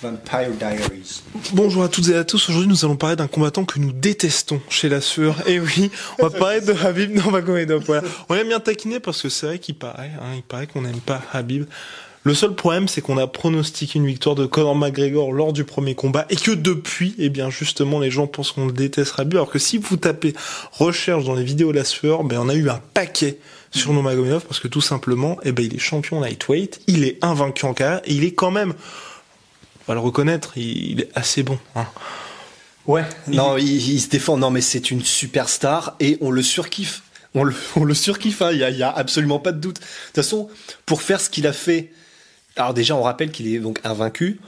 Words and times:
Vampire 0.00 0.50
Diaries. 0.52 1.22
Bonjour 1.52 1.82
à 1.82 1.88
toutes 1.88 2.08
et 2.08 2.14
à 2.14 2.22
tous. 2.22 2.48
Aujourd'hui, 2.48 2.68
nous 2.68 2.84
allons 2.84 2.96
parler 2.96 3.16
d'un 3.16 3.26
combattant 3.26 3.64
que 3.64 3.80
nous 3.80 3.90
détestons 3.90 4.60
chez 4.68 4.88
la 4.88 5.00
sueur. 5.00 5.36
Et 5.48 5.58
oui, 5.58 5.90
on 6.20 6.28
va 6.28 6.38
parler 6.38 6.60
de 6.60 6.72
Habib 6.72 7.10
Nurmagomedov. 7.12 7.82
Voilà. 7.84 8.06
On 8.28 8.36
aime 8.36 8.46
bien 8.46 8.60
taquiner 8.60 9.00
parce 9.00 9.22
que 9.22 9.28
c'est 9.28 9.46
vrai 9.46 9.58
qu'il 9.58 9.74
paraît, 9.74 10.12
hein, 10.20 10.34
il 10.36 10.42
paraît 10.42 10.68
qu'on 10.68 10.82
n'aime 10.82 11.00
pas 11.00 11.20
Habib. 11.32 11.64
Le 12.22 12.34
seul 12.34 12.54
problème, 12.54 12.86
c'est 12.86 13.00
qu'on 13.00 13.18
a 13.18 13.26
pronostiqué 13.26 13.98
une 13.98 14.06
victoire 14.06 14.36
de 14.36 14.46
Conor 14.46 14.76
McGregor 14.76 15.32
lors 15.32 15.52
du 15.52 15.64
premier 15.64 15.96
combat 15.96 16.26
et 16.30 16.36
que 16.36 16.52
depuis, 16.52 17.16
eh 17.18 17.28
bien, 17.28 17.50
justement, 17.50 17.98
les 17.98 18.10
gens 18.10 18.28
pensent 18.28 18.52
qu'on 18.52 18.66
le 18.66 18.72
déteste 18.72 19.14
Habib. 19.18 19.34
Alors 19.34 19.50
que 19.50 19.58
si 19.58 19.78
vous 19.78 19.96
tapez 19.96 20.32
recherche 20.72 21.24
dans 21.24 21.34
les 21.34 21.44
vidéos 21.44 21.72
de 21.72 21.78
la 21.78 21.84
sueur, 21.84 22.22
ben, 22.22 22.38
on 22.38 22.48
a 22.48 22.54
eu 22.54 22.70
un 22.70 22.80
paquet 22.94 23.38
sur 23.72 23.92
Nurmagomedov 23.92 24.44
parce 24.44 24.60
que 24.60 24.68
tout 24.68 24.80
simplement, 24.80 25.38
eh 25.42 25.50
ben, 25.50 25.64
il 25.64 25.74
est 25.74 25.80
champion 25.80 26.20
lightweight, 26.20 26.82
il 26.86 27.02
est 27.02 27.18
invaincu 27.22 27.66
en 27.66 27.74
carrière 27.74 28.00
et 28.04 28.12
il 28.12 28.22
est 28.22 28.34
quand 28.34 28.52
même 28.52 28.74
va 29.88 29.94
le 29.94 30.00
reconnaître, 30.00 30.56
il, 30.56 31.00
est 31.00 31.10
assez 31.14 31.42
bon. 31.42 31.58
Hein. 31.74 31.86
Ouais. 32.86 33.04
Non, 33.26 33.56
il, 33.56 34.00
se 34.00 34.08
défend. 34.08 34.36
Non, 34.36 34.50
mais 34.50 34.60
c'est 34.60 34.90
une 34.90 35.02
superstar 35.02 35.96
et 36.00 36.18
on 36.20 36.30
le 36.30 36.42
surkiffe. 36.42 37.02
On 37.34 37.44
le, 37.44 37.54
on 37.76 37.84
le 37.84 37.94
surkiffe. 37.94 38.42
Hein. 38.42 38.50
Il 38.52 38.58
y, 38.58 38.82
a, 38.82 38.90
absolument 38.90 39.38
pas 39.38 39.52
de 39.52 39.60
doute. 39.60 39.76
De 39.76 39.80
toute 39.80 40.14
façon, 40.14 40.48
pour 40.86 41.02
faire 41.02 41.20
ce 41.20 41.30
qu'il 41.30 41.46
a 41.46 41.52
fait, 41.52 41.90
alors 42.56 42.74
déjà, 42.74 42.94
on 42.94 43.02
rappelle 43.02 43.30
qu'il 43.30 43.52
est 43.52 43.58
donc 43.58 43.80
invaincu. 43.84 44.40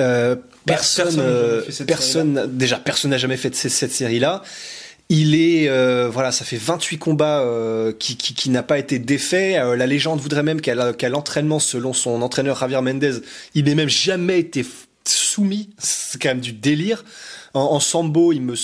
Euh, 0.00 0.34
bah, 0.34 0.74
personne, 0.74 1.16
euh, 1.18 1.62
personne, 1.86 2.46
déjà, 2.56 2.78
personne 2.78 3.10
n'a 3.10 3.18
jamais 3.18 3.36
fait 3.36 3.54
cette, 3.54 3.72
cette 3.72 3.92
série-là. 3.92 4.42
Il 5.12 5.34
est, 5.34 5.68
euh, 5.68 6.08
voilà, 6.08 6.30
ça 6.30 6.44
fait 6.44 6.56
28 6.56 6.98
combats 6.98 7.40
euh, 7.40 7.92
qui, 7.92 8.16
qui, 8.16 8.32
qui 8.32 8.48
n'a 8.48 8.62
pas 8.62 8.78
été 8.78 9.00
défait. 9.00 9.58
Euh, 9.58 9.74
la 9.74 9.88
légende 9.88 10.20
voudrait 10.20 10.44
même 10.44 10.60
qu'à 10.60 11.08
l'entraînement, 11.08 11.58
selon 11.58 11.92
son 11.92 12.22
entraîneur 12.22 12.56
Javier 12.56 12.80
Mendez, 12.80 13.14
il 13.56 13.64
n'ait 13.64 13.74
même 13.74 13.88
jamais 13.88 14.38
été 14.38 14.64
soumis. 15.04 15.70
C'est 15.78 16.22
quand 16.22 16.28
même 16.28 16.40
du 16.40 16.52
délire. 16.52 17.04
En, 17.54 17.80
sambo, 17.80 18.32
il 18.32 18.42
me, 18.42 18.54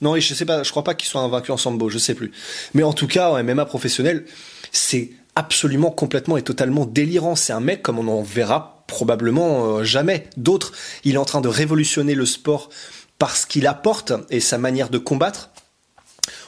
non, 0.00 0.18
je 0.18 0.34
sais 0.34 0.44
pas, 0.44 0.64
je 0.64 0.70
crois 0.72 0.82
pas 0.82 0.94
qu'il 0.94 1.08
soit 1.08 1.20
invaincu 1.20 1.52
en 1.52 1.56
sambo, 1.56 1.88
je 1.88 1.98
sais 1.98 2.14
plus. 2.14 2.32
Mais 2.74 2.82
en 2.82 2.92
tout 2.92 3.06
cas, 3.06 3.30
en 3.30 3.44
MMA 3.44 3.64
professionnel, 3.66 4.24
c'est 4.72 5.10
absolument 5.36 5.92
complètement 5.92 6.36
et 6.36 6.42
totalement 6.42 6.84
délirant. 6.84 7.36
C'est 7.36 7.52
un 7.52 7.60
mec 7.60 7.80
comme 7.80 8.00
on 8.00 8.08
en 8.08 8.22
verra 8.22 8.82
probablement 8.88 9.84
jamais 9.84 10.28
d'autres. 10.36 10.72
Il 11.04 11.14
est 11.14 11.18
en 11.18 11.24
train 11.24 11.40
de 11.40 11.46
révolutionner 11.46 12.16
le 12.16 12.26
sport 12.26 12.70
parce 13.20 13.46
qu'il 13.46 13.68
apporte 13.68 14.12
et 14.30 14.40
sa 14.40 14.58
manière 14.58 14.88
de 14.88 14.98
combattre 14.98 15.51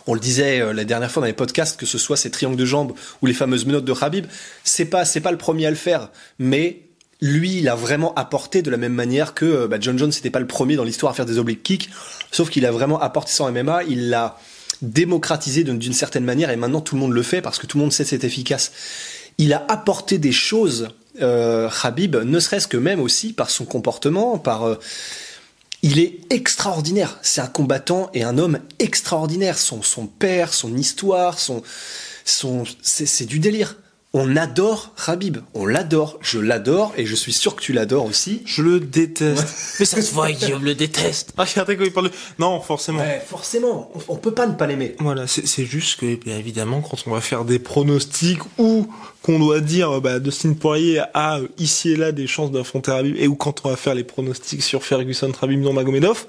on 0.07 0.15
le 0.15 0.21
disait 0.21 0.61
euh, 0.61 0.73
la 0.73 0.85
dernière 0.85 1.11
fois 1.11 1.21
dans 1.21 1.27
les 1.27 1.33
podcasts, 1.33 1.79
que 1.79 1.87
ce 1.87 1.99
soit 1.99 2.17
ces 2.17 2.31
triangles 2.31 2.57
de 2.57 2.65
jambes 2.65 2.93
ou 3.23 3.27
les 3.27 3.35
fameuses 3.35 3.67
menottes 3.67 3.85
de 3.85 3.93
Khabib, 3.93 4.27
c'est 4.65 4.85
pas 4.85 5.05
c'est 5.05 5.21
pas 5.21 5.33
le 5.33 5.39
premier 5.39 5.67
à 5.67 5.71
le 5.71 5.77
faire, 5.77 6.11
mais 6.39 6.81
lui, 7.21 7.59
il 7.59 7.69
a 7.69 7.75
vraiment 7.75 8.13
apporté 8.15 8.61
de 8.61 8.71
la 8.71 8.77
même 8.77 8.93
manière 8.93 9.35
que 9.35 9.45
euh, 9.45 9.69
bah, 9.69 9.79
John 9.81 9.99
Jones 9.99 10.11
n'était 10.11 10.31
pas 10.31 10.41
le 10.41 10.47
premier 10.47 10.77
dans 10.77 10.85
l'histoire 10.85 11.13
à 11.13 11.15
faire 11.15 11.27
des 11.27 11.39
oblique 11.39 11.63
kicks, 11.63 11.91
sauf 12.31 12.51
qu'il 12.51 12.67
a 12.67 12.71
vraiment 12.71 13.01
apporté 13.01 13.33
en 13.43 13.51
MMA, 13.51 13.85
il 13.85 14.11
l'a 14.11 14.39
démocratisé 14.83 15.65
d'une 15.65 15.93
certaine 15.93 16.25
manière 16.25 16.51
et 16.51 16.57
maintenant 16.57 16.81
tout 16.81 16.97
le 16.97 17.01
monde 17.01 17.13
le 17.13 17.23
fait 17.23 17.41
parce 17.41 17.59
que 17.59 17.67
tout 17.67 17.79
le 17.79 17.85
monde 17.85 17.93
sait 17.93 18.03
que 18.03 18.11
c'est 18.11 18.25
efficace. 18.25 18.73
Il 19.39 19.53
a 19.53 19.65
apporté 19.69 20.19
des 20.19 20.33
choses, 20.33 20.91
euh, 21.23 21.71
Khabib, 21.83 22.17
ne 22.17 22.39
serait-ce 22.39 22.69
que 22.69 22.77
même 22.77 23.01
aussi 23.01 23.33
par 23.33 23.51
son 23.51 23.65
comportement, 23.65 24.37
par 24.39 24.65
euh, 24.65 24.79
il 25.85 25.99
est 25.99 26.33
extraordinaire. 26.33 27.19
C'est 27.21 27.43
un 27.43 27.47
combattant 27.47 28.09
et 28.15 28.25
un 28.25 28.39
homme 28.39 28.59
extraordinaire. 28.79 29.59
Son, 29.59 30.07
père, 30.07 30.55
son 30.55 30.75
histoire, 30.79 31.39
son, 31.39 31.63
son, 32.25 32.65
c'est 32.81 33.27
du 33.27 33.39
délire. 33.39 33.77
On 34.17 34.37
adore 34.37 34.93
Rabib, 34.97 35.39
on 35.55 35.67
l'adore, 35.67 36.21
je 36.21 36.39
l'adore 36.39 36.93
et 36.97 37.05
je 37.05 37.17
suis 37.17 37.33
sûr 37.33 37.57
que 37.57 37.61
tu 37.61 37.73
l'adores 37.73 38.05
aussi. 38.05 38.43
Je 38.47 38.63
le 38.63 38.79
déteste. 38.79 39.77
Mais 39.81 39.85
ça 39.85 40.01
se 40.01 40.15
voit, 40.15 40.31
Guillaume 40.31 40.65
le 40.65 40.77
déteste. 40.77 41.33
Ah, 41.37 41.43
regardez 41.43 41.77
il 41.81 41.93
parle. 41.93 42.13
Non, 42.39 42.61
forcément. 42.61 43.03
forcément, 43.27 43.91
on, 44.09 44.15
peut 44.15 44.33
pas 44.33 44.47
ne 44.47 44.55
pas 44.55 44.69
l'aimer. 44.69 44.95
Voilà, 45.01 45.27
c'est 45.27 45.65
juste 45.65 45.99
que, 45.99 46.15
bien 46.15 46.39
évidemment, 46.39 46.81
quand 46.81 46.97
on 47.09 47.11
va 47.11 47.21
faire 47.21 47.45
des 47.45 47.59
pronostics 47.59 48.39
ou 48.57 48.87
qu'on 49.23 49.41
doit 49.41 49.59
dire, 49.59 50.01
bah, 50.01 50.21
Dustin 50.21 50.53
Poirier 50.53 51.03
a 51.13 51.41
euh, 51.41 51.49
ici 51.59 51.91
et 51.91 51.97
là 51.97 52.13
des 52.13 52.29
chances 52.29 52.53
d'affronter 52.53 52.93
Rabib 52.93 53.17
et 53.19 53.27
ou 53.27 53.35
quand 53.35 53.63
on 53.65 53.71
va 53.71 53.77
faire 53.77 53.97
les 53.97 54.05
pronostics 54.05 54.63
sur 54.63 54.85
Ferguson, 54.85 55.33
Rabib, 55.37 55.61
non 55.61 55.73
Magomedov, 55.73 56.27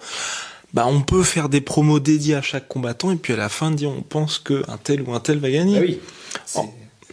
bah, 0.73 0.87
on 0.87 1.01
peut 1.01 1.21
faire 1.21 1.49
des 1.49 1.61
promos 1.61 1.99
dédiés 1.99 2.33
à 2.33 2.41
chaque 2.41 2.67
combattant 2.67 3.11
et 3.11 3.15
puis 3.15 3.33
à 3.33 3.37
la 3.37 3.47
fin 3.47 3.69
dire 3.69 3.91
on 3.91 4.01
pense 4.01 4.39
que 4.39 4.63
un 4.67 4.77
tel 4.77 5.03
ou 5.03 5.13
un 5.13 5.19
tel 5.19 5.37
va 5.37 5.51
gagner. 5.51 5.77
Ah 5.77 5.81
oui. 5.81 5.99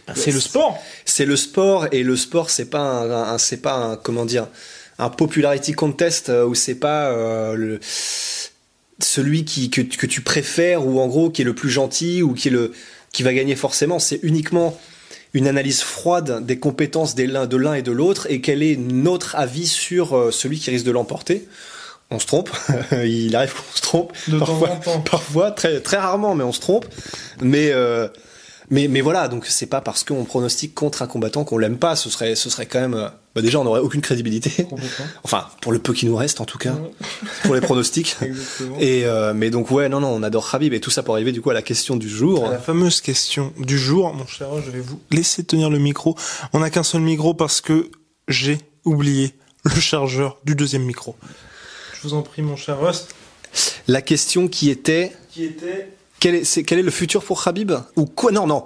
Ah, 0.07 0.13
c'est 0.15 0.31
le 0.31 0.39
sport. 0.39 0.77
C'est 1.05 1.25
le 1.25 1.35
sport 1.35 1.87
et 1.91 2.03
le 2.03 2.15
sport 2.15 2.49
c'est 2.49 2.69
pas 2.69 2.81
un, 2.81 3.37
c'est 3.37 3.61
pas 3.61 3.75
un 3.75 3.95
comment 3.95 4.25
dire 4.25 4.47
un 4.99 5.09
popularity 5.09 5.73
contest 5.73 6.29
euh, 6.29 6.45
où 6.45 6.55
c'est 6.55 6.75
pas 6.75 7.07
euh, 7.11 7.55
le 7.55 7.79
celui 8.99 9.43
qui 9.43 9.69
que, 9.69 9.81
que, 9.81 10.05
tu 10.05 10.21
préfères 10.21 10.85
ou 10.85 10.99
en 10.99 11.07
gros 11.07 11.29
qui 11.29 11.41
est 11.41 11.45
le 11.45 11.55
plus 11.55 11.69
gentil 11.69 12.21
ou 12.21 12.33
qui 12.33 12.49
est 12.49 12.51
le 12.51 12.73
qui 13.11 13.23
va 13.23 13.33
gagner 13.33 13.55
forcément. 13.55 13.99
C'est 13.99 14.19
uniquement 14.23 14.77
une 15.33 15.47
analyse 15.47 15.81
froide 15.81 16.45
des 16.45 16.59
compétences 16.59 17.15
des 17.15 17.27
l'un 17.27 17.47
de 17.47 17.57
l'un 17.57 17.73
et 17.73 17.81
de 17.81 17.91
l'autre 17.91 18.27
et 18.29 18.41
quel 18.41 18.61
est 18.61 18.75
notre 18.75 19.35
avis 19.35 19.67
sur 19.67 20.15
euh, 20.15 20.31
celui 20.31 20.59
qui 20.59 20.69
risque 20.69 20.85
de 20.85 20.91
l'emporter. 20.91 21.47
On 22.11 22.19
se 22.19 22.27
trompe, 22.27 22.51
il 22.91 23.35
arrive 23.35 23.53
qu'on 23.53 23.75
se 23.75 23.81
trompe 23.81 24.13
parfois, 24.37 24.69
parfois 25.09 25.51
très 25.51 25.79
très 25.79 25.97
rarement, 25.97 26.35
mais 26.35 26.43
on 26.43 26.51
se 26.51 26.59
trompe. 26.59 26.85
Mais 27.41 27.71
euh, 27.71 28.07
mais, 28.69 28.87
mais 28.87 29.01
voilà, 29.01 29.27
donc 29.27 29.45
c'est 29.45 29.65
pas 29.65 29.81
parce 29.81 30.03
qu'on 30.03 30.23
pronostique 30.25 30.73
contre 30.73 31.01
un 31.01 31.07
combattant 31.07 31.43
qu'on 31.43 31.57
l'aime 31.57 31.77
pas. 31.77 31.95
Ce 31.95 32.09
serait, 32.09 32.35
ce 32.35 32.49
serait 32.49 32.65
quand 32.65 32.79
même. 32.79 32.93
Euh, 32.93 33.09
bah 33.35 33.41
déjà, 33.41 33.59
on 33.59 33.63
n'aurait 33.63 33.79
aucune 33.79 34.01
crédibilité. 34.01 34.67
enfin, 35.23 35.47
pour 35.61 35.71
le 35.71 35.79
peu 35.79 35.93
qui 35.93 36.05
nous 36.05 36.15
reste, 36.15 36.39
en 36.39 36.45
tout 36.45 36.57
cas, 36.57 36.75
pour 37.43 37.55
les 37.55 37.61
pronostics. 37.61 38.15
et 38.79 39.05
euh, 39.05 39.33
mais 39.33 39.49
donc 39.49 39.71
ouais, 39.71 39.89
non, 39.89 39.99
non, 39.99 40.09
on 40.09 40.23
adore 40.23 40.49
Khabib 40.49 40.73
et 40.73 40.79
tout 40.79 40.91
ça 40.91 41.03
pour 41.03 41.15
arriver 41.15 41.31
du 41.31 41.41
coup 41.41 41.49
à 41.49 41.53
la 41.53 41.61
question 41.61 41.95
du 41.95 42.09
jour. 42.09 42.49
la 42.49 42.59
fameuse 42.59 43.01
question 43.01 43.53
du 43.57 43.77
jour, 43.77 44.13
mon 44.13 44.27
cher, 44.27 44.49
je 44.63 44.71
vais 44.71 44.81
vous 44.81 44.99
laisser 45.11 45.43
tenir 45.43 45.69
le 45.69 45.79
micro. 45.79 46.15
On 46.53 46.59
n'a 46.59 46.69
qu'un 46.69 46.83
seul 46.83 47.01
micro 47.01 47.33
parce 47.33 47.61
que 47.61 47.89
j'ai 48.27 48.59
oublié 48.85 49.33
le 49.63 49.79
chargeur 49.79 50.37
du 50.43 50.55
deuxième 50.55 50.83
micro. 50.83 51.15
Je 51.93 52.07
vous 52.07 52.13
en 52.13 52.21
prie, 52.21 52.41
mon 52.41 52.55
cher 52.55 52.79
Rust. 52.79 53.15
La 53.87 54.01
question 54.01 54.47
qui 54.47 54.69
était. 54.69 55.11
Qui 55.31 55.45
était 55.45 55.89
quel 56.23 56.35
est, 56.35 56.63
quel 56.63 56.79
est 56.79 56.83
le 56.83 56.89
futur 56.91 57.21
pour 57.21 57.43
Khabib 57.43 57.73
Ou 57.97 58.05
quoi 58.05 58.31
Non, 58.31 58.47
non. 58.47 58.63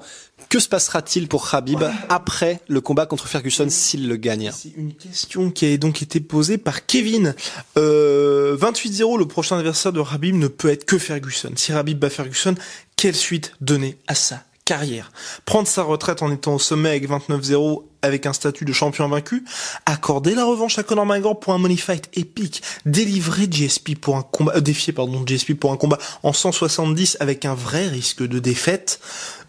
Que 0.48 0.60
se 0.60 0.70
passera-t-il 0.70 1.28
pour 1.28 1.50
Khabib 1.50 1.82
après 2.08 2.62
le 2.68 2.82
combat 2.82 3.08
contre 3.08 3.28
Ferguson 3.28 3.66
s'il 3.68 4.08
le 4.08 4.16
gagne 4.16 4.52
C'est 4.54 4.78
une 4.78 4.94
question 4.94 5.50
qui 5.50 5.66
a 5.66 5.76
donc 5.78 6.04
été 6.04 6.20
posée 6.20 6.60
par 6.60 6.86
Kevin. 6.86 7.34
Euh, 7.76 8.56
28-0, 8.58 9.18
le 9.18 9.28
prochain 9.28 9.58
adversaire 9.58 9.92
de 9.92 10.04
Khabib 10.04 10.36
ne 10.36 10.48
peut 10.48 10.70
être 10.70 10.86
que 10.86 11.00
Ferguson. 11.00 11.52
Si 11.56 11.72
Khabib 11.72 11.98
bat 11.98 12.12
Ferguson, 12.12 12.54
quelle 12.96 13.16
suite 13.16 13.54
donner 13.60 13.98
à 14.06 14.14
ça? 14.14 14.44
Carrière. 14.68 15.14
Prendre 15.46 15.66
sa 15.66 15.82
retraite 15.82 16.22
en 16.22 16.30
étant 16.30 16.56
au 16.56 16.60
sommet 16.60 16.90
avec 16.90 17.10
29-0 17.10 17.84
avec 18.02 18.26
un 18.26 18.34
statut 18.34 18.66
de 18.66 18.74
champion 18.74 19.08
vaincu, 19.08 19.46
accorder 19.86 20.36
la 20.36 20.44
revanche 20.44 20.78
à 20.78 20.84
Conor 20.84 21.06
McGregor 21.06 21.40
pour 21.40 21.54
un 21.54 21.58
money 21.58 21.78
fight 21.78 22.10
épique, 22.14 22.62
délivrer 22.86 23.48
GSP 23.50 23.96
pour 23.96 24.18
un 24.18 24.24
combat, 24.24 24.58
euh, 24.58 24.62
défier 24.62 24.92
pardon 24.92 25.24
GSP 25.26 25.54
pour 25.54 25.72
un 25.72 25.78
combat 25.78 25.98
en 26.22 26.34
170 26.34 27.16
avec 27.22 27.46
un 27.46 27.54
vrai 27.54 27.88
risque 27.88 28.28
de 28.28 28.40
défaite, 28.40 29.00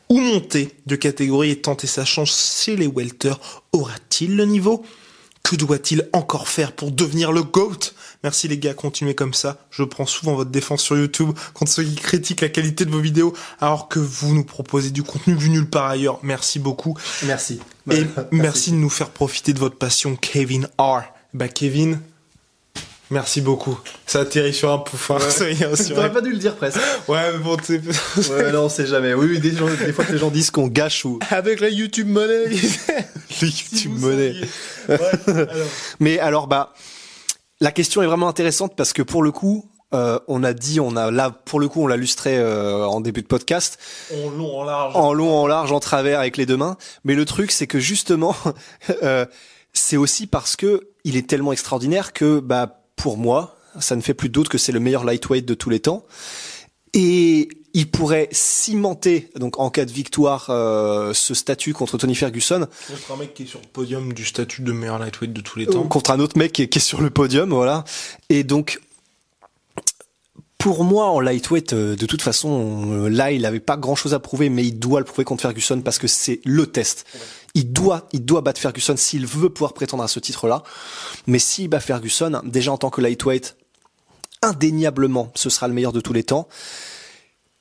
ou 0.08 0.20
monter 0.20 0.70
de 0.86 0.94
catégorie 0.94 1.50
et 1.50 1.60
tenter 1.60 1.88
sa 1.88 2.04
chance 2.04 2.62
chez 2.64 2.76
les 2.76 2.86
welter, 2.86 3.34
aura-t-il 3.72 4.36
le 4.36 4.44
niveau? 4.44 4.84
Que 5.48 5.56
doit-il 5.56 6.06
encore 6.12 6.46
faire 6.46 6.72
pour 6.72 6.90
devenir 6.90 7.32
le 7.32 7.42
GOAT? 7.42 7.78
Merci 8.22 8.48
les 8.48 8.58
gars, 8.58 8.74
continuez 8.74 9.14
comme 9.14 9.32
ça. 9.32 9.56
Je 9.70 9.82
prends 9.82 10.04
souvent 10.04 10.34
votre 10.34 10.50
défense 10.50 10.82
sur 10.82 10.94
YouTube 10.98 11.30
contre 11.54 11.72
ceux 11.72 11.84
qui 11.84 11.94
critiquent 11.94 12.42
la 12.42 12.50
qualité 12.50 12.84
de 12.84 12.90
vos 12.90 13.00
vidéos 13.00 13.32
alors 13.58 13.88
que 13.88 13.98
vous 13.98 14.34
nous 14.34 14.44
proposez 14.44 14.90
du 14.90 15.02
contenu 15.02 15.34
vu 15.34 15.48
nulle 15.48 15.64
part 15.64 15.86
ailleurs. 15.86 16.18
Merci 16.22 16.58
beaucoup. 16.58 16.98
Merci. 17.22 17.60
Et 17.90 18.02
merci. 18.30 18.72
de 18.72 18.76
nous 18.76 18.90
faire 18.90 19.08
profiter 19.08 19.54
de 19.54 19.58
votre 19.58 19.76
passion, 19.76 20.16
Kevin 20.16 20.68
R. 20.78 21.04
Bah 21.32 21.48
Kevin, 21.48 21.98
Merci 23.10 23.40
beaucoup. 23.40 23.80
Ça 24.06 24.20
atterrit 24.20 24.52
sur 24.52 24.70
un 24.70 24.76
pouf. 24.76 25.10
Hein, 25.10 25.16
T'aurais 25.94 26.12
pas 26.12 26.20
dû 26.20 26.30
le 26.30 26.36
dire 26.36 26.56
presque. 26.56 26.78
Ouais, 27.08 27.32
mais 27.32 27.38
bon, 27.38 27.56
tu 27.56 27.80
Ouais, 28.30 28.52
non, 28.52 28.64
on 28.64 28.68
sait 28.68 28.86
jamais. 28.86 29.14
Oui, 29.14 29.28
oui, 29.30 29.40
des, 29.40 29.56
gens- 29.56 29.66
des 29.66 29.94
fois 29.94 30.04
que 30.04 30.12
les 30.12 30.18
gens 30.18 30.30
disent 30.30 30.50
qu'on 30.50 30.66
gâche 30.66 31.06
ou. 31.06 31.18
Avec 31.30 31.60
la 31.60 31.70
YouTube 31.70 32.08
Money. 32.08 32.50
Le 33.42 33.48
YouTube 33.48 33.98
alors. 34.88 35.48
Mais 36.00 36.18
alors, 36.18 36.46
bah, 36.46 36.72
la 37.60 37.72
question 37.72 38.02
est 38.02 38.06
vraiment 38.06 38.28
intéressante 38.28 38.76
parce 38.76 38.92
que 38.92 39.02
pour 39.02 39.22
le 39.22 39.32
coup, 39.32 39.68
euh, 39.94 40.18
on 40.28 40.44
a 40.44 40.52
dit, 40.52 40.80
on 40.80 40.96
a 40.96 41.10
là, 41.10 41.30
pour 41.30 41.60
le 41.60 41.68
coup, 41.68 41.82
on 41.82 41.86
l'a 41.86 41.96
lustré 41.96 42.36
euh, 42.36 42.84
en 42.84 43.00
début 43.00 43.22
de 43.22 43.26
podcast, 43.26 43.78
En 44.12 44.30
long, 44.30 44.58
en 44.58 44.64
large. 44.64 44.96
en 44.96 45.12
long, 45.12 45.34
en 45.34 45.46
large, 45.46 45.72
en 45.72 45.80
travers, 45.80 46.20
avec 46.20 46.36
les 46.36 46.44
deux 46.44 46.56
mains. 46.56 46.76
Mais 47.04 47.14
le 47.14 47.24
truc, 47.24 47.50
c'est 47.50 47.66
que 47.66 47.80
justement, 47.80 48.36
euh, 49.02 49.24
c'est 49.72 49.96
aussi 49.96 50.26
parce 50.26 50.56
que 50.56 50.88
il 51.04 51.16
est 51.16 51.26
tellement 51.26 51.52
extraordinaire 51.52 52.12
que, 52.12 52.38
bah, 52.40 52.82
pour 52.96 53.16
moi, 53.16 53.56
ça 53.80 53.96
ne 53.96 54.02
fait 54.02 54.14
plus 54.14 54.28
doute 54.28 54.48
que 54.48 54.58
c'est 54.58 54.72
le 54.72 54.80
meilleur 54.80 55.04
lightweight 55.04 55.46
de 55.46 55.54
tous 55.54 55.70
les 55.70 55.80
temps. 55.80 56.04
Et 56.92 57.48
il 57.78 57.88
pourrait 57.88 58.28
cimenter, 58.32 59.30
donc 59.36 59.60
en 59.60 59.70
cas 59.70 59.84
de 59.84 59.92
victoire, 59.92 60.46
euh, 60.50 61.14
ce 61.14 61.32
statut 61.32 61.72
contre 61.72 61.96
Tony 61.96 62.16
Ferguson 62.16 62.66
Contre 62.88 63.12
un 63.12 63.16
mec 63.16 63.34
qui 63.34 63.44
est 63.44 63.46
sur 63.46 63.60
le 63.60 63.68
podium 63.68 64.12
du 64.12 64.24
statut 64.24 64.62
de 64.62 64.72
meilleur 64.72 64.98
lightweight 64.98 65.32
de 65.32 65.40
tous 65.40 65.60
les 65.60 65.66
temps. 65.66 65.84
contre 65.84 66.10
un 66.10 66.18
autre 66.18 66.36
mec 66.36 66.50
qui 66.50 66.62
est, 66.62 66.68
qui 66.68 66.78
est 66.78 66.82
sur 66.82 67.00
le 67.00 67.10
podium, 67.10 67.50
voilà. 67.50 67.84
Et 68.30 68.42
donc, 68.42 68.80
pour 70.58 70.82
moi, 70.82 71.06
en 71.06 71.20
lightweight, 71.20 71.72
euh, 71.72 71.94
de 71.94 72.04
toute 72.04 72.20
façon, 72.20 73.04
euh, 73.04 73.08
là, 73.08 73.30
il 73.30 73.46
avait 73.46 73.60
pas 73.60 73.76
grand 73.76 73.94
chose 73.94 74.12
à 74.12 74.18
prouver, 74.18 74.48
mais 74.48 74.64
il 74.66 74.80
doit 74.80 74.98
le 74.98 75.06
prouver 75.06 75.24
contre 75.24 75.42
Ferguson 75.42 75.80
parce 75.80 76.00
que 76.00 76.08
c'est 76.08 76.40
le 76.44 76.66
test. 76.66 77.06
Il 77.54 77.72
doit, 77.72 78.08
il 78.12 78.24
doit 78.24 78.40
battre 78.40 78.60
Ferguson 78.60 78.96
s'il 78.96 79.24
veut 79.24 79.50
pouvoir 79.50 79.72
prétendre 79.72 80.02
à 80.02 80.08
ce 80.08 80.18
titre-là. 80.18 80.64
Mais 81.28 81.38
s'il 81.38 81.68
bat 81.68 81.78
Ferguson, 81.78 82.40
déjà 82.42 82.72
en 82.72 82.76
tant 82.76 82.90
que 82.90 83.00
lightweight, 83.00 83.54
indéniablement, 84.42 85.30
ce 85.36 85.48
sera 85.48 85.68
le 85.68 85.74
meilleur 85.74 85.92
de 85.92 86.00
tous 86.00 86.12
les 86.12 86.24
temps. 86.24 86.48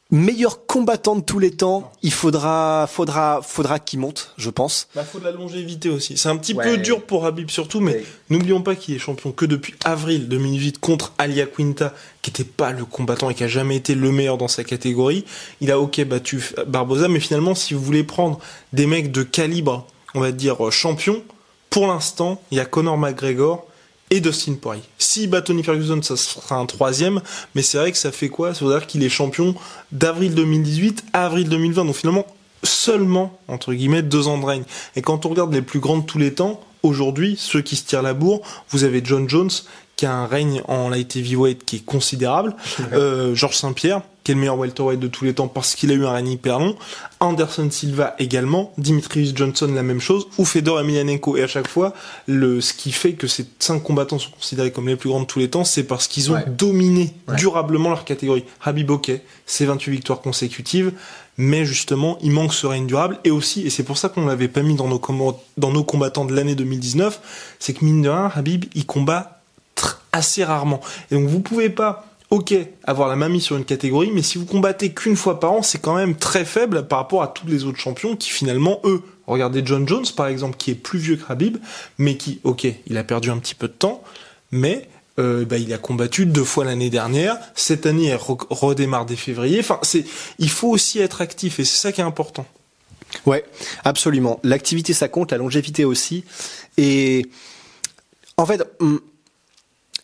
Meilleur 0.09 0.65
combattant 0.68 1.18
de 1.18 1.21
tous 1.21 1.38
les 1.38 1.51
temps, 1.51 1.92
il 2.01 2.13
faudra, 2.13 2.88
faudra, 2.89 3.42
faudra 3.44 3.77
qu'il 3.77 4.00
monte, 4.00 4.31
je 4.38 4.50
pense. 4.50 4.88
Bah, 4.95 5.04
faut 5.04 5.19
de 5.19 5.25
la 5.25 5.31
longévité 5.33 5.89
aussi. 5.89 6.15
C'est 6.18 6.30
un 6.30 6.38
petit 6.38 6.54
Ouais. 6.54 6.63
peu 6.63 6.77
dur 6.77 7.04
pour 7.04 7.25
Habib 7.25 7.50
surtout, 7.50 7.81
mais 7.81 7.92
Ouais. 7.92 8.06
n'oublions 8.30 8.62
pas 8.62 8.75
qu'il 8.75 8.95
est 8.95 9.00
champion 9.00 9.33
que 9.33 9.45
depuis 9.45 9.75
avril 9.83 10.30
2008 10.30 10.80
contre 10.80 11.12
Alia 11.18 11.45
Quinta, 11.45 11.94
qui 12.21 12.30
était 12.30 12.45
pas 12.45 12.71
le 12.71 12.86
combattant 12.86 13.30
et 13.30 13.33
qui 13.33 13.44
a 13.44 13.50
jamais 13.50 13.75
été 13.75 13.95
le 13.95 14.09
meilleur 14.13 14.38
dans 14.38 14.48
sa 14.48 14.63
catégorie. 14.63 15.25
Il 15.59 15.71
a 15.71 15.80
ok 15.80 16.01
battu 16.06 16.42
Barboza, 16.68 17.09
mais 17.09 17.19
finalement, 17.19 17.54
si 17.54 17.74
vous 17.74 17.81
voulez 17.81 18.06
prendre 18.06 18.39
des 18.71 18.86
mecs 18.88 19.12
de 19.12 19.24
calibre, 19.24 19.86
on 20.15 20.21
va 20.21 20.31
dire 20.31 20.71
champion, 20.71 21.21
pour 21.69 21.86
l'instant, 21.86 22.42
il 22.51 22.57
y 22.57 22.62
a 22.62 22.65
Conor 22.65 22.98
McGregor 22.98 23.68
et 24.09 24.21
Dustin 24.21 24.56
Poirier. 24.56 24.83
S'il 24.98 25.30
bat 25.30 25.42
Tony 25.42 25.63
Ferguson, 25.63 26.01
ça 26.01 26.15
sera 26.15 26.56
un 26.56 26.65
troisième, 26.65 27.21
mais 27.56 27.62
c'est 27.62 27.77
vrai 27.77 27.92
que 27.92 27.98
ça 27.98 28.12
fait 28.12 28.30
quoi? 28.30 28.54
Ça 28.54 28.65
veut 28.65 28.71
dire 28.71 28.88
qu'il 28.88 29.04
est 29.04 29.09
champion 29.09 29.56
d'avril 29.92 30.33
2018 30.36 31.06
à 31.13 31.25
avril 31.25 31.50
2020, 31.50 31.86
donc 31.86 31.95
finalement 31.95 32.25
seulement, 32.63 33.38
entre 33.48 33.74
guillemets, 33.74 34.01
deux 34.01 34.27
ans 34.27 34.38
de 34.38 34.45
règne. 34.45 34.63
Et 34.95 35.01
quand 35.01 35.25
on 35.25 35.30
regarde 35.30 35.54
les 35.54 35.62
plus 35.62 35.80
grands 35.80 35.98
de 35.98 36.06
tous 36.06 36.18
les 36.18 36.33
temps, 36.33 36.62
aujourd'hui, 36.83 37.36
ceux 37.38 37.62
qui 37.62 37.75
se 37.75 37.86
tirent 37.86 38.01
la 38.01 38.13
bourre, 38.13 38.42
vous 38.69 38.83
avez 38.83 39.01
John 39.04 39.30
Jones, 39.30 39.51
qui 39.95 40.06
a 40.06 40.13
un 40.13 40.27
règne 40.27 40.62
en 40.68 40.89
light 40.89 41.15
heavyweight 41.15 41.65
qui 41.65 41.77
est 41.77 41.86
considérable, 41.86 42.56
euh, 42.94 43.36
Georges 43.36 43.57
Saint-Pierre, 43.57 44.01
qui 44.27 44.31
est 44.31 44.33
le 44.33 44.41
meilleur 44.41 44.57
welterweight 44.59 45.00
de 45.00 45.07
tous 45.07 45.24
les 45.24 45.33
temps 45.33 45.47
parce 45.47 45.74
qu'il 45.74 45.89
a 45.89 45.94
eu 45.94 46.06
un 46.06 46.12
règne 46.12 46.31
hyper 46.31 46.59
long, 46.59 46.75
Anderson 47.21 47.69
Silva 47.71 48.13
également, 48.19 48.74
Dimitrius 48.77 49.33
Johnson 49.33 49.71
la 49.74 49.83
même 49.83 50.01
chose, 50.01 50.27
ou 50.38 50.44
Fedor 50.44 50.81
Emelianenko. 50.81 51.38
Et 51.38 51.44
à 51.44 51.47
chaque 51.47 51.69
fois, 51.69 51.94
le, 52.27 52.59
ce 52.59 52.74
qui 52.74 52.91
fait 52.91 53.13
que 53.13 53.25
ces 53.25 53.45
cinq 53.59 53.81
combattants 53.83 54.19
sont 54.19 54.31
considérés 54.31 54.71
comme 54.74 54.89
les 54.89 54.97
plus 54.97 55.07
grands 55.07 55.21
de 55.21 55.25
tous 55.25 55.39
les 55.39 55.50
temps, 55.50 55.63
c'est 55.63 55.83
parce 55.85 56.07
qu'ils 56.09 56.29
ont 56.29 56.33
Ouais. 56.35 56.44
dominé 56.45 57.13
Ouais. 57.29 57.38
durablement 57.38 57.88
leur 57.89 58.03
catégorie. 58.03 58.44
Habib 58.62 58.91
ok, 58.91 59.12
c'est 59.45 59.63
28 59.63 59.91
victoires 59.91 60.19
consécutives, 60.19 60.91
mais 61.38 61.63
justement, 61.63 62.18
il 62.21 62.31
manque 62.31 62.53
ce 62.53 62.68
règne 62.68 62.85
durable. 62.85 63.19
Et 63.23 63.31
aussi, 63.31 63.62
et 63.65 63.69
c'est 63.69 63.83
pour 63.83 63.97
ça 63.97 64.09
qu'on 64.09 64.25
l'avait 64.25 64.50
pas 64.50 64.62
mis 64.62 64.75
dans 64.75 64.89
nos, 64.89 65.00
dans 65.57 65.71
nos 65.71 65.83
combattants 65.85 66.25
de 66.25 66.35
l'année 66.35 66.56
2019, 66.56 67.21
c'est 67.59 67.71
que 67.73 67.85
mine 67.85 68.01
de 68.01 68.09
rien, 68.09 68.30
Habib, 68.35 68.65
il 68.75 68.85
combat 68.85 69.39
assez 70.12 70.44
rarement. 70.44 70.81
Et 71.12 71.15
donc 71.15 71.30
vous 71.30 71.39
pouvez 71.39 71.69
pas, 71.69 72.06
ok, 72.29 72.53
avoir 72.83 73.07
la 73.07 73.15
main 73.15 73.29
mise 73.29 73.44
sur 73.44 73.57
une 73.57 73.65
catégorie, 73.65 74.12
mais 74.13 74.21
si 74.21 74.38
vous 74.38 74.45
combattez 74.45 74.94
qu'une 74.94 75.15
fois 75.15 75.39
par 75.39 75.53
an, 75.53 75.62
c'est 75.62 75.79
quand 75.79 75.95
même 75.95 76.15
très 76.15 76.45
faible 76.45 76.88
par 76.88 77.00
rapport 77.00 77.24
à 77.24 77.27
tous 77.27 77.47
les 77.47 77.63
autres 77.63 77.79
champions 77.79 78.15
qui 78.15 78.29
finalement, 78.29 78.81
eux, 78.83 79.01
regardez 79.27 79.62
John 79.65 79.88
Jones 79.88 80.06
par 80.15 80.27
exemple, 80.27 80.57
qui 80.57 80.71
est 80.71 80.75
plus 80.75 81.00
vieux 81.00 81.15
que 81.15 81.31
Habib, 81.31 81.57
mais 81.97 82.18
qui, 82.18 82.39
ok, 82.44 82.68
il 82.85 82.97
a 82.97 83.03
perdu 83.03 83.31
un 83.31 83.38
petit 83.38 83.56
peu 83.56 83.68
de 83.68 83.74
temps, 83.74 84.03
mais 84.51 84.89
euh, 85.19 85.45
bah, 85.45 85.57
il 85.57 85.74
a 85.74 85.77
combattu 85.77 86.25
deux 86.25 86.44
fois 86.44 86.63
l'année 86.65 86.89
dernière. 86.89 87.38
Cette 87.56 87.85
année, 87.85 88.07
elle 88.07 88.18
re- 88.19 88.45
redémarre 88.50 89.06
dès 89.06 89.15
février. 89.15 89.59
Enfin, 89.59 89.80
c'est, 89.81 90.06
il 90.38 90.50
faut 90.50 90.69
aussi 90.69 91.00
être 91.00 91.21
actif 91.21 91.59
et 91.59 91.65
c'est 91.65 91.77
ça 91.77 91.91
qui 91.91 92.01
est 92.01 92.03
important. 92.03 92.45
Ouais, 93.25 93.44
absolument. 93.83 94.39
L'activité, 94.44 94.94
ça 94.94 95.07
compte, 95.07 95.31
la 95.31 95.38
longévité 95.38 95.85
aussi. 95.85 96.23
Et 96.77 97.25
en 98.35 98.45
fait, 98.45 98.62
hum, 98.80 99.00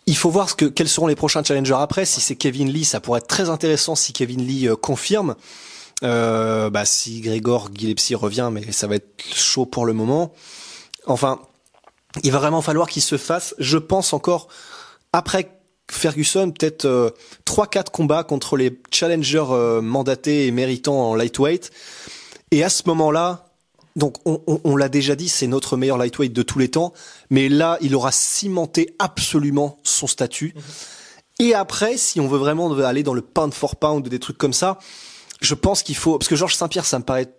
il 0.06 0.18
faut 0.18 0.30
voir 0.30 0.50
ce 0.50 0.56
que, 0.56 0.66
quels 0.66 0.90
seront 0.90 1.08
les 1.08 1.16
prochains 1.16 1.44
challengers 1.44 1.78
après. 1.78 2.06
Si 2.06 2.22
c'est 2.22 2.36
Kevin 2.36 2.70
Lee, 2.70 2.86
ça 2.86 3.00
pourrait 3.00 3.20
être 3.20 3.28
très 3.28 3.50
intéressant 3.50 3.96
si 3.96 4.14
Kevin 4.14 4.46
Lee 4.46 4.68
euh, 4.68 4.76
confirme. 4.76 5.36
Euh, 6.04 6.70
bah, 6.70 6.86
si 6.86 7.22
Grégor 7.22 7.70
Gillespie 7.74 8.16
revient, 8.16 8.50
mais 8.52 8.72
ça 8.72 8.88
va 8.88 8.96
être 8.96 9.24
chaud 9.34 9.66
pour 9.66 9.86
le 9.86 9.94
moment. 9.94 10.34
Enfin, 11.06 11.40
il 12.24 12.32
va 12.32 12.40
vraiment 12.40 12.62
falloir 12.62 12.90
qu'il 12.90 13.02
se 13.02 13.18
fasse, 13.18 13.56
je 13.58 13.78
pense 13.78 14.14
encore, 14.14 14.50
après 15.14 15.50
Ferguson, 15.90 16.52
peut-être 16.52 16.86
euh, 16.86 17.10
3-4 17.46 17.90
combats 17.92 18.24
contre 18.24 18.58
les 18.58 18.80
challengers 18.92 19.46
euh, 19.52 19.82
mandatés 19.82 20.48
et 20.48 20.52
méritants 20.52 21.10
en 21.10 21.16
lightweight. 21.16 21.72
Et 22.52 22.64
à 22.64 22.70
ce 22.70 22.84
moment-là, 22.88 23.46
donc 23.95 24.18
on, 24.25 24.75
l'a 24.75 24.90
déjà 24.90 25.16
dit, 25.16 25.30
c'est 25.30 25.45
notre 25.45 25.78
meilleur 25.78 25.98
lightweight 25.98 26.34
de 26.34 26.42
tous 26.42 26.57
les 26.57 26.69
temps, 26.69 26.94
mais 27.30 27.48
là, 27.48 27.78
il 27.81 27.95
aura 27.95 28.12
cimenté 28.12 28.95
absolument 28.98 29.78
son 29.84 30.07
statut. 30.07 30.56
Et 31.40 31.54
après, 31.54 31.98
si 31.98 32.19
on 32.19 32.28
veut 32.28 32.40
vraiment 32.40 32.72
aller 32.80 33.04
dans 33.04 33.13
le 33.13 33.22
pound 33.22 33.54
for 33.54 33.75
pound, 33.75 34.07
des 34.07 34.19
trucs 34.19 34.38
comme 34.38 34.54
ça, 34.54 34.80
je 35.42 35.54
pense 35.54 35.84
qu'il 35.84 35.95
faut, 35.95 36.18
parce 36.18 36.28
que 36.28 36.36
Georges 36.36 36.56
Saint-Pierre, 36.56 36.86
ça 36.86 36.98
me 36.98 37.04
paraît, 37.04 37.31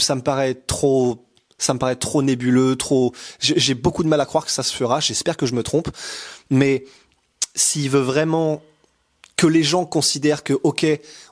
ça 0.00 0.16
me 0.16 0.20
paraît 0.20 0.54
trop, 0.54 1.28
ça 1.58 1.74
me 1.74 1.78
paraît 1.78 1.96
trop 1.96 2.22
nébuleux, 2.22 2.74
trop, 2.74 3.12
j'ai 3.38 3.74
beaucoup 3.74 4.02
de 4.02 4.08
mal 4.08 4.20
à 4.20 4.26
croire 4.26 4.44
que 4.44 4.50
ça 4.50 4.64
se 4.64 4.74
fera, 4.74 4.98
j'espère 4.98 5.36
que 5.36 5.46
je 5.46 5.54
me 5.54 5.62
trompe, 5.62 5.88
mais 6.50 6.84
s'il 7.54 7.88
veut 7.88 8.00
vraiment 8.00 8.62
que 9.36 9.46
les 9.46 9.62
gens 9.62 9.84
considèrent 9.84 10.44
que 10.44 10.54
ok 10.62 10.86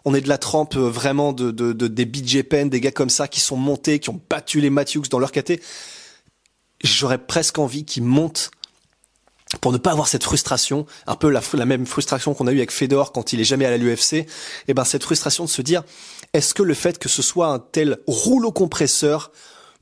on 0.04 0.14
est 0.14 0.20
de 0.20 0.28
la 0.28 0.38
trempe 0.38 0.76
euh, 0.76 0.88
vraiment 0.88 1.32
de, 1.32 1.50
de, 1.50 1.72
de 1.72 1.86
des 1.86 2.04
BJ 2.04 2.42
Penn 2.42 2.68
des 2.68 2.80
gars 2.80 2.90
comme 2.90 3.10
ça 3.10 3.28
qui 3.28 3.40
sont 3.40 3.56
montés 3.56 4.00
qui 4.00 4.10
ont 4.10 4.20
battu 4.28 4.60
les 4.60 4.70
Matthews 4.70 5.04
dans 5.10 5.18
leur 5.18 5.32
caté 5.32 5.60
j'aurais 6.82 7.18
presque 7.18 7.58
envie 7.58 7.84
qu'ils 7.84 8.02
montent 8.02 8.50
pour 9.60 9.72
ne 9.72 9.78
pas 9.78 9.90
avoir 9.90 10.08
cette 10.08 10.24
frustration, 10.24 10.86
un 11.06 11.14
peu 11.14 11.28
la, 11.28 11.42
la 11.54 11.66
même 11.66 11.86
frustration 11.86 12.34
qu'on 12.34 12.46
a 12.46 12.52
eu 12.52 12.56
avec 12.56 12.70
Fedor 12.70 13.12
quand 13.12 13.32
il 13.32 13.40
est 13.40 13.44
jamais 13.44 13.66
à 13.66 13.76
l'UFC, 13.76 14.26
et 14.68 14.74
ben 14.74 14.84
cette 14.84 15.04
frustration 15.04 15.44
de 15.44 15.50
se 15.50 15.62
dire 15.62 15.82
est-ce 16.32 16.54
que 16.54 16.62
le 16.62 16.74
fait 16.74 16.98
que 16.98 17.08
ce 17.08 17.22
soit 17.22 17.48
un 17.48 17.58
tel 17.58 17.98
rouleau 18.06 18.52
compresseur 18.52 19.30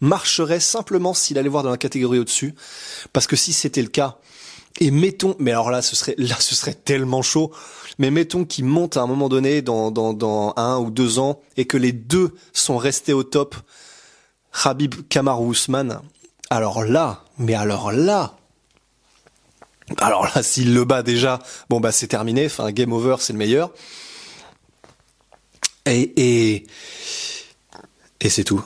marcherait 0.00 0.60
simplement 0.60 1.14
s'il 1.14 1.38
allait 1.38 1.48
voir 1.48 1.62
dans 1.62 1.70
la 1.70 1.76
catégorie 1.76 2.18
au-dessus? 2.18 2.54
Parce 3.12 3.26
que 3.26 3.36
si 3.36 3.52
c'était 3.52 3.82
le 3.82 3.88
cas, 3.88 4.18
et 4.78 4.90
mettons, 4.90 5.34
mais 5.38 5.50
alors 5.50 5.70
là, 5.70 5.82
ce 5.82 5.96
serait, 5.96 6.14
là, 6.16 6.36
ce 6.38 6.54
serait 6.54 6.74
tellement 6.74 7.22
chaud. 7.22 7.50
Mais 7.98 8.10
mettons 8.10 8.44
qu'il 8.44 8.64
monte 8.64 8.96
à 8.96 9.02
un 9.02 9.06
moment 9.06 9.28
donné 9.28 9.62
dans, 9.62 9.90
dans, 9.90 10.54
un 10.56 10.78
ou 10.78 10.90
deux 10.90 11.18
ans 11.18 11.40
et 11.56 11.66
que 11.66 11.76
les 11.76 11.92
deux 11.92 12.34
sont 12.52 12.78
restés 12.78 13.12
au 13.12 13.22
top. 13.22 13.56
Habib 14.64 14.94
Kamaru 15.08 15.52
Usman. 15.52 16.00
Alors 16.48 16.84
là, 16.84 17.24
mais 17.38 17.54
alors 17.54 17.92
là, 17.92 18.36
alors 19.98 20.24
là, 20.34 20.42
s'il 20.42 20.74
le 20.74 20.84
bat 20.84 21.02
déjà, 21.02 21.40
bon 21.68 21.80
bah 21.80 21.92
c'est 21.92 22.08
terminé. 22.08 22.46
Enfin, 22.46 22.70
game 22.72 22.92
over, 22.92 23.16
c'est 23.20 23.32
le 23.32 23.38
meilleur. 23.38 23.70
Et 25.86 26.12
et 26.16 26.66
et 28.20 28.28
c'est 28.28 28.44
tout. 28.44 28.64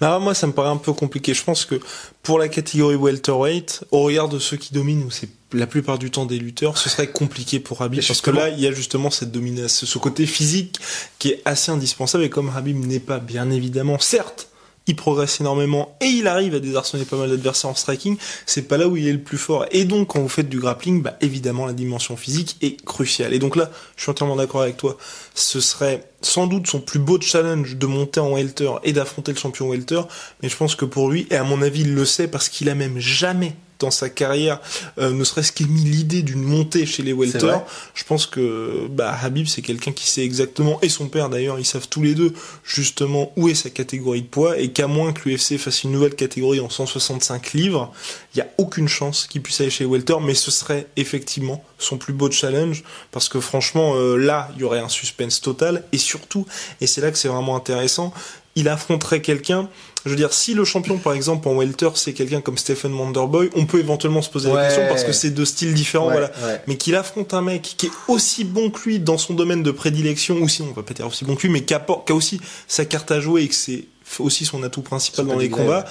Bah, 0.00 0.18
moi, 0.18 0.34
ça 0.34 0.46
me 0.46 0.52
paraît 0.52 0.70
un 0.70 0.76
peu 0.76 0.92
compliqué. 0.92 1.32
Je 1.32 1.42
pense 1.42 1.64
que 1.64 1.80
pour 2.22 2.38
la 2.38 2.48
catégorie 2.48 2.96
welterweight, 2.96 3.84
au 3.90 4.02
regard 4.02 4.28
de 4.28 4.38
ceux 4.38 4.56
qui 4.56 4.74
dominent, 4.74 5.04
où 5.04 5.10
c'est 5.10 5.28
la 5.52 5.66
plupart 5.66 5.98
du 5.98 6.10
temps 6.10 6.26
des 6.26 6.38
lutteurs, 6.38 6.76
ce 6.76 6.88
serait 6.88 7.10
compliqué 7.10 7.60
pour 7.60 7.82
Habib. 7.82 8.02
Parce 8.06 8.20
que 8.20 8.30
là, 8.30 8.48
il 8.48 8.60
y 8.60 8.66
a 8.66 8.72
justement 8.72 9.10
cette 9.10 9.32
domination, 9.32 9.86
ce 9.86 9.98
côté 9.98 10.26
physique 10.26 10.78
qui 11.18 11.30
est 11.30 11.42
assez 11.44 11.70
indispensable. 11.70 12.24
Et 12.24 12.30
comme 12.30 12.50
Habib 12.54 12.84
n'est 12.84 13.00
pas, 13.00 13.18
bien 13.18 13.50
évidemment, 13.50 13.98
certes, 13.98 14.48
il 14.86 14.96
progresse 14.96 15.40
énormément 15.40 15.96
et 16.00 16.06
il 16.06 16.28
arrive 16.28 16.54
à 16.54 16.60
désarçonner 16.60 17.04
pas 17.04 17.16
mal 17.16 17.30
d'adversaires 17.30 17.70
en 17.70 17.74
striking, 17.74 18.16
c'est 18.46 18.62
pas 18.62 18.76
là 18.76 18.88
où 18.88 18.96
il 18.96 19.06
est 19.06 19.12
le 19.12 19.22
plus 19.22 19.38
fort. 19.38 19.66
Et 19.72 19.84
donc, 19.84 20.08
quand 20.08 20.20
vous 20.20 20.28
faites 20.28 20.48
du 20.48 20.60
grappling, 20.60 21.02
bah, 21.02 21.16
évidemment, 21.20 21.66
la 21.66 21.72
dimension 21.72 22.16
physique 22.16 22.56
est 22.62 22.82
cruciale. 22.84 23.34
Et 23.34 23.38
donc 23.38 23.56
là, 23.56 23.70
je 23.96 24.02
suis 24.02 24.10
entièrement 24.10 24.36
d'accord 24.36 24.62
avec 24.62 24.76
toi. 24.76 24.96
Ce 25.34 25.60
serait 25.60 26.08
sans 26.26 26.46
doute 26.46 26.66
son 26.66 26.80
plus 26.80 26.98
beau 26.98 27.20
challenge 27.20 27.76
de 27.76 27.86
monter 27.86 28.20
en 28.20 28.32
welter 28.32 28.70
et 28.82 28.92
d'affronter 28.92 29.32
le 29.32 29.38
champion 29.38 29.70
welter. 29.70 30.02
Mais 30.42 30.48
je 30.48 30.56
pense 30.56 30.74
que 30.74 30.84
pour 30.84 31.10
lui, 31.10 31.26
et 31.30 31.36
à 31.36 31.44
mon 31.44 31.62
avis, 31.62 31.82
il 31.82 31.94
le 31.94 32.04
sait 32.04 32.28
parce 32.28 32.48
qu'il 32.48 32.68
a 32.68 32.74
même 32.74 32.98
jamais 32.98 33.54
dans 33.78 33.90
sa 33.90 34.08
carrière, 34.08 34.60
euh, 34.98 35.10
ne 35.10 35.24
serait-ce 35.24 35.52
qu'émis 35.52 35.82
l'idée 35.82 36.22
d'une 36.22 36.42
montée 36.42 36.86
chez 36.86 37.02
les 37.02 37.12
welter, 37.12 37.56
je 37.94 38.04
pense 38.04 38.26
que 38.26 38.86
bah, 38.90 39.16
Habib 39.22 39.46
c'est 39.46 39.62
quelqu'un 39.62 39.92
qui 39.92 40.08
sait 40.08 40.24
exactement, 40.24 40.78
et 40.82 40.88
son 40.88 41.08
père 41.08 41.28
d'ailleurs, 41.28 41.58
ils 41.58 41.64
savent 41.64 41.88
tous 41.88 42.02
les 42.02 42.14
deux 42.14 42.32
justement 42.64 43.32
où 43.36 43.48
est 43.48 43.54
sa 43.54 43.70
catégorie 43.70 44.22
de 44.22 44.26
poids, 44.26 44.58
et 44.58 44.72
qu'à 44.72 44.86
moins 44.86 45.12
que 45.12 45.28
l'UFC 45.28 45.58
fasse 45.58 45.84
une 45.84 45.92
nouvelle 45.92 46.14
catégorie 46.14 46.60
en 46.60 46.70
165 46.70 47.52
livres, 47.52 47.92
il 48.34 48.38
y 48.38 48.40
a 48.40 48.48
aucune 48.58 48.88
chance 48.88 49.26
qu'il 49.26 49.42
puisse 49.42 49.60
aller 49.60 49.70
chez 49.70 49.84
les 49.84 49.90
welter, 49.90 50.16
mais 50.22 50.34
ce 50.34 50.50
serait 50.50 50.86
effectivement 50.96 51.64
son 51.78 51.98
plus 51.98 52.12
beau 52.12 52.30
challenge, 52.30 52.84
parce 53.12 53.28
que 53.28 53.40
franchement 53.40 53.94
euh, 53.96 54.16
là, 54.16 54.50
il 54.56 54.62
y 54.62 54.64
aurait 54.64 54.80
un 54.80 54.88
suspense 54.88 55.40
total, 55.40 55.84
et 55.92 55.98
surtout, 55.98 56.46
et 56.80 56.86
c'est 56.86 57.00
là 57.00 57.10
que 57.10 57.18
c'est 57.18 57.28
vraiment 57.28 57.56
intéressant, 57.56 58.12
il 58.56 58.68
affronterait 58.68 59.22
quelqu'un 59.22 59.68
je 60.06 60.10
veux 60.12 60.16
dire, 60.16 60.32
si 60.32 60.54
le 60.54 60.64
champion, 60.64 60.98
par 60.98 61.14
exemple, 61.14 61.48
en 61.48 61.56
welter, 61.56 61.90
c'est 61.96 62.12
quelqu'un 62.12 62.40
comme 62.40 62.56
Stephen 62.56 62.94
Wonderboy, 62.94 63.50
on 63.56 63.66
peut 63.66 63.80
éventuellement 63.80 64.22
se 64.22 64.30
poser 64.30 64.52
la 64.52 64.66
question 64.66 64.86
parce 64.88 65.02
que 65.02 65.10
c'est 65.10 65.30
deux 65.30 65.44
styles 65.44 65.74
différents, 65.74 66.10
voilà. 66.10 66.30
Mais 66.68 66.76
qu'il 66.76 66.94
affronte 66.94 67.34
un 67.34 67.42
mec 67.42 67.62
qui 67.76 67.86
est 67.86 67.92
aussi 68.06 68.44
bon 68.44 68.70
que 68.70 68.88
lui 68.88 69.00
dans 69.00 69.18
son 69.18 69.34
domaine 69.34 69.64
de 69.64 69.70
prédilection, 69.72 70.36
ou 70.36 70.48
sinon 70.48 70.68
on 70.70 70.74
va 70.74 70.84
pas 70.84 70.94
dire 70.94 71.08
aussi 71.08 71.24
bon 71.24 71.34
que 71.34 71.42
lui, 71.42 71.48
mais 71.48 71.64
qui 71.64 71.74
a, 71.74 71.84
aussi 72.10 72.40
sa 72.68 72.84
carte 72.84 73.10
à 73.10 73.18
jouer 73.18 73.42
et 73.42 73.48
que 73.48 73.54
c'est 73.54 73.86
aussi 74.20 74.44
son 74.44 74.62
atout 74.62 74.82
principal 74.82 75.26
dans 75.26 75.36
les 75.36 75.50
combats. 75.50 75.84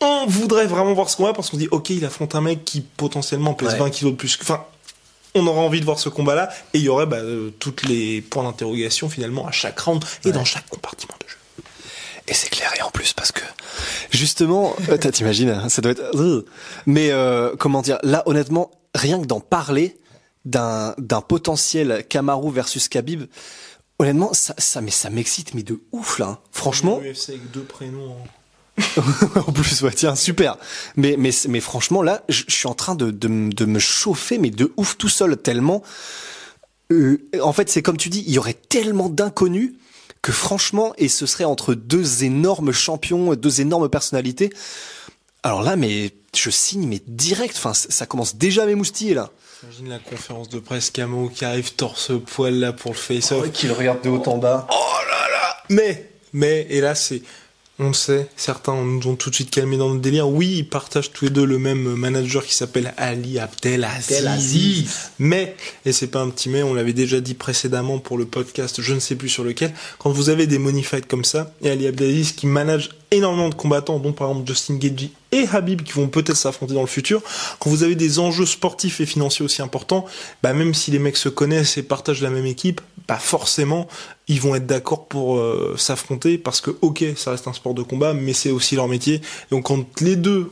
On 0.00 0.26
voudrait 0.26 0.66
vraiment 0.66 0.92
voir 0.92 1.10
ce 1.10 1.16
combat 1.16 1.32
parce 1.32 1.50
qu'on 1.50 1.56
dit, 1.56 1.68
ok, 1.72 1.90
il 1.90 2.04
affronte 2.04 2.36
un 2.36 2.40
mec 2.40 2.64
qui 2.64 2.82
potentiellement 2.82 3.54
pèse 3.54 3.74
20 3.74 3.90
kilos 3.90 4.12
de 4.12 4.16
plus. 4.16 4.38
Enfin, 4.40 4.64
on 5.34 5.44
aura 5.48 5.60
envie 5.60 5.80
de 5.80 5.84
voir 5.84 5.98
ce 5.98 6.08
combat-là 6.08 6.50
et 6.72 6.78
il 6.78 6.84
y 6.84 6.88
aurait 6.88 7.06
bah, 7.06 7.16
euh, 7.16 7.50
toutes 7.58 7.82
les 7.82 8.20
points 8.20 8.44
d'interrogation 8.44 9.08
finalement 9.08 9.48
à 9.48 9.50
chaque 9.50 9.80
round 9.80 10.04
et 10.24 10.30
dans 10.30 10.44
chaque 10.44 10.68
compartiment 10.68 11.14
de 11.20 11.28
jeu. 11.28 11.36
Et 12.28 12.34
c'est 12.34 12.50
clair, 12.50 12.72
et 12.78 12.82
en 12.82 12.90
plus, 12.90 13.12
parce 13.12 13.32
que, 13.32 13.42
justement, 14.10 14.74
euh, 14.88 14.96
t'imagines, 14.96 15.50
hein, 15.50 15.68
ça 15.68 15.82
doit 15.82 15.92
être... 15.92 16.14
Euh, 16.14 16.46
mais 16.86 17.10
euh, 17.10 17.56
comment 17.58 17.82
dire, 17.82 17.98
là, 18.02 18.22
honnêtement, 18.26 18.70
rien 18.94 19.20
que 19.20 19.26
d'en 19.26 19.40
parler 19.40 19.96
d'un 20.44 20.94
d'un 20.98 21.20
potentiel 21.20 22.04
Kamaru 22.08 22.52
versus 22.52 22.88
Khabib, 22.88 23.24
honnêtement, 23.98 24.32
ça, 24.32 24.54
ça, 24.58 24.80
mais 24.80 24.90
ça 24.90 25.10
m'excite, 25.10 25.54
mais 25.54 25.62
de 25.62 25.80
ouf, 25.92 26.18
là. 26.18 26.26
Hein. 26.26 26.38
Franchement... 26.52 27.00
UFC 27.00 27.30
avec 27.30 27.50
deux 27.50 27.64
prénoms... 27.64 28.16
en 29.46 29.52
plus, 29.52 29.82
ouais, 29.82 29.92
tiens, 29.92 30.16
super. 30.16 30.56
Mais, 30.96 31.16
mais, 31.18 31.30
mais 31.48 31.60
franchement, 31.60 32.02
là, 32.02 32.22
je 32.28 32.44
suis 32.48 32.66
en 32.66 32.74
train 32.74 32.94
de, 32.94 33.10
de, 33.10 33.52
de 33.52 33.64
me 33.66 33.78
chauffer, 33.78 34.38
mais 34.38 34.50
de 34.50 34.72
ouf 34.76 34.96
tout 34.96 35.10
seul, 35.10 35.36
tellement... 35.36 35.82
en 37.40 37.52
fait, 37.52 37.68
c'est 37.68 37.82
comme 37.82 37.98
tu 37.98 38.08
dis, 38.08 38.24
il 38.26 38.32
y 38.32 38.38
aurait 38.38 38.54
tellement 38.54 39.08
d'inconnus 39.08 39.74
que 40.22 40.32
franchement, 40.32 40.94
et 40.98 41.08
ce 41.08 41.26
serait 41.26 41.44
entre 41.44 41.74
deux 41.74 42.24
énormes 42.24 42.72
champions, 42.72 43.34
deux 43.34 43.60
énormes 43.60 43.88
personnalités. 43.88 44.50
Alors 45.42 45.62
là, 45.62 45.74
mais 45.74 46.12
je 46.34 46.48
signe, 46.48 46.86
mais 46.86 47.02
direct. 47.06 47.54
Enfin, 47.56 47.74
ça 47.74 48.06
commence 48.06 48.36
déjà 48.36 48.62
à 48.62 48.66
m'émoustiller 48.66 49.14
là. 49.14 49.30
J'imagine 49.60 49.90
la 49.90 49.98
conférence 49.98 50.48
de 50.48 50.58
presse 50.58 50.90
Camo 50.90 51.28
qui 51.28 51.44
arrive 51.44 51.74
torse 51.74 52.12
poil 52.26 52.54
là 52.54 52.72
pour 52.72 52.92
le 52.92 52.96
face-off. 52.96 53.44
Oh, 53.46 53.50
qui 53.50 53.66
le 53.66 53.72
regarde 53.72 54.02
de 54.02 54.08
haut 54.08 54.22
en 54.26 54.38
bas. 54.38 54.66
Oh 54.70 54.74
là 55.08 55.28
là 55.30 55.56
Mais, 55.68 56.10
mais, 56.32 56.66
et 56.70 56.80
là 56.80 56.94
c'est, 56.94 57.22
on 57.78 57.88
le 57.88 57.94
sait, 57.94 58.28
certains 58.36 58.74
nous 58.84 59.06
ont 59.06 59.16
tout 59.16 59.30
de 59.30 59.34
suite 59.34 59.50
calmé 59.50 59.76
dans 59.76 59.88
notre 59.88 60.00
délire. 60.00 60.28
Oui, 60.28 60.56
ils 60.58 60.68
partagent 60.68 61.10
tous 61.10 61.24
les 61.24 61.30
deux 61.30 61.44
le 61.44 61.58
même 61.58 61.94
manager 61.94 62.44
qui 62.44 62.54
s'appelle 62.54 62.92
Ali 62.96 63.38
Abdelaziz. 63.38 65.10
Mais, 65.18 65.56
et 65.84 65.92
c'est 65.92 66.08
pas 66.08 66.20
un 66.20 66.30
petit 66.30 66.48
mais, 66.48 66.62
on 66.62 66.74
l'avait 66.74 66.92
déjà 66.92 67.20
dit 67.20 67.34
précédemment 67.34 67.98
pour 67.98 68.18
le 68.18 68.26
podcast, 68.26 68.80
je 68.82 68.94
ne 68.94 69.00
sais 69.00 69.16
plus 69.16 69.28
sur 69.30 69.42
lequel, 69.42 69.72
quand 69.98 70.10
vous 70.10 70.28
avez 70.28 70.46
des 70.46 70.58
money 70.58 70.82
fights 70.82 71.06
comme 71.06 71.24
ça, 71.24 71.52
et 71.62 71.70
Ali 71.70 71.86
Abdelaziz 71.86 72.32
qui 72.32 72.46
manage 72.46 72.90
énormément 73.12 73.48
de 73.48 73.54
combattants, 73.54 73.98
dont 73.98 74.12
par 74.12 74.28
exemple 74.28 74.48
Justin 74.48 74.76
Gagey 74.76 75.10
et 75.30 75.46
Habib 75.52 75.82
qui 75.82 75.92
vont 75.92 76.08
peut-être 76.08 76.36
s'affronter 76.36 76.74
dans 76.74 76.80
le 76.80 76.86
futur, 76.86 77.22
quand 77.60 77.70
vous 77.70 77.84
avez 77.84 77.94
des 77.94 78.18
enjeux 78.18 78.46
sportifs 78.46 79.00
et 79.00 79.06
financiers 79.06 79.44
aussi 79.44 79.62
importants, 79.62 80.04
bah 80.42 80.52
même 80.52 80.74
si 80.74 80.90
les 80.90 80.98
mecs 80.98 81.16
se 81.16 81.28
connaissent 81.28 81.76
et 81.76 81.82
partagent 81.82 82.22
la 82.22 82.30
même 82.30 82.46
équipe, 82.46 82.80
bah 83.06 83.18
forcément 83.18 83.86
ils 84.28 84.40
vont 84.40 84.54
être 84.54 84.66
d'accord 84.66 85.06
pour 85.06 85.36
euh, 85.36 85.74
s'affronter 85.76 86.38
parce 86.38 86.60
que 86.60 86.70
ok 86.80 87.04
ça 87.16 87.32
reste 87.32 87.46
un 87.48 87.52
sport 87.52 87.74
de 87.74 87.82
combat 87.82 88.14
mais 88.14 88.32
c'est 88.32 88.50
aussi 88.50 88.74
leur 88.76 88.88
métier. 88.88 89.20
Donc 89.50 89.66
quand 89.66 90.00
les 90.00 90.16
deux 90.16 90.50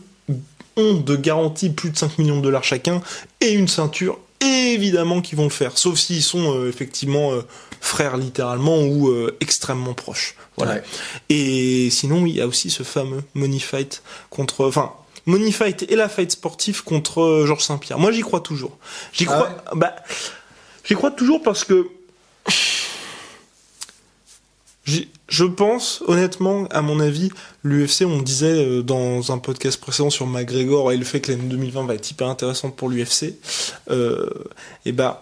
ont 0.76 0.95
de 0.95 1.17
garantie 1.17 1.71
plus 1.71 1.90
de 1.90 1.97
5 1.97 2.19
millions 2.19 2.37
de 2.37 2.43
dollars 2.43 2.64
chacun 2.64 3.00
et 3.40 3.52
une 3.52 3.69
ceinture, 3.69 4.19
évidemment 4.40 5.21
qu'ils 5.21 5.38
vont 5.38 5.45
le 5.45 5.50
faire, 5.50 5.76
sauf 5.79 5.99
s'ils 5.99 6.23
sont 6.23 6.55
euh, 6.55 6.69
effectivement 6.69 7.33
euh, 7.33 7.43
frères 7.80 8.16
littéralement 8.16 8.82
ou 8.82 9.10
extrêmement 9.40 9.94
proches. 9.94 10.34
Voilà. 10.56 10.80
Et 11.28 11.88
sinon, 11.90 12.26
il 12.26 12.37
y 12.37 12.40
a 12.40 12.46
aussi 12.46 12.70
ce 12.70 12.82
fameux 12.82 13.22
money 13.34 13.58
fight 13.58 14.02
contre, 14.28 14.66
enfin, 14.66 14.92
money 15.26 15.52
fight 15.52 15.84
et 15.88 15.96
la 15.96 16.08
fight 16.08 16.30
sportive 16.30 16.84
contre 16.84 17.44
Georges 17.46 17.64
Saint-Pierre. 17.64 17.99
Moi, 17.99 18.12
j'y 18.12 18.20
crois 18.20 18.40
toujours. 18.40 18.76
J'y 19.12 19.26
ah 19.28 19.32
crois, 19.32 19.64
bah, 19.75 19.96
j'y 20.84 20.94
crois 20.94 21.10
toujours 21.10 21.42
parce 21.42 21.64
que 21.64 21.88
je 25.30 25.44
pense, 25.44 26.02
honnêtement, 26.06 26.66
à 26.70 26.82
mon 26.82 27.00
avis, 27.00 27.30
l'UFC, 27.62 28.02
on 28.02 28.20
disait 28.20 28.64
euh, 28.64 28.82
dans 28.82 29.32
un 29.32 29.38
podcast 29.38 29.80
précédent 29.80 30.10
sur 30.10 30.26
McGregor 30.26 30.92
et 30.92 30.96
le 30.96 31.04
fait 31.04 31.20
que 31.20 31.30
l'année 31.30 31.49
2020 31.49 31.87
va 31.87 31.94
être 31.94 32.10
hyper 32.10 32.26
intéressante 32.26 32.76
pour 32.76 32.88
l'UFC, 32.88 33.37
euh, 33.90 34.28
et 34.84 34.92
bah, 34.92 35.20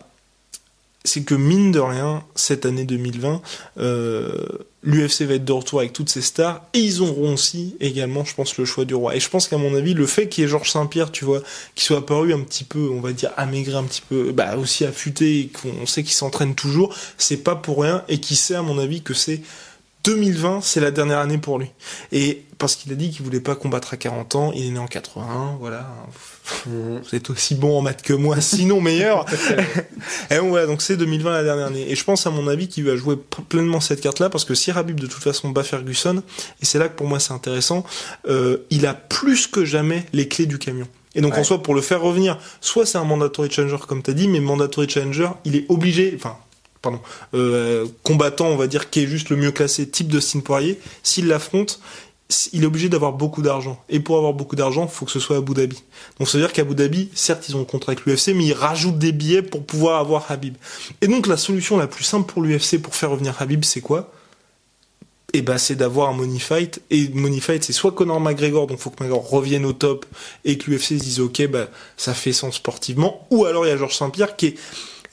c'est 1.08 1.22
que 1.22 1.34
mine 1.34 1.72
de 1.72 1.80
rien, 1.80 2.22
cette 2.34 2.66
année 2.66 2.84
2020, 2.84 3.42
euh, 3.78 4.46
l'UFC 4.82 5.22
va 5.22 5.34
être 5.34 5.44
de 5.44 5.52
retour 5.52 5.80
avec 5.80 5.92
toutes 5.92 6.08
ses 6.08 6.20
stars 6.20 6.64
et 6.74 6.78
ils 6.78 7.02
auront 7.02 7.34
aussi 7.34 7.76
également, 7.80 8.24
je 8.24 8.34
pense, 8.34 8.56
le 8.58 8.64
choix 8.64 8.84
du 8.84 8.94
roi. 8.94 9.16
Et 9.16 9.20
je 9.20 9.28
pense 9.28 9.48
qu'à 9.48 9.58
mon 9.58 9.74
avis, 9.74 9.94
le 9.94 10.06
fait 10.06 10.28
qu'il 10.28 10.42
y 10.42 10.46
ait 10.46 10.50
Georges 10.50 10.70
Saint-Pierre, 10.70 11.10
tu 11.10 11.24
vois, 11.24 11.42
qui 11.74 11.84
soit 11.84 11.98
apparu 11.98 12.32
un 12.32 12.40
petit 12.40 12.64
peu, 12.64 12.88
on 12.90 13.00
va 13.00 13.12
dire, 13.12 13.30
amaigri 13.36 13.74
un 13.74 13.84
petit 13.84 14.02
peu, 14.08 14.32
bah 14.32 14.56
aussi 14.56 14.84
affûté 14.84 15.40
et 15.40 15.48
qu'on 15.48 15.86
sait 15.86 16.02
qu'il 16.02 16.12
s'entraîne 16.12 16.54
toujours, 16.54 16.94
c'est 17.16 17.38
pas 17.38 17.56
pour 17.56 17.82
rien 17.82 18.04
et 18.08 18.18
qui 18.18 18.36
sait, 18.36 18.54
à 18.54 18.62
mon 18.62 18.78
avis, 18.78 19.02
que 19.02 19.14
c'est 19.14 19.40
2020, 20.04 20.60
c'est 20.62 20.80
la 20.80 20.90
dernière 20.90 21.18
année 21.18 21.38
pour 21.38 21.58
lui. 21.58 21.70
Et 22.12 22.44
parce 22.58 22.76
qu'il 22.76 22.92
a 22.92 22.94
dit 22.94 23.10
qu'il 23.10 23.24
voulait 23.24 23.40
pas 23.40 23.54
combattre 23.54 23.94
à 23.94 23.96
40 23.96 24.34
ans, 24.34 24.52
il 24.54 24.66
est 24.66 24.70
né 24.70 24.78
en 24.78 24.86
81, 24.86 25.56
voilà. 25.60 25.88
Mhm. 26.66 27.00
Vous 27.02 27.14
êtes 27.14 27.30
aussi 27.30 27.54
bon 27.54 27.78
en 27.78 27.82
maths 27.82 28.02
que 28.02 28.12
moi, 28.12 28.40
sinon 28.40 28.80
meilleur. 28.80 29.26
et 30.30 30.36
donc 30.36 30.48
voilà, 30.48 30.66
donc 30.66 30.82
c'est 30.82 30.96
2020 30.96 31.30
la 31.30 31.44
dernière 31.44 31.66
année. 31.66 31.90
Et 31.90 31.94
je 31.94 32.04
pense 32.04 32.26
à 32.26 32.30
mon 32.30 32.48
avis 32.48 32.68
qu'il 32.68 32.84
va 32.84 32.96
jouer 32.96 33.16
pleinement 33.48 33.80
cette 33.80 34.00
carte-là 34.00 34.30
parce 34.30 34.44
que 34.44 34.54
si 34.54 34.72
Rabib 34.72 34.98
de 34.98 35.06
toute 35.06 35.22
façon 35.22 35.50
bat 35.50 35.62
Ferguson, 35.62 36.22
et 36.60 36.64
c'est 36.64 36.78
là 36.78 36.88
que 36.88 36.96
pour 36.96 37.06
moi 37.06 37.20
c'est 37.20 37.32
intéressant, 37.32 37.84
euh, 38.28 38.58
il 38.70 38.86
a 38.86 38.94
plus 38.94 39.46
que 39.46 39.64
jamais 39.64 40.06
les 40.12 40.28
clés 40.28 40.46
du 40.46 40.58
camion. 40.58 40.88
Et 41.14 41.20
donc 41.20 41.36
en 41.36 41.42
soi, 41.42 41.62
pour 41.62 41.74
le 41.74 41.80
faire 41.80 42.00
revenir, 42.00 42.38
soit 42.60 42.86
c'est 42.86 42.98
un 42.98 43.04
mandatory 43.04 43.50
challenger 43.50 43.78
comme 43.86 44.02
tu 44.02 44.10
as 44.10 44.14
dit, 44.14 44.28
mais 44.28 44.40
mandatory 44.40 44.88
challenger, 44.88 45.30
il 45.44 45.56
est 45.56 45.66
obligé, 45.68 46.12
enfin 46.14 46.36
pardon, 46.88 47.00
euh, 47.34 47.86
combattant, 48.02 48.46
on 48.46 48.56
va 48.56 48.66
dire, 48.66 48.90
qui 48.90 49.02
est 49.02 49.06
juste 49.06 49.30
le 49.30 49.36
mieux 49.36 49.52
classé, 49.52 49.88
type 49.88 50.08
de 50.08 50.20
Poirier, 50.40 50.78
s'il 51.02 51.26
l'affronte, 51.28 51.80
il 52.52 52.62
est 52.62 52.66
obligé 52.66 52.88
d'avoir 52.88 53.12
beaucoup 53.12 53.42
d'argent. 53.42 53.82
Et 53.88 54.00
pour 54.00 54.18
avoir 54.18 54.34
beaucoup 54.34 54.56
d'argent, 54.56 54.84
il 54.84 54.90
faut 54.90 55.06
que 55.06 55.10
ce 55.10 55.20
soit 55.20 55.36
à 55.36 55.38
Abu 55.38 55.54
Dhabi. 55.54 55.82
Donc 56.18 56.28
ça 56.28 56.36
veut 56.36 56.44
dire 56.44 56.52
qu'à 56.52 56.62
Abu 56.62 56.74
Dhabi, 56.74 57.10
certes, 57.14 57.48
ils 57.48 57.56
ont 57.56 57.60
le 57.60 57.64
contrat 57.64 57.92
avec 57.92 58.04
l'UFC, 58.04 58.34
mais 58.34 58.44
ils 58.44 58.52
rajoutent 58.52 58.98
des 58.98 59.12
billets 59.12 59.42
pour 59.42 59.64
pouvoir 59.64 59.98
avoir 59.98 60.30
Habib. 60.30 60.54
Et 61.00 61.08
donc 61.08 61.26
la 61.26 61.36
solution 61.36 61.76
la 61.76 61.86
plus 61.86 62.04
simple 62.04 62.30
pour 62.30 62.42
l'UFC 62.42 62.80
pour 62.82 62.94
faire 62.94 63.10
revenir 63.10 63.34
Habib, 63.40 63.64
c'est 63.64 63.80
quoi? 63.80 64.12
Et 65.34 65.38
eh 65.38 65.42
ben 65.42 65.58
c'est 65.58 65.74
d'avoir 65.74 66.08
un 66.08 66.14
money 66.14 66.38
fight 66.38 66.80
et 66.88 67.10
money 67.10 67.40
fight 67.40 67.62
c'est 67.62 67.74
soit 67.74 67.92
Conor 67.92 68.18
McGregor 68.18 68.66
donc 68.66 68.78
faut 68.78 68.88
que 68.88 69.04
McGregor 69.04 69.28
revienne 69.28 69.66
au 69.66 69.74
top 69.74 70.06
et 70.46 70.56
que 70.56 70.70
l'UFC 70.70 70.86
se 70.86 70.94
dise 70.94 71.20
ok 71.20 71.48
bah 71.48 71.68
ça 71.98 72.14
fait 72.14 72.32
sens 72.32 72.54
sportivement 72.54 73.26
ou 73.30 73.44
alors 73.44 73.66
il 73.66 73.68
y 73.68 73.72
a 73.72 73.76
Georges 73.76 73.94
Saint-Pierre 73.98 74.36
qui 74.36 74.46
est 74.46 74.54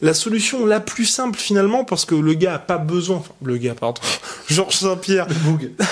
la 0.01 0.13
solution 0.13 0.65
la 0.65 0.79
plus 0.79 1.05
simple 1.05 1.37
finalement 1.37 1.85
parce 1.85 2.05
que 2.05 2.15
le 2.15 2.33
gars 2.33 2.55
a 2.55 2.59
pas 2.59 2.77
besoin 2.77 3.17
enfin, 3.17 3.33
le 3.43 3.57
gars 3.57 3.75
pardon 3.75 4.01
Georges 4.49 4.75
Saint-Pierre 4.75 5.27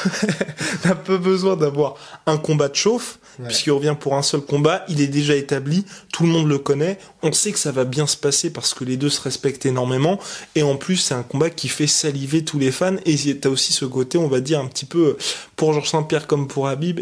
n'a 0.85 0.95
pas 0.95 1.17
besoin 1.17 1.55
d'avoir 1.55 1.95
un 2.25 2.37
combat 2.37 2.67
de 2.67 2.75
chauffe 2.75 3.19
puisqu'il 3.45 3.71
revient 3.71 3.95
pour 3.99 4.15
un 4.15 4.21
seul 4.21 4.41
combat 4.41 4.85
il 4.89 5.01
est 5.01 5.07
déjà 5.07 5.35
établi 5.35 5.85
tout 6.11 6.23
le 6.23 6.29
monde 6.29 6.47
le 6.47 6.57
connaît 6.57 6.99
on 7.21 7.31
sait 7.31 7.51
que 7.51 7.59
ça 7.59 7.71
va 7.71 7.85
bien 7.85 8.05
se 8.05 8.17
passer 8.17 8.51
parce 8.51 8.73
que 8.73 8.83
les 8.83 8.97
deux 8.97 9.09
se 9.09 9.21
respectent 9.21 9.65
énormément 9.65 10.19
et 10.55 10.63
en 10.63 10.75
plus 10.75 10.97
c'est 10.97 11.15
un 11.15 11.23
combat 11.23 11.49
qui 11.49 11.69
fait 11.69 11.87
saliver 11.87 12.43
tous 12.43 12.59
les 12.59 12.71
fans 12.71 12.97
et 13.05 13.37
t'as 13.37 13.49
aussi 13.49 13.73
ce 13.73 13.85
côté 13.85 14.17
on 14.17 14.27
va 14.27 14.41
dire 14.41 14.59
un 14.59 14.67
petit 14.67 14.85
peu 14.85 15.17
pour 15.55 15.73
Georges 15.73 15.89
Saint-Pierre 15.89 16.27
comme 16.27 16.47
pour 16.47 16.67
Habib 16.67 17.01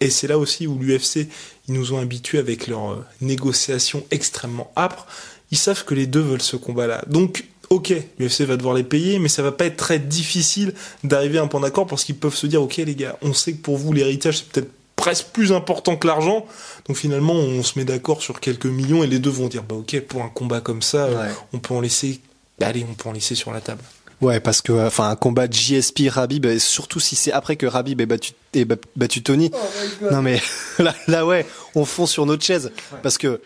et 0.00 0.10
c'est 0.10 0.28
là 0.28 0.38
aussi 0.38 0.66
où 0.66 0.78
l'UFC 0.78 1.28
ils 1.68 1.74
nous 1.74 1.92
ont 1.92 1.98
habitués 1.98 2.38
avec 2.38 2.66
leurs 2.66 2.92
euh, 2.92 3.04
négociations 3.20 4.04
extrêmement 4.10 4.72
âpres 4.76 5.06
ils 5.50 5.58
savent 5.58 5.84
que 5.84 5.94
les 5.94 6.06
deux 6.06 6.20
veulent 6.20 6.42
ce 6.42 6.56
combat-là. 6.56 7.02
Donc, 7.06 7.44
ok, 7.70 7.94
l'UFC 8.18 8.42
va 8.42 8.56
devoir 8.56 8.74
les 8.74 8.84
payer, 8.84 9.18
mais 9.18 9.28
ça 9.28 9.42
va 9.42 9.52
pas 9.52 9.66
être 9.66 9.76
très 9.76 9.98
difficile 9.98 10.74
d'arriver 11.04 11.38
à 11.38 11.42
un 11.42 11.46
point 11.46 11.60
d'accord 11.60 11.86
parce 11.86 12.04
qu'ils 12.04 12.16
peuvent 12.16 12.34
se 12.34 12.46
dire, 12.46 12.62
ok 12.62 12.76
les 12.76 12.94
gars, 12.94 13.16
on 13.22 13.32
sait 13.32 13.52
que 13.52 13.62
pour 13.62 13.76
vous 13.76 13.92
l'héritage 13.92 14.38
c'est 14.38 14.48
peut-être 14.48 14.70
presque 14.96 15.28
plus 15.32 15.52
important 15.52 15.96
que 15.96 16.06
l'argent, 16.06 16.46
donc 16.86 16.96
finalement 16.96 17.34
on 17.34 17.62
se 17.62 17.78
met 17.78 17.84
d'accord 17.84 18.20
sur 18.20 18.40
quelques 18.40 18.66
millions 18.66 19.04
et 19.04 19.06
les 19.06 19.18
deux 19.18 19.30
vont 19.30 19.48
dire, 19.48 19.62
bah 19.62 19.76
ok, 19.76 20.00
pour 20.00 20.22
un 20.22 20.28
combat 20.28 20.60
comme 20.60 20.82
ça, 20.82 21.08
on 21.52 21.58
peut 21.58 21.74
en 21.74 21.80
laisser, 21.80 22.20
allez, 22.60 22.84
on 22.88 22.94
peut 22.94 23.08
en 23.08 23.12
laisser 23.12 23.34
sur 23.34 23.52
la 23.52 23.60
table. 23.60 23.82
Ouais, 24.20 24.40
parce 24.40 24.60
que 24.62 24.72
enfin 24.72 25.10
un 25.10 25.14
combat 25.14 25.46
de 25.46 25.52
JSP 25.52 26.08
Rabib, 26.08 26.58
surtout 26.58 26.98
si 26.98 27.14
c'est 27.14 27.30
après 27.30 27.54
que 27.54 27.66
Rabib 27.66 28.00
ait 28.00 28.06
battu, 28.06 28.32
ait 28.52 28.66
battu 28.96 29.22
Tony. 29.22 29.52
Oh 29.54 30.08
non 30.10 30.22
mais 30.22 30.42
là, 30.80 30.92
là 31.06 31.24
ouais, 31.24 31.46
on 31.76 31.84
fond 31.84 32.06
sur 32.06 32.26
notre 32.26 32.44
chaise 32.44 32.72
parce 33.04 33.16
que 33.16 33.40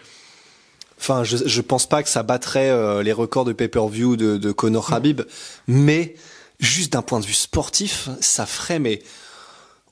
enfin 1.02 1.24
je 1.24 1.36
je 1.36 1.60
pense 1.60 1.88
pas 1.88 2.02
que 2.04 2.08
ça 2.08 2.22
battrait 2.22 2.70
euh, 2.70 3.02
les 3.02 3.12
records 3.12 3.44
de 3.44 3.52
pay-per-view 3.52 4.16
de, 4.16 4.36
de 4.36 4.52
Conor 4.52 4.92
Habib, 4.92 5.22
mais 5.66 6.14
juste 6.60 6.92
d'un 6.92 7.02
point 7.02 7.18
de 7.18 7.26
vue 7.26 7.32
sportif, 7.32 8.08
ça 8.20 8.46
ferait 8.46 8.78
mais 8.78 9.02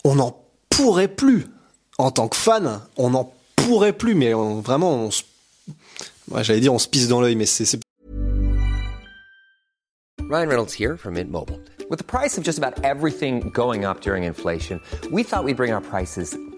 on 0.04 0.14
n'en 0.14 0.36
pourrait 0.68 1.08
plus 1.08 1.46
en 1.98 2.12
tant 2.12 2.28
que 2.28 2.36
fan, 2.36 2.80
on 2.96 3.10
n'en 3.10 3.32
pourrait 3.56 3.92
plus 3.92 4.14
mais 4.14 4.32
vraiment 4.32 4.94
on 4.94 5.10
se 5.10 5.24
ouais, 6.30 6.44
j'allais 6.44 6.60
dire 6.60 6.72
on 6.72 6.78
se 6.78 6.88
pisse 6.88 7.08
dans 7.08 7.20
l'œil 7.20 7.34
mais 7.34 7.46
c'est 7.46 7.80
Ryan 10.30 10.48
Reynolds 10.48 10.74
here 10.78 10.96
from 10.96 11.14
Mint 11.14 11.28
Mobile. 11.28 11.58
With 11.90 11.98
the 11.98 12.04
price 12.04 12.38
of 12.38 12.44
just 12.44 12.56
about 12.56 12.84
everything 12.84 13.50
going 13.52 13.84
up 13.84 14.00
during 14.00 14.22
inflation, 14.22 14.80
we 15.10 15.24
thought 15.24 15.42
we'd 15.42 15.56
bring 15.56 15.72
our 15.72 15.80
prices 15.80 16.36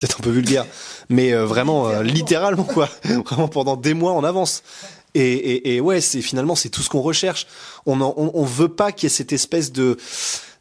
peut-être 0.00 0.20
un 0.20 0.24
peu 0.24 0.30
vulgaire, 0.30 0.66
mais 1.08 1.32
euh, 1.32 1.44
vraiment 1.44 1.88
euh, 1.88 2.02
littéralement 2.02 2.64
quoi, 2.64 2.88
vraiment 3.04 3.48
pendant 3.48 3.76
des 3.76 3.94
mois 3.94 4.12
en 4.12 4.24
avance. 4.24 4.62
Et, 5.14 5.22
et, 5.22 5.74
et 5.74 5.80
ouais, 5.80 6.00
c'est 6.00 6.22
finalement 6.22 6.54
c'est 6.54 6.70
tout 6.70 6.82
ce 6.82 6.88
qu'on 6.88 7.02
recherche. 7.02 7.46
On, 7.86 8.00
en, 8.00 8.14
on, 8.16 8.30
on 8.34 8.44
veut 8.44 8.68
pas 8.68 8.92
qu'il 8.92 9.08
y 9.08 9.12
ait 9.12 9.14
cette 9.14 9.32
espèce 9.32 9.72
de 9.72 9.96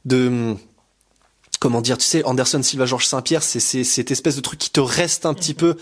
de 0.06 0.56
comment 1.60 1.82
dire, 1.82 1.98
tu 1.98 2.06
sais, 2.06 2.24
Anderson 2.24 2.64
Silva, 2.64 2.86
Georges 2.86 3.06
Saint-Pierre, 3.06 3.44
c'est 3.44 3.60
cette 3.60 4.12
espèce 4.12 4.36
de 4.36 4.42
truc 4.42 4.60
qui 4.60 4.72
te 4.72 4.80
reste 4.80 5.26
un 5.26 5.34
petit 5.34 5.54
peu 5.54 5.76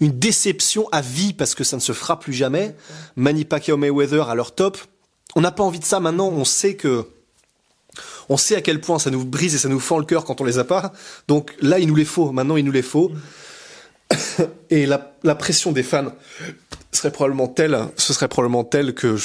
une 0.00 0.18
déception 0.18 0.88
à 0.92 1.00
vie 1.00 1.32
parce 1.32 1.54
que 1.54 1.64
ça 1.64 1.76
ne 1.76 1.80
se 1.80 1.92
fera 1.92 2.18
plus 2.18 2.32
jamais. 2.32 2.74
Manny 3.16 3.44
Pacquiao 3.44 3.76
Mayweather 3.76 4.28
à 4.28 4.34
leur 4.34 4.54
top. 4.54 4.78
On 5.34 5.40
n'a 5.40 5.50
pas 5.50 5.62
envie 5.62 5.78
de 5.78 5.84
ça 5.84 6.00
maintenant. 6.00 6.28
On 6.28 6.44
sait 6.44 6.74
que 6.74 7.06
on 8.30 8.36
sait 8.36 8.54
à 8.54 8.60
quel 8.62 8.80
point 8.80 9.00
ça 9.00 9.10
nous 9.10 9.24
brise 9.24 9.56
et 9.56 9.58
ça 9.58 9.68
nous 9.68 9.80
fend 9.80 9.98
le 9.98 10.04
cœur 10.04 10.24
quand 10.24 10.40
on 10.40 10.44
les 10.44 10.58
a 10.58 10.64
pas. 10.64 10.92
Donc 11.26 11.52
là, 11.60 11.80
il 11.80 11.88
nous 11.88 11.96
les 11.96 12.04
faut. 12.04 12.30
Maintenant, 12.30 12.56
il 12.56 12.64
nous 12.64 12.72
les 12.72 12.80
faut. 12.80 13.10
et 14.70 14.86
la, 14.86 15.14
la, 15.24 15.34
pression 15.34 15.72
des 15.72 15.82
fans 15.82 16.12
serait 16.92 17.10
probablement 17.10 17.48
telle, 17.48 17.76
ce 17.96 18.12
serait 18.12 18.28
probablement 18.28 18.62
telle 18.62 18.94
que, 18.94 19.16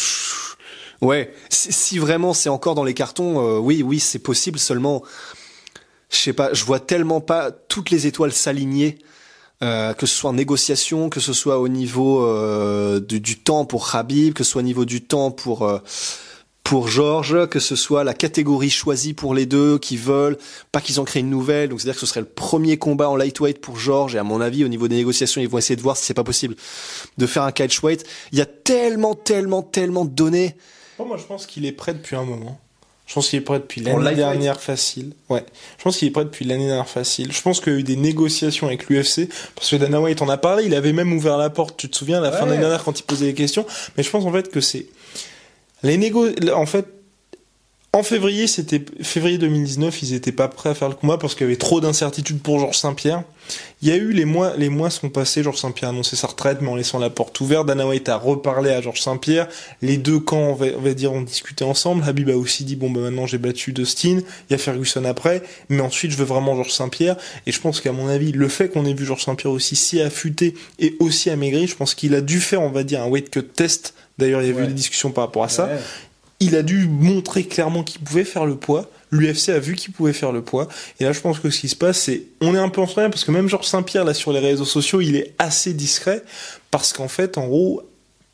ouais, 1.01 1.33
si, 1.49 1.99
vraiment 1.99 2.33
c'est 2.33 2.49
encore 2.49 2.73
dans 2.73 2.83
les 2.83 2.95
cartons, 2.95 3.39
euh, 3.39 3.59
oui, 3.59 3.83
oui, 3.83 3.99
c'est 3.99 4.19
possible. 4.19 4.57
Seulement, 4.57 5.03
je 6.09 6.17
sais 6.17 6.33
pas, 6.33 6.51
je 6.53 6.65
vois 6.65 6.79
tellement 6.79 7.21
pas 7.21 7.51
toutes 7.51 7.91
les 7.91 8.07
étoiles 8.07 8.33
s'aligner. 8.33 8.97
Euh, 9.63 9.93
que 9.93 10.05
ce 10.05 10.13
soit 10.13 10.31
en 10.31 10.33
négociation, 10.33 11.09
que 11.09 11.21
ce 11.21 11.31
soit 11.31 11.59
au 11.59 11.69
niveau 11.69 12.25
euh, 12.25 12.99
du, 12.99 13.21
du, 13.21 13.39
temps 13.39 13.63
pour 13.63 13.95
Habib, 13.95 14.33
que 14.33 14.43
ce 14.43 14.51
soit 14.51 14.59
au 14.59 14.65
niveau 14.65 14.83
du 14.83 15.01
temps 15.01 15.31
pour 15.31 15.65
pour 16.65 16.87
Georges, 16.87 17.47
que 17.47 17.59
ce 17.59 17.75
soit 17.75 18.03
la 18.03 18.15
catégorie 18.15 18.71
choisie 18.71 19.13
pour 19.13 19.35
les 19.35 19.45
deux 19.45 19.77
qui 19.77 19.97
veulent, 19.97 20.35
pas 20.71 20.81
qu'ils 20.81 20.99
en 20.99 21.03
créent 21.03 21.19
une 21.19 21.29
nouvelle. 21.29 21.69
Donc 21.69 21.79
c'est-à-dire 21.79 21.93
que 21.93 21.99
ce 21.99 22.07
serait 22.07 22.21
le 22.21 22.25
premier 22.25 22.77
combat 22.77 23.07
en 23.07 23.15
lightweight 23.15 23.61
pour 23.61 23.77
Georges. 23.77 24.15
Et 24.15 24.17
à 24.17 24.23
mon 24.23 24.41
avis, 24.41 24.65
au 24.65 24.67
niveau 24.67 24.87
des 24.87 24.95
négociations, 24.95 25.39
ils 25.39 25.47
vont 25.47 25.59
essayer 25.59 25.75
de 25.75 25.81
voir 25.83 25.95
si 25.95 26.05
c'est 26.05 26.15
pas 26.15 26.23
possible 26.23 26.55
de 27.19 27.27
faire 27.27 27.43
un 27.43 27.51
catchweight. 27.51 28.03
Il 28.31 28.39
y 28.39 28.41
a 28.41 28.47
tellement, 28.47 29.13
tellement, 29.13 29.61
tellement 29.61 30.05
de 30.05 30.09
données. 30.09 30.55
moi, 30.97 31.17
je 31.17 31.23
pense 31.23 31.45
qu'il 31.45 31.67
est 31.67 31.71
prêt 31.71 31.93
depuis 31.93 32.15
un 32.15 32.25
moment. 32.25 32.59
Je 33.05 33.13
pense 33.13 33.29
qu'il 33.29 33.37
est 33.37 33.43
prêt 33.43 33.59
depuis 33.59 33.81
l'année 33.81 34.15
dernière 34.15 34.59
facile. 34.59 35.13
Ouais. 35.29 35.45
Je 35.77 35.83
pense 35.83 35.97
qu'il 35.97 36.07
est 36.07 36.11
prêt 36.11 36.25
depuis 36.25 36.45
l'année 36.45 36.65
dernière 36.65 36.89
facile. 36.89 37.31
Je 37.31 37.41
pense 37.43 37.61
qu'il 37.61 37.73
y 37.73 37.75
a 37.75 37.79
eu 37.79 37.83
des 37.83 37.95
négociations 37.95 38.65
avec 38.65 38.89
l'UFC. 38.89 39.29
Parce 39.53 39.69
que 39.69 39.75
Dana 39.75 40.01
White 40.01 40.23
en 40.23 40.29
a 40.29 40.37
parlé. 40.37 40.63
Il 40.65 40.73
avait 40.73 40.93
même 40.93 41.13
ouvert 41.13 41.37
la 41.37 41.51
porte. 41.51 41.77
Tu 41.77 41.91
te 41.91 41.95
souviens, 41.95 42.17
à 42.17 42.21
la 42.21 42.31
fin 42.31 42.45
de 42.45 42.49
l'année 42.49 42.61
dernière 42.61 42.83
quand 42.83 42.99
il 42.99 43.03
posait 43.03 43.27
des 43.27 43.35
questions. 43.35 43.67
Mais 43.95 44.01
je 44.01 44.09
pense 44.09 44.25
en 44.25 44.31
fait 44.31 44.49
que 44.49 44.59
c'est, 44.59 44.87
les 45.85 45.97
négo 45.97 46.27
en 46.53 46.65
fait, 46.65 46.85
en 47.95 48.03
février, 48.03 48.45
c'était 48.47 48.83
février 49.03 49.37
2019, 49.37 50.03
ils 50.03 50.13
étaient 50.15 50.33
pas 50.33 50.49
prêts 50.49 50.71
à 50.71 50.75
faire 50.75 50.89
le 50.89 50.95
combat 50.95 51.17
parce 51.17 51.33
qu'il 51.33 51.45
y 51.45 51.47
avait 51.47 51.55
trop 51.55 51.79
d'incertitudes 51.79 52.41
pour 52.41 52.59
Georges 52.59 52.75
Saint-Pierre. 52.75 53.23
Il 53.81 53.87
y 53.87 53.91
a 53.93 53.95
eu 53.95 54.11
les 54.11 54.25
mois, 54.25 54.53
les 54.57 54.67
mois 54.67 54.89
sont 54.89 55.07
passés. 55.07 55.43
Georges 55.43 55.59
Saint-Pierre 55.59 55.91
a 55.91 55.93
annoncé 55.93 56.17
sa 56.17 56.27
retraite, 56.27 56.57
mais 56.59 56.67
en 56.67 56.75
laissant 56.75 56.99
la 56.99 57.09
porte 57.09 57.39
ouverte. 57.39 57.67
Dana 57.67 57.87
White 57.87 58.09
a 58.09 58.17
reparlé 58.17 58.71
à 58.71 58.81
Georges 58.81 58.99
Saint-Pierre. 58.99 59.47
Les 59.81 59.95
deux 59.95 60.19
camps, 60.19 60.49
on 60.49 60.53
va, 60.55 60.65
on 60.77 60.81
va, 60.81 60.93
dire, 60.93 61.13
ont 61.13 61.21
discuté 61.21 61.63
ensemble. 61.63 62.03
Habib 62.05 62.29
a 62.29 62.35
aussi 62.35 62.65
dit 62.65 62.75
bon 62.75 62.89
bah 62.89 62.99
maintenant 62.99 63.27
j'ai 63.27 63.37
battu 63.37 63.71
Dustin. 63.71 64.19
Il 64.49 64.51
y 64.51 64.55
a 64.55 64.57
Ferguson 64.57 65.05
après, 65.05 65.41
mais 65.69 65.79
ensuite 65.79 66.11
je 66.11 66.17
veux 66.17 66.25
vraiment 66.25 66.53
Georges 66.55 66.73
Saint-Pierre. 66.73 67.15
Et 67.47 67.53
je 67.53 67.61
pense 67.61 67.79
qu'à 67.79 67.93
mon 67.93 68.09
avis, 68.09 68.33
le 68.33 68.49
fait 68.49 68.67
qu'on 68.67 68.85
ait 68.85 68.93
vu 68.93 69.05
Georges 69.05 69.23
Saint-Pierre 69.23 69.53
aussi 69.53 69.77
si 69.77 70.01
affûté 70.01 70.55
et 70.79 70.97
aussi 70.99 71.29
amaigri, 71.29 71.65
je 71.67 71.77
pense 71.77 71.95
qu'il 71.95 72.13
a 72.13 72.19
dû 72.19 72.41
faire, 72.41 72.61
on 72.61 72.71
va 72.71 72.83
dire, 72.83 73.01
un 73.01 73.07
weight 73.07 73.29
cut 73.29 73.43
test. 73.43 73.93
D'ailleurs, 74.17 74.41
il 74.41 74.53
y 74.53 74.57
a 74.57 74.63
eu 74.63 74.67
des 74.67 74.73
discussions 74.73 75.11
par 75.11 75.25
rapport 75.25 75.43
à 75.43 75.49
ça. 75.49 75.65
Ouais 75.65 75.77
il 76.39 76.55
a 76.55 76.63
dû 76.63 76.87
montrer 76.87 77.45
clairement 77.45 77.83
qu'il 77.83 78.01
pouvait 78.01 78.25
faire 78.25 78.45
le 78.45 78.55
poids. 78.55 78.89
L'UFC 79.11 79.49
a 79.49 79.59
vu 79.59 79.75
qu'il 79.75 79.93
pouvait 79.93 80.13
faire 80.13 80.31
le 80.31 80.41
poids. 80.41 80.67
Et 80.99 81.05
là, 81.05 81.13
je 81.13 81.21
pense 81.21 81.39
que 81.39 81.49
ce 81.49 81.61
qui 81.61 81.69
se 81.69 81.75
passe, 81.75 81.99
c'est, 81.99 82.23
on 82.41 82.53
est 82.53 82.59
un 82.59 82.69
peu 82.69 82.81
en 82.81 82.87
train 82.87 83.09
parce 83.09 83.23
que 83.23 83.31
même 83.31 83.47
Georges 83.47 83.67
Saint-Pierre, 83.67 84.03
là, 84.03 84.13
sur 84.13 84.33
les 84.33 84.39
réseaux 84.39 84.65
sociaux, 84.65 85.01
il 85.01 85.15
est 85.15 85.33
assez 85.37 85.73
discret, 85.73 86.23
parce 86.71 86.91
qu'en 86.91 87.07
fait, 87.07 87.37
en 87.37 87.47
gros, 87.47 87.83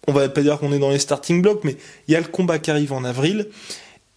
on 0.07 0.13
va 0.13 0.27
pas 0.29 0.41
dire 0.41 0.57
qu'on 0.57 0.73
est 0.73 0.79
dans 0.79 0.89
les 0.89 0.99
starting 0.99 1.41
blocks, 1.41 1.63
mais 1.63 1.77
il 2.07 2.13
y 2.13 2.15
a 2.15 2.19
le 2.19 2.27
combat 2.27 2.57
qui 2.57 2.71
arrive 2.71 2.93
en 2.93 3.03
avril, 3.03 3.47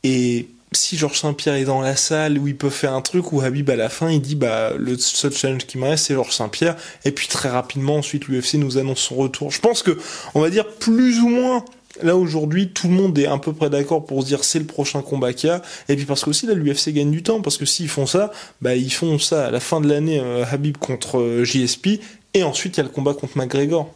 et 0.02 0.48
si 0.76 0.96
Georges 0.96 1.20
Saint-Pierre 1.20 1.54
est 1.54 1.64
dans 1.64 1.80
la 1.80 1.96
salle 1.96 2.38
où 2.38 2.48
il 2.48 2.56
peut 2.56 2.70
faire 2.70 2.92
un 2.92 3.00
truc 3.00 3.32
où 3.32 3.40
Habib 3.40 3.70
à 3.70 3.76
la 3.76 3.88
fin 3.88 4.10
il 4.10 4.20
dit 4.20 4.34
bah 4.34 4.72
le 4.76 4.96
seul 4.98 5.32
challenge 5.32 5.66
qui 5.66 5.78
me 5.78 5.88
reste 5.88 6.06
c'est 6.06 6.14
Georges 6.14 6.34
Saint-Pierre 6.34 6.76
et 7.04 7.12
puis 7.12 7.28
très 7.28 7.48
rapidement 7.48 7.96
ensuite 7.96 8.28
l'UFC 8.28 8.54
nous 8.54 8.78
annonce 8.78 9.00
son 9.00 9.16
retour. 9.16 9.50
Je 9.50 9.60
pense 9.60 9.82
que 9.82 9.98
on 10.34 10.40
va 10.40 10.50
dire 10.50 10.66
plus 10.66 11.20
ou 11.20 11.28
moins 11.28 11.64
Là 12.02 12.16
aujourd'hui, 12.16 12.70
tout 12.70 12.88
le 12.88 12.94
monde 12.94 13.16
est 13.18 13.26
à 13.26 13.38
peu 13.38 13.52
près 13.52 13.70
d'accord 13.70 14.04
pour 14.04 14.22
se 14.22 14.26
dire 14.26 14.42
c'est 14.42 14.58
le 14.58 14.64
prochain 14.64 15.00
combat 15.00 15.32
qu'il 15.32 15.48
y 15.48 15.52
a. 15.52 15.62
Et 15.88 15.96
puis 15.96 16.04
parce 16.06 16.24
que 16.24 16.30
aussi 16.30 16.46
là, 16.46 16.54
l'UFC 16.54 16.90
gagne 16.90 17.10
du 17.10 17.22
temps 17.22 17.40
parce 17.40 17.56
que 17.56 17.64
s'ils 17.64 17.88
font 17.88 18.06
ça, 18.06 18.32
bah 18.60 18.74
ils 18.74 18.92
font 18.92 19.18
ça 19.18 19.46
à 19.46 19.50
la 19.50 19.60
fin 19.60 19.80
de 19.80 19.88
l'année 19.88 20.20
euh, 20.20 20.44
Habib 20.50 20.76
contre 20.76 21.18
euh, 21.18 21.44
JSP 21.44 22.00
et 22.34 22.42
ensuite 22.42 22.76
il 22.76 22.78
y 22.78 22.80
a 22.80 22.84
le 22.84 22.88
combat 22.88 23.14
contre 23.14 23.38
McGregor. 23.38 23.92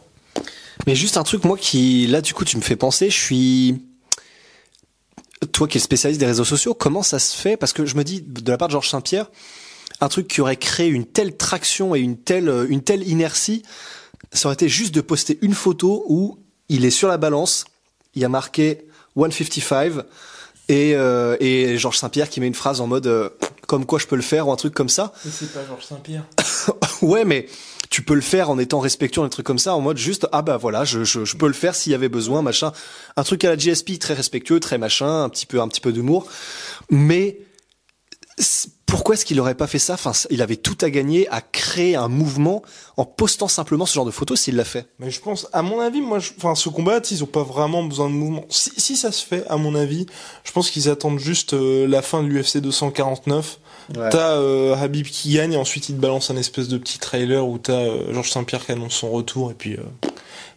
Mais 0.87 0.95
juste 0.95 1.17
un 1.17 1.23
truc 1.23 1.43
moi 1.43 1.57
qui 1.57 2.07
là 2.07 2.21
du 2.21 2.33
coup 2.33 2.45
tu 2.45 2.55
me 2.55 2.61
fais 2.61 2.77
penser, 2.77 3.09
je 3.09 3.19
suis 3.19 3.81
toi 5.59 5.67
qui 5.67 5.77
es 5.77 5.81
spécialiste 5.81 6.21
des 6.21 6.25
réseaux 6.25 6.45
sociaux, 6.45 6.73
comment 6.73 7.03
ça 7.03 7.19
se 7.19 7.35
fait? 7.35 7.57
Parce 7.57 7.73
que 7.73 7.85
je 7.85 7.97
me 7.97 8.05
dis 8.05 8.21
de 8.21 8.49
la 8.49 8.57
part 8.57 8.69
de 8.69 8.71
Georges 8.71 8.87
Saint-Pierre, 8.87 9.29
un 9.99 10.07
truc 10.07 10.29
qui 10.29 10.39
aurait 10.39 10.55
créé 10.55 10.87
une 10.87 11.05
telle 11.05 11.35
traction 11.35 11.93
et 11.95 11.99
une 11.99 12.15
telle 12.15 12.47
euh, 12.47 12.65
une 12.69 12.81
telle 12.81 13.05
inertie, 13.05 13.63
ça 14.31 14.47
aurait 14.47 14.53
été 14.53 14.69
juste 14.69 14.95
de 14.95 15.01
poster 15.01 15.37
une 15.41 15.53
photo 15.53 16.05
où 16.07 16.39
il 16.69 16.85
est 16.85 16.91
sur 16.91 17.09
la 17.09 17.17
balance 17.17 17.65
il 18.15 18.21
y 18.21 18.25
a 18.25 18.29
marqué 18.29 18.85
155 19.17 20.05
et, 20.69 20.95
euh, 20.95 21.35
et 21.41 21.77
Georges 21.77 21.97
Saint-Pierre 21.97 22.29
qui 22.29 22.39
met 22.39 22.47
une 22.47 22.55
phrase 22.55 22.79
en 22.79 22.87
mode 22.87 23.07
euh, 23.07 23.29
comme 23.67 23.85
quoi 23.85 23.99
je 23.99 24.07
peux 24.07 24.15
le 24.15 24.21
faire 24.21 24.47
ou 24.47 24.53
un 24.53 24.55
truc 24.55 24.73
comme 24.73 24.87
ça. 24.87 25.11
Mais 25.25 25.31
c'est 25.37 25.51
pas 25.51 25.65
Georges 25.67 25.83
Saint-Pierre. 25.83 26.23
ouais, 27.01 27.25
mais 27.25 27.47
tu 27.89 28.03
peux 28.03 28.13
le 28.13 28.21
faire 28.21 28.49
en 28.49 28.59
étant 28.59 28.79
respectueux, 28.79 29.21
un 29.21 29.29
truc 29.29 29.45
comme 29.45 29.59
ça, 29.59 29.75
en 29.75 29.81
mode 29.81 29.97
juste 29.97 30.27
ah 30.31 30.41
bah 30.41 30.57
voilà, 30.57 30.85
je, 30.85 31.03
je, 31.03 31.25
je 31.25 31.37
peux 31.37 31.47
le 31.47 31.53
faire 31.53 31.73
s'il 31.75 31.91
y 31.91 31.95
avait 31.95 32.09
besoin, 32.09 32.41
machin. 32.41 32.71
Un 33.17 33.23
truc 33.23 33.43
à 33.43 33.49
la 33.49 33.57
GSP 33.57 33.97
très 33.99 34.13
respectueux, 34.13 34.59
très 34.59 34.77
machin, 34.77 35.23
un 35.23 35.29
petit 35.29 35.45
peu 35.45 35.59
un 35.59 35.67
petit 35.67 35.81
peu 35.81 35.91
d'humour, 35.91 36.27
mais 36.89 37.39
pourquoi 38.85 39.15
est-ce 39.15 39.25
qu'il 39.25 39.39
aurait 39.39 39.55
pas 39.55 39.67
fait 39.67 39.79
ça? 39.79 39.93
Enfin, 39.93 40.13
il 40.29 40.41
avait 40.41 40.55
tout 40.55 40.77
à 40.81 40.89
gagner 40.89 41.27
à 41.29 41.41
créer 41.41 41.95
un 41.95 42.07
mouvement 42.07 42.63
en 42.97 43.05
postant 43.05 43.47
simplement 43.47 43.85
ce 43.85 43.93
genre 43.93 44.05
de 44.05 44.11
photos 44.11 44.39
s'il 44.39 44.55
l'a 44.55 44.65
fait. 44.65 44.87
Mais 44.97 45.11
je 45.11 45.19
pense, 45.19 45.47
à 45.53 45.61
mon 45.61 45.79
avis, 45.79 46.01
moi, 46.01 46.19
je, 46.19 46.31
enfin, 46.37 46.55
ce 46.55 46.69
combat, 46.69 46.99
ils 47.11 47.23
ont 47.23 47.27
pas 47.27 47.43
vraiment 47.43 47.83
besoin 47.83 48.09
de 48.09 48.15
mouvement. 48.15 48.45
Si, 48.49 48.71
si 48.77 48.97
ça 48.97 49.11
se 49.11 49.25
fait, 49.25 49.45
à 49.47 49.57
mon 49.57 49.75
avis, 49.75 50.07
je 50.43 50.51
pense 50.51 50.71
qu'ils 50.71 50.89
attendent 50.89 51.19
juste 51.19 51.53
euh, 51.53 51.87
la 51.87 52.01
fin 52.01 52.23
de 52.23 52.27
l'UFC 52.27 52.57
249. 52.57 53.59
Ouais. 53.97 54.09
T'as 54.09 54.37
euh, 54.37 54.75
Habib 54.75 55.05
qui 55.07 55.33
gagne 55.33 55.53
et 55.53 55.57
ensuite 55.57 55.89
il 55.89 55.95
te 55.95 56.01
balance 56.01 56.29
un 56.29 56.37
espèce 56.37 56.67
de 56.67 56.77
petit 56.77 56.99
trailer 56.99 57.45
où 57.47 57.57
t'as 57.57 57.73
euh, 57.73 58.13
Georges 58.13 58.29
Saint-Pierre 58.29 58.65
qui 58.65 58.71
annonce 58.71 58.93
son 58.93 59.09
retour 59.09 59.51
et 59.51 59.55
puis 59.55 59.73
euh, 59.73 60.09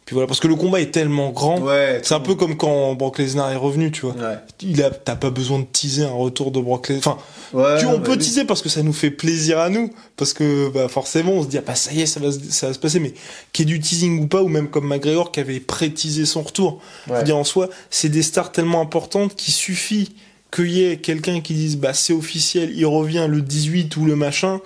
puis 0.05 0.15
voilà, 0.15 0.27
parce 0.27 0.41
que 0.41 0.49
le 0.49 0.57
combat 0.57 0.81
est 0.81 0.91
tellement 0.91 1.31
grand. 1.31 1.61
Ouais, 1.61 2.01
c'est 2.03 2.15
un 2.15 2.21
peu 2.21 2.35
comme 2.35 2.57
quand 2.57 2.95
Brock 2.95 3.19
Lesnar 3.19 3.53
est 3.53 3.57
revenu, 3.57 3.93
tu 3.93 4.01
vois. 4.01 4.15
Ouais. 4.17 4.37
Il 4.61 4.83
a, 4.83 4.91
t'as 4.91 5.15
pas 5.15 5.31
besoin 5.31 5.61
de 5.61 5.65
teaser 5.65 6.03
un 6.03 6.13
retour 6.13 6.51
de 6.51 6.61
Brock 6.61 6.89
Lesnar. 6.89 7.19
Enfin, 7.19 7.23
ouais, 7.57 7.79
tu, 7.79 7.87
on 7.87 8.01
peut 8.01 8.13
oui. 8.13 8.19
teaser 8.19 8.45
parce 8.45 8.63
que 8.63 8.69
ça 8.69 8.83
nous 8.83 8.93
fait 8.93 9.13
plaisir 9.13 9.61
à 9.61 9.69
nous, 9.69 9.93
parce 10.17 10.33
que 10.33 10.71
bah 10.71 10.89
forcément 10.89 11.33
on 11.33 11.43
se 11.45 11.49
dit 11.49 11.59
ah 11.59 11.63
bah 11.65 11.77
ça 11.77 11.93
y 11.93 12.01
est, 12.01 12.07
ça 12.07 12.19
va, 12.19 12.33
ça 12.33 12.67
va 12.67 12.75
se 12.75 12.81
passer. 12.81 12.99
Mais 12.99 13.15
qu'il 13.53 13.69
y 13.69 13.73
ait 13.73 13.75
du 13.77 13.81
teasing 13.81 14.25
ou 14.25 14.27
pas, 14.27 14.43
ou 14.43 14.49
même 14.49 14.69
comme 14.69 14.89
McGregor 14.89 15.31
qui 15.31 15.39
avait 15.39 15.61
pré-teasé 15.61 16.27
son 16.27 16.43
retour. 16.43 16.81
Je 17.07 17.13
veux 17.13 17.23
dire 17.23 17.37
en 17.37 17.45
soi, 17.45 17.69
c'est 17.89 18.09
des 18.09 18.23
stars 18.23 18.51
tellement 18.51 18.81
importantes 18.81 19.37
qu'il 19.37 19.55
suffit 19.55 20.17
qu'il 20.53 20.71
y 20.71 20.85
ait 20.85 20.99
quelqu'un 20.99 21.41
qui 21.41 21.55
dise 21.55 21.77
bah 21.77 21.95
c'est 21.95 22.13
officiel, 22.13 22.73
il 22.77 22.87
revient 22.87 23.27
le 23.29 23.41
18 23.41 23.97
ou 23.97 24.05
le 24.05 24.17
machin 24.17 24.61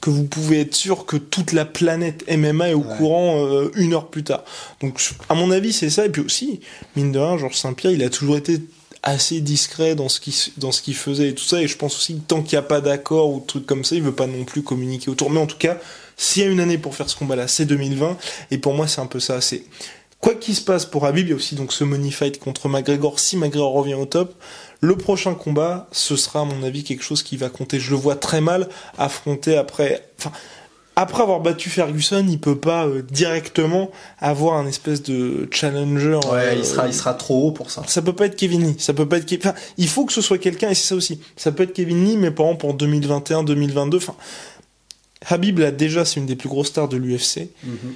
que 0.00 0.10
vous 0.10 0.24
pouvez 0.24 0.60
être 0.60 0.74
sûr 0.74 1.06
que 1.06 1.16
toute 1.16 1.52
la 1.52 1.64
planète 1.64 2.24
MMA 2.30 2.70
est 2.70 2.74
au 2.74 2.82
courant 2.82 3.44
euh, 3.44 3.70
une 3.74 3.94
heure 3.94 4.08
plus 4.08 4.22
tard. 4.22 4.44
Donc, 4.80 5.00
à 5.28 5.34
mon 5.34 5.50
avis, 5.50 5.72
c'est 5.72 5.90
ça. 5.90 6.06
Et 6.06 6.08
puis 6.08 6.22
aussi, 6.22 6.60
mine 6.94 7.10
de 7.10 7.18
rien, 7.18 7.36
Georges 7.36 7.56
Saint-Pierre, 7.56 7.92
il 7.92 8.02
a 8.04 8.08
toujours 8.08 8.36
été 8.36 8.60
assez 9.02 9.40
discret 9.40 9.94
dans 9.94 10.08
ce 10.08 10.20
qu'il 10.20 10.34
dans 10.56 10.72
ce 10.72 10.82
qu'il 10.82 10.94
faisait 10.94 11.30
et 11.30 11.34
tout 11.34 11.44
ça. 11.44 11.60
Et 11.60 11.68
je 11.68 11.76
pense 11.76 11.96
aussi 11.96 12.14
que 12.14 12.20
tant 12.20 12.42
qu'il 12.42 12.56
n'y 12.56 12.64
a 12.64 12.68
pas 12.68 12.80
d'accord 12.80 13.32
ou 13.32 13.40
de 13.40 13.46
trucs 13.46 13.66
comme 13.66 13.84
ça, 13.84 13.96
il 13.96 14.02
veut 14.02 14.14
pas 14.14 14.26
non 14.26 14.44
plus 14.44 14.62
communiquer 14.62 15.10
autour. 15.10 15.30
Mais 15.30 15.40
en 15.40 15.46
tout 15.46 15.58
cas, 15.58 15.78
s'il 16.16 16.42
y 16.42 16.46
a 16.46 16.48
une 16.48 16.60
année 16.60 16.78
pour 16.78 16.94
faire 16.94 17.08
ce 17.10 17.16
combat-là, 17.16 17.48
c'est 17.48 17.64
2020. 17.64 18.16
Et 18.50 18.58
pour 18.58 18.74
moi, 18.74 18.86
c'est 18.86 19.00
un 19.00 19.06
peu 19.06 19.20
ça. 19.20 19.40
C'est 19.40 19.64
quoi 20.20 20.34
qu'il 20.34 20.54
se 20.54 20.62
passe 20.62 20.86
pour 20.86 21.06
Habib, 21.06 21.26
il 21.26 21.30
y 21.30 21.32
a 21.32 21.36
aussi 21.36 21.54
donc 21.54 21.72
ce 21.72 21.84
money 21.84 22.10
fight 22.10 22.38
contre 22.38 22.68
McGregor. 22.68 23.18
Si 23.18 23.36
McGregor 23.36 23.72
revient 23.72 23.94
au 23.94 24.06
top, 24.06 24.34
le 24.80 24.96
prochain 24.96 25.34
combat, 25.34 25.88
ce 25.92 26.16
sera 26.16 26.40
à 26.40 26.44
mon 26.44 26.62
avis 26.62 26.84
quelque 26.84 27.02
chose 27.02 27.22
qui 27.22 27.36
va 27.36 27.48
compter. 27.48 27.80
Je 27.80 27.90
le 27.90 27.96
vois 27.96 28.16
très 28.16 28.40
mal 28.40 28.68
affronter 28.96 29.56
après. 29.56 30.08
Enfin, 30.18 30.30
après 30.94 31.22
avoir 31.22 31.40
battu 31.40 31.70
Ferguson, 31.70 32.26
il 32.28 32.40
peut 32.40 32.58
pas 32.58 32.86
euh, 32.86 33.02
directement 33.02 33.90
avoir 34.18 34.56
un 34.56 34.66
espèce 34.66 35.02
de 35.02 35.48
challenger. 35.52 36.18
Ouais, 36.30 36.58
il 36.58 36.64
sera, 36.64 36.88
il 36.88 36.94
sera 36.94 37.14
trop 37.14 37.46
haut 37.46 37.52
pour 37.52 37.70
ça. 37.70 37.84
Ça 37.86 38.02
peut 38.02 38.12
pas 38.12 38.26
être 38.26 38.34
Kevin 38.34 38.66
Lee. 38.66 38.76
Ça 38.78 38.94
peut 38.94 39.08
pas 39.08 39.18
être. 39.18 39.32
Enfin, 39.38 39.54
il 39.76 39.88
faut 39.88 40.04
que 40.06 40.12
ce 40.12 40.20
soit 40.20 40.38
quelqu'un 40.38 40.70
et 40.70 40.74
c'est 40.74 40.88
ça 40.88 40.94
aussi. 40.96 41.20
Ça 41.36 41.52
peut 41.52 41.62
être 41.64 41.72
Kevin 41.72 42.04
Lee, 42.04 42.16
mais 42.16 42.32
par 42.32 42.46
exemple 42.46 42.66
en 42.66 42.72
2021, 42.72 43.44
2022. 43.44 43.98
Enfin, 43.98 44.16
Habib 45.26 45.58
là 45.58 45.70
déjà, 45.70 46.04
c'est 46.04 46.18
une 46.18 46.26
des 46.26 46.36
plus 46.36 46.48
grosses 46.48 46.68
stars 46.68 46.88
de 46.88 46.96
l'UFC. 46.96 47.48
Mhm. 47.62 47.94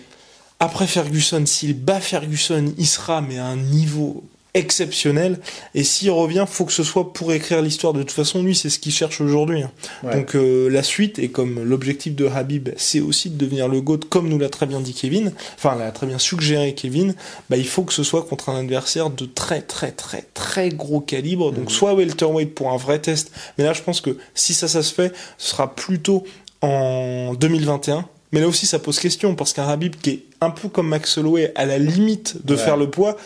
Après 0.60 0.86
Ferguson, 0.86 1.44
s'il 1.44 1.74
bat 1.74 2.00
Ferguson, 2.00 2.72
il 2.78 2.86
sera 2.86 3.20
mais 3.20 3.38
à 3.38 3.46
un 3.46 3.56
niveau 3.56 4.22
exceptionnel. 4.54 5.38
Et 5.74 5.82
s'il 5.82 6.10
revient, 6.10 6.44
faut 6.46 6.64
que 6.64 6.72
ce 6.72 6.82
soit 6.82 7.12
pour 7.12 7.32
écrire 7.32 7.62
l'histoire. 7.62 7.92
De 7.92 8.00
toute 8.02 8.12
façon, 8.12 8.42
lui, 8.42 8.54
c'est 8.54 8.68
ce 8.68 8.78
qu'il 8.78 8.92
cherche 8.92 9.20
aujourd'hui. 9.20 9.62
Hein. 9.62 9.70
Donc 10.12 10.36
euh, 10.36 10.68
la 10.68 10.82
suite, 10.82 11.18
et 11.18 11.30
comme 11.30 11.62
l'objectif 11.62 12.14
de 12.14 12.26
Habib, 12.26 12.68
c'est 12.76 13.00
aussi 13.00 13.30
de 13.30 13.36
devenir 13.36 13.68
le 13.68 13.80
GOAT, 13.80 14.00
comme 14.10 14.28
nous 14.28 14.38
l'a 14.38 14.50
très 14.50 14.66
bien 14.66 14.80
dit 14.80 14.92
Kevin, 14.92 15.32
enfin 15.56 15.74
l'a 15.74 15.90
très 15.90 16.06
bien 16.06 16.18
suggéré 16.18 16.74
Kevin, 16.74 17.14
bah, 17.48 17.56
il 17.56 17.66
faut 17.66 17.84
que 17.84 17.92
ce 17.92 18.02
soit 18.02 18.22
contre 18.22 18.50
un 18.50 18.60
adversaire 18.60 19.10
de 19.10 19.24
très 19.24 19.62
très 19.62 19.92
très 19.92 20.24
très 20.34 20.68
gros 20.68 21.00
calibre. 21.00 21.52
Donc 21.52 21.64
mhm. 21.64 21.70
soit 21.70 21.94
welterweight 21.94 22.54
pour 22.54 22.70
un 22.70 22.76
vrai 22.76 22.98
test, 22.98 23.32
mais 23.56 23.64
là 23.64 23.72
je 23.72 23.82
pense 23.82 24.00
que 24.00 24.16
si 24.34 24.52
ça 24.52 24.68
ça 24.68 24.82
se 24.82 24.92
fait, 24.92 25.14
ce 25.38 25.50
sera 25.50 25.74
plutôt 25.74 26.24
en 26.60 27.34
2021. 27.34 28.06
Mais 28.32 28.40
là 28.40 28.48
aussi 28.48 28.66
ça 28.66 28.78
pose 28.78 28.98
question, 28.98 29.34
parce 29.34 29.52
qu'un 29.52 29.68
Habib 29.68 29.94
qui 29.96 30.10
est 30.10 30.22
un 30.40 30.50
peu 30.50 30.68
comme 30.68 30.88
Max 30.88 31.18
Holloway 31.18 31.52
à 31.54 31.66
la 31.66 31.78
limite 31.78 32.44
de 32.46 32.56
faire 32.56 32.76
le 32.76 32.90
poids, 32.90 33.16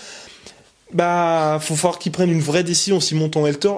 bah, 0.97 1.59
faut 1.61 1.77
falloir 1.77 1.99
qu'il 1.99 2.11
prenne 2.11 2.31
une 2.31 2.41
vraie 2.41 2.65
décision. 2.65 3.01
S'il 3.01 3.19
monte 3.19 3.37
en 3.37 3.43
welter, 3.43 3.75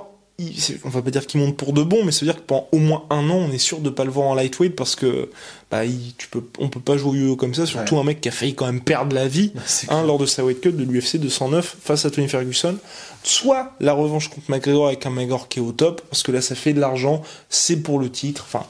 on 0.84 0.88
va 0.88 1.02
pas 1.02 1.10
dire 1.10 1.26
qu'il 1.26 1.40
monte 1.40 1.56
pour 1.56 1.72
de 1.72 1.82
bon, 1.82 2.04
mais 2.04 2.12
ça 2.12 2.20
veut 2.20 2.30
dire 2.30 2.36
que 2.36 2.46
pendant 2.46 2.68
au 2.70 2.78
moins 2.78 3.02
un 3.10 3.28
an, 3.28 3.34
on 3.34 3.50
est 3.50 3.58
sûr 3.58 3.80
de 3.80 3.90
pas 3.90 4.04
le 4.04 4.12
voir 4.12 4.28
en 4.28 4.34
lightweight 4.34 4.76
parce 4.76 4.94
que 4.94 5.30
bah, 5.68 5.80
tu 6.16 6.28
peux, 6.28 6.44
on 6.60 6.68
peut 6.68 6.78
pas 6.78 6.96
jouer 6.96 7.26
au 7.26 7.34
comme 7.34 7.54
ça. 7.54 7.66
Surtout 7.66 7.98
un 7.98 8.04
mec 8.04 8.20
qui 8.20 8.28
a 8.28 8.30
failli 8.30 8.54
quand 8.54 8.66
même 8.66 8.80
perdre 8.80 9.16
la 9.16 9.26
vie 9.26 9.52
hein, 9.88 10.04
lors 10.04 10.18
de 10.18 10.26
sa 10.26 10.44
weight 10.44 10.60
cut 10.60 10.70
de 10.70 10.84
l'UFC 10.84 11.16
209 11.16 11.78
face 11.82 12.04
à 12.04 12.10
Tony 12.12 12.28
Ferguson. 12.28 12.76
Soit 13.24 13.72
la 13.80 13.94
revanche 13.94 14.28
contre 14.28 14.48
McGregor 14.48 14.86
avec 14.86 15.04
un 15.04 15.10
McGregor 15.10 15.48
qui 15.48 15.58
est 15.58 15.62
au 15.62 15.72
top 15.72 16.02
parce 16.08 16.22
que 16.22 16.30
là 16.30 16.40
ça 16.40 16.54
fait 16.54 16.72
de 16.72 16.78
l'argent, 16.78 17.22
c'est 17.48 17.78
pour 17.78 17.98
le 17.98 18.08
titre. 18.08 18.44
Enfin, 18.46 18.64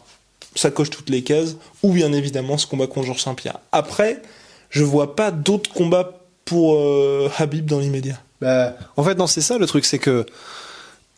ça 0.55 0.71
coche 0.71 0.89
toutes 0.89 1.11
les 1.11 1.23
cases. 1.23 1.57
Ou 1.83 1.93
bien 1.93 2.15
évidemment 2.15 2.57
ce 2.57 2.67
combat 2.67 2.87
contre 2.87 3.09
Georges 3.09 3.23
Saint-Pierre. 3.23 3.59
Après, 3.73 4.23
je 4.71 4.85
vois 4.85 5.17
pas 5.17 5.31
d'autres 5.31 5.71
combats 5.71 6.19
pour 6.47 6.77
euh, 6.77 7.29
Habib 7.37 7.67
dans 7.67 7.79
l'immédiat. 7.79 8.19
Bah, 8.41 8.75
en 8.97 9.03
fait, 9.03 9.15
non, 9.17 9.27
c'est 9.27 9.41
ça 9.41 9.59
le 9.59 9.67
truc, 9.67 9.85
c'est 9.85 9.99
que 9.99 10.27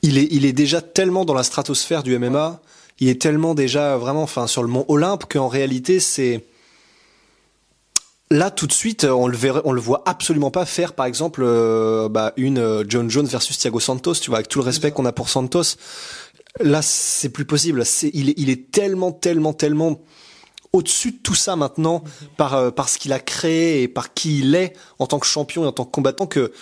il 0.02 0.18
est, 0.18 0.28
il 0.30 0.44
est 0.46 0.52
déjà 0.52 0.80
tellement 0.80 1.24
dans 1.24 1.34
la 1.34 1.42
stratosphère 1.42 2.02
du 2.02 2.18
MMA, 2.18 2.60
il 3.00 3.08
est 3.08 3.20
tellement 3.20 3.54
déjà 3.54 3.96
vraiment, 3.96 4.22
enfin, 4.22 4.46
sur 4.46 4.62
le 4.62 4.68
mont 4.68 4.84
Olympe 4.88 5.24
qu'en 5.30 5.48
réalité, 5.48 6.00
c'est 6.00 6.44
là 8.30 8.50
tout 8.50 8.66
de 8.66 8.72
suite, 8.72 9.04
on 9.04 9.26
le 9.26 9.36
verrait, 9.36 9.60
on 9.64 9.72
le 9.72 9.80
voit 9.80 10.02
absolument 10.06 10.50
pas 10.50 10.64
faire, 10.64 10.94
par 10.94 11.06
exemple, 11.06 11.42
euh, 11.44 12.08
bah, 12.08 12.32
une 12.36 12.58
euh, 12.58 12.84
John 12.88 13.10
Jones 13.10 13.26
versus 13.26 13.58
Thiago 13.58 13.80
Santos, 13.80 14.14
tu 14.14 14.30
vois, 14.30 14.38
avec 14.38 14.48
tout 14.48 14.58
le 14.60 14.64
respect 14.64 14.92
qu'on 14.92 15.04
a 15.04 15.12
pour 15.12 15.28
Santos. 15.28 15.76
Là, 16.60 16.82
c'est 16.82 17.28
plus 17.28 17.44
possible. 17.44 17.84
C'est, 17.84 18.10
il 18.14 18.30
est, 18.30 18.34
il 18.36 18.50
est 18.50 18.70
tellement, 18.70 19.12
tellement, 19.12 19.52
tellement 19.52 20.00
au-dessus 20.72 21.12
de 21.12 21.16
tout 21.18 21.34
ça 21.34 21.56
maintenant 21.56 22.04
par 22.36 22.54
euh, 22.54 22.70
par 22.70 22.88
ce 22.88 22.98
qu'il 22.98 23.12
a 23.12 23.18
créé 23.18 23.82
et 23.82 23.88
par 23.88 24.14
qui 24.14 24.40
il 24.40 24.54
est 24.54 24.74
en 24.98 25.06
tant 25.06 25.18
que 25.18 25.26
champion 25.26 25.64
et 25.64 25.66
en 25.66 25.72
tant 25.72 25.84
que 25.84 25.90
combattant 25.90 26.26
que 26.26 26.52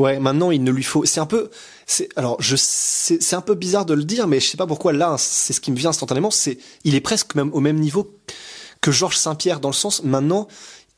Ouais, 0.00 0.18
maintenant 0.18 0.50
il 0.50 0.64
ne 0.64 0.70
lui 0.70 0.82
faut. 0.82 1.04
C'est 1.04 1.20
un 1.20 1.26
peu. 1.26 1.50
C'est 1.86 2.08
alors 2.16 2.40
je 2.40 2.56
c'est 2.56 3.34
un 3.34 3.42
peu 3.42 3.54
bizarre 3.54 3.84
de 3.84 3.92
le 3.92 4.04
dire, 4.04 4.26
mais 4.26 4.40
je 4.40 4.46
sais 4.46 4.56
pas 4.56 4.66
pourquoi 4.66 4.94
là 4.94 5.16
c'est 5.18 5.52
ce 5.52 5.60
qui 5.60 5.70
me 5.70 5.76
vient 5.76 5.90
instantanément. 5.90 6.30
C'est 6.30 6.56
il 6.84 6.94
est 6.94 7.02
presque 7.02 7.34
même 7.34 7.52
au 7.52 7.60
même 7.60 7.78
niveau 7.78 8.16
que 8.80 8.90
Georges 8.90 9.18
Saint-Pierre 9.18 9.60
dans 9.60 9.68
le 9.68 9.74
sens 9.74 10.02
maintenant 10.02 10.48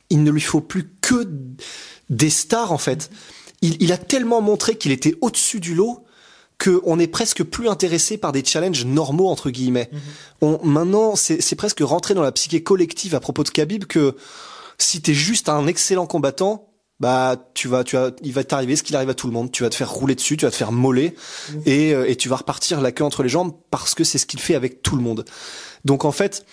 il 0.08 0.22
ne 0.22 0.30
lui 0.30 0.40
faut 0.40 0.60
plus 0.60 0.88
que 1.00 1.28
des 2.10 2.30
stars 2.30 2.70
en 2.70 2.78
fait. 2.78 3.10
Il, 3.60 3.76
il 3.82 3.92
a 3.92 3.98
tellement 3.98 4.40
montré 4.40 4.76
qu'il 4.76 4.92
était 4.92 5.16
au-dessus 5.20 5.58
du 5.58 5.74
lot 5.74 6.04
qu'on 6.62 7.00
est 7.00 7.08
presque 7.08 7.42
plus 7.42 7.68
intéressé 7.68 8.18
par 8.18 8.30
des 8.30 8.44
challenges 8.44 8.84
normaux 8.84 9.28
entre 9.28 9.50
guillemets. 9.50 9.90
Mhm. 9.90 10.00
On, 10.42 10.64
maintenant, 10.64 11.16
c'est 11.16 11.56
presque 11.56 11.80
rentré 11.80 12.14
dans 12.14 12.22
la 12.22 12.30
psyché 12.30 12.62
collective 12.62 13.16
à 13.16 13.20
propos 13.20 13.42
de 13.42 13.48
Khabib 13.48 13.86
que 13.86 14.14
si 14.78 15.02
t'es 15.02 15.14
juste 15.14 15.48
un 15.48 15.66
excellent 15.66 16.06
combattant, 16.06 16.71
bah 17.02 17.34
tu 17.52 17.66
vas 17.66 17.82
tu 17.82 17.96
vas 17.96 18.12
il 18.22 18.32
va 18.32 18.44
t'arriver 18.44 18.76
ce 18.76 18.84
qu'il 18.84 18.94
arrive 18.94 19.10
à 19.10 19.14
tout 19.14 19.26
le 19.26 19.32
monde. 19.32 19.50
Tu 19.50 19.64
vas 19.64 19.70
te 19.70 19.74
faire 19.74 19.90
rouler 19.90 20.14
dessus 20.14 20.36
tu 20.36 20.44
vas 20.44 20.52
te 20.52 20.56
faire 20.56 20.70
moller 20.70 21.16
mmh. 21.50 21.58
et, 21.66 21.92
euh, 21.92 22.08
et 22.08 22.14
tu 22.14 22.28
vas 22.28 22.36
repartir 22.36 22.80
la 22.80 22.92
queue 22.92 23.02
entre 23.02 23.24
les 23.24 23.28
jambes 23.28 23.52
parce 23.72 23.96
que 23.96 24.04
c'est 24.04 24.18
ce 24.18 24.24
qu'il 24.24 24.38
fait 24.38 24.54
avec 24.54 24.82
tout 24.82 24.94
le 24.94 25.02
monde. 25.02 25.24
Donc 25.84 26.04
en 26.04 26.12
fait 26.12 26.46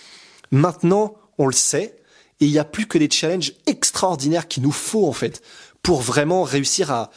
maintenant 0.50 1.14
on 1.38 1.46
le 1.46 1.52
sait 1.52 1.94
et 2.40 2.46
il 2.46 2.50
n'y 2.50 2.58
a 2.58 2.64
plus 2.64 2.86
que 2.86 2.98
des 2.98 3.08
challenges 3.08 3.52
extraordinaires 3.66 4.48
qu'il 4.48 4.64
nous 4.64 4.72
faut 4.72 5.06
en 5.06 5.12
fait 5.12 5.40
pour 5.84 6.00
vraiment 6.00 6.42
réussir 6.42 6.90
à, 6.90 7.12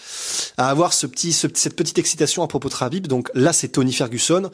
à 0.57 0.69
avoir 0.69 0.93
ce 0.93 1.07
petit 1.07 1.33
cette 1.33 1.75
petite 1.75 1.97
excitation 1.97 2.43
à 2.43 2.47
propos 2.47 2.69
de 2.69 2.75
Rabib. 2.75 3.07
Donc 3.07 3.31
là 3.33 3.51
c'est 3.51 3.69
Tony 3.69 3.93
Ferguson. 3.93 4.51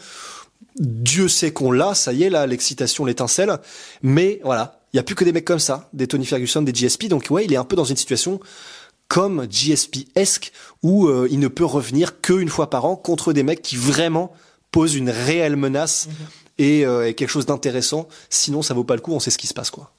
Dieu 0.79 1.27
sait 1.27 1.51
qu'on 1.51 1.73
l'a. 1.73 1.95
Ça 1.95 2.13
y 2.13 2.23
est 2.23 2.29
là 2.29 2.47
l'excitation 2.47 3.03
l'étincelle. 3.03 3.57
Mais 4.03 4.39
voilà 4.45 4.78
il 4.93 4.97
y 4.97 4.99
a 4.99 5.03
plus 5.03 5.15
que 5.15 5.23
des 5.23 5.31
mecs 5.31 5.45
comme 5.45 5.59
ça, 5.59 5.89
des 5.93 6.07
Tony 6.07 6.25
Ferguson, 6.25 6.61
des 6.61 6.73
GSP. 6.73 7.07
Donc 7.07 7.27
ouais, 7.29 7.45
il 7.45 7.53
est 7.53 7.57
un 7.57 7.65
peu 7.65 7.75
dans 7.75 7.85
une 7.85 7.97
situation 7.97 8.39
comme 9.07 9.47
GSP-esque 9.49 10.51
où 10.83 11.07
euh, 11.07 11.27
il 11.31 11.39
ne 11.39 11.47
peut 11.47 11.65
revenir 11.65 12.21
qu'une 12.21 12.49
fois 12.49 12.69
par 12.69 12.85
an 12.85 12.95
contre 12.95 13.33
des 13.33 13.43
mecs 13.43 13.61
qui 13.61 13.75
vraiment 13.75 14.31
posent 14.71 14.95
une 14.95 15.09
réelle 15.09 15.55
menace 15.55 16.07
mhm. 16.07 16.13
et, 16.59 16.85
euh, 16.85 17.07
et, 17.07 17.13
quelque 17.15 17.29
chose 17.29 17.47
d'intéressant. 17.47 18.07
Sinon, 18.29 18.61
ça 18.61 18.73
vaut 18.73 18.83
pas 18.83 18.95
le 18.95 19.01
coup. 19.01 19.13
On 19.13 19.19
sait 19.19 19.31
ce 19.31 19.37
qui 19.37 19.47
se 19.47 19.53
passe, 19.53 19.71
quoi. 19.71 19.91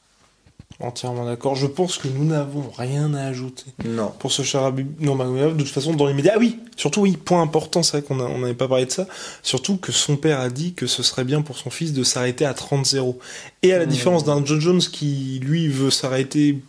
Entièrement 0.81 1.27
d'accord. 1.27 1.57
Je 1.57 1.67
pense 1.67 1.99
que 1.99 2.09
nous 2.09 2.25
n'avons 2.25 2.71
rien 2.77 3.13
à 3.13 3.25
ajouter. 3.25 3.67
Non. 3.85 4.13
Pour 4.19 4.33
ce 4.33 4.43
Charabib. 4.43 4.89
Non, 5.01 5.15
de 5.15 5.63
toute 5.63 5.69
façon, 5.69 5.93
dans 5.93 6.07
les 6.07 6.15
médias. 6.15 6.33
Ah 6.37 6.39
oui! 6.39 6.59
Surtout, 6.77 7.03
oui, 7.03 7.19
point 7.19 7.43
important, 7.43 7.83
c'est 7.83 7.99
vrai 7.99 8.03
qu'on 8.07 8.39
n'avait 8.39 8.55
pas 8.55 8.69
parlé 8.69 8.87
de 8.87 8.91
ça. 8.91 9.07
Surtout 9.43 9.77
que 9.77 9.93
son 9.93 10.17
père 10.17 10.41
a 10.41 10.49
dit 10.49 10.73
que 10.73 10.87
ce 10.87 11.03
serait 11.03 11.25
bien 11.25 11.43
pour 11.43 11.59
son 11.59 11.69
fils 11.69 11.93
de 11.93 12.03
s'arrêter 12.03 12.47
à 12.47 12.55
30-0. 12.55 13.17
Et 13.63 13.75
à 13.75 13.79
la 13.79 13.85
mmh. 13.85 13.89
différence 13.89 14.25
d'un 14.25 14.43
John 14.45 14.61
Jones 14.61 14.81
qui, 14.81 15.39
lui, 15.43 15.69
veut 15.69 15.91
s'arrêter 15.91 16.61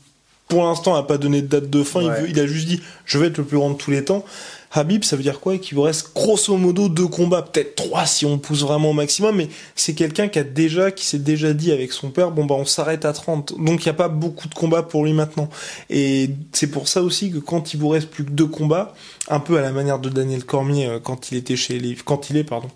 pour 0.52 0.64
l'instant, 0.64 0.96
n'a 0.96 1.04
pas 1.04 1.18
donné 1.18 1.42
de 1.42 1.48
date 1.48 1.70
de 1.70 1.82
fin. 1.82 2.02
Il, 2.02 2.12
veut, 2.12 2.30
il 2.30 2.38
a 2.38 2.46
juste 2.46 2.68
dit, 2.68 2.82
je 3.06 3.18
vais 3.18 3.28
être 3.28 3.38
le 3.38 3.46
plus 3.46 3.58
grand 3.58 3.70
de 3.70 3.78
tous 3.78 3.90
les 3.90 4.04
temps. 4.04 4.26
Habib, 4.74 5.04
ça 5.04 5.16
veut 5.16 5.24
dire 5.24 5.40
quoi 5.40 5.58
Qu'il 5.58 5.76
vous 5.76 5.84
reste 5.84 6.14
grosso 6.16 6.56
modo 6.56 6.88
deux 6.88 7.08
combats, 7.08 7.42
peut-être 7.42 7.76
trois 7.76 8.06
si 8.06 8.26
on 8.26 8.38
pousse 8.38 8.62
vraiment 8.62 8.92
au 8.92 8.94
maximum, 8.94 9.36
mais 9.36 9.50
c'est 9.76 9.94
quelqu'un 9.94 10.30
qui 10.30 10.40
a 10.40 10.44
déjà, 10.44 10.92
qui 10.92 11.06
s'est 11.06 11.20
déjà 11.20 11.54
dit 11.54 11.72
avec 11.72 11.92
son 11.92 12.10
père, 12.10 12.32
bon 12.32 12.46
bah 12.46 12.56
on 12.58 12.66
s'arrête 12.66 13.06
à 13.06 13.14
30. 13.14 13.56
Donc 13.60 13.84
il 13.84 13.88
n'y 13.88 13.90
a 13.90 13.94
pas 13.94 14.08
beaucoup 14.08 14.48
de 14.48 14.54
combats 14.54 14.84
pour 14.84 15.04
lui 15.04 15.14
maintenant. 15.14 15.50
Et 15.90 16.30
c'est 16.54 16.68
pour 16.68 16.88
ça 16.88 17.02
aussi 17.02 17.32
que 17.32 17.38
quand 17.38 17.74
il 17.74 17.80
vous 17.80 17.90
reste 17.90 18.10
plus 18.10 18.24
que 18.24 18.32
deux 18.32 18.48
combats, 18.48 18.94
un 19.30 19.40
peu 19.40 19.58
à 19.58 19.62
la 19.62 19.72
manière 19.72 20.00
de 20.00 20.10
Daniel 20.10 20.46
Cormier 20.46 20.88
euh, 20.88 21.00
quand 21.00 21.32
il 21.32 21.38
était 21.38 21.56
chez 21.56 21.80
les, 21.80 21.96
quand 21.96 22.30
il 22.30 22.38
est 22.38 22.44
pardon, 22.44 22.70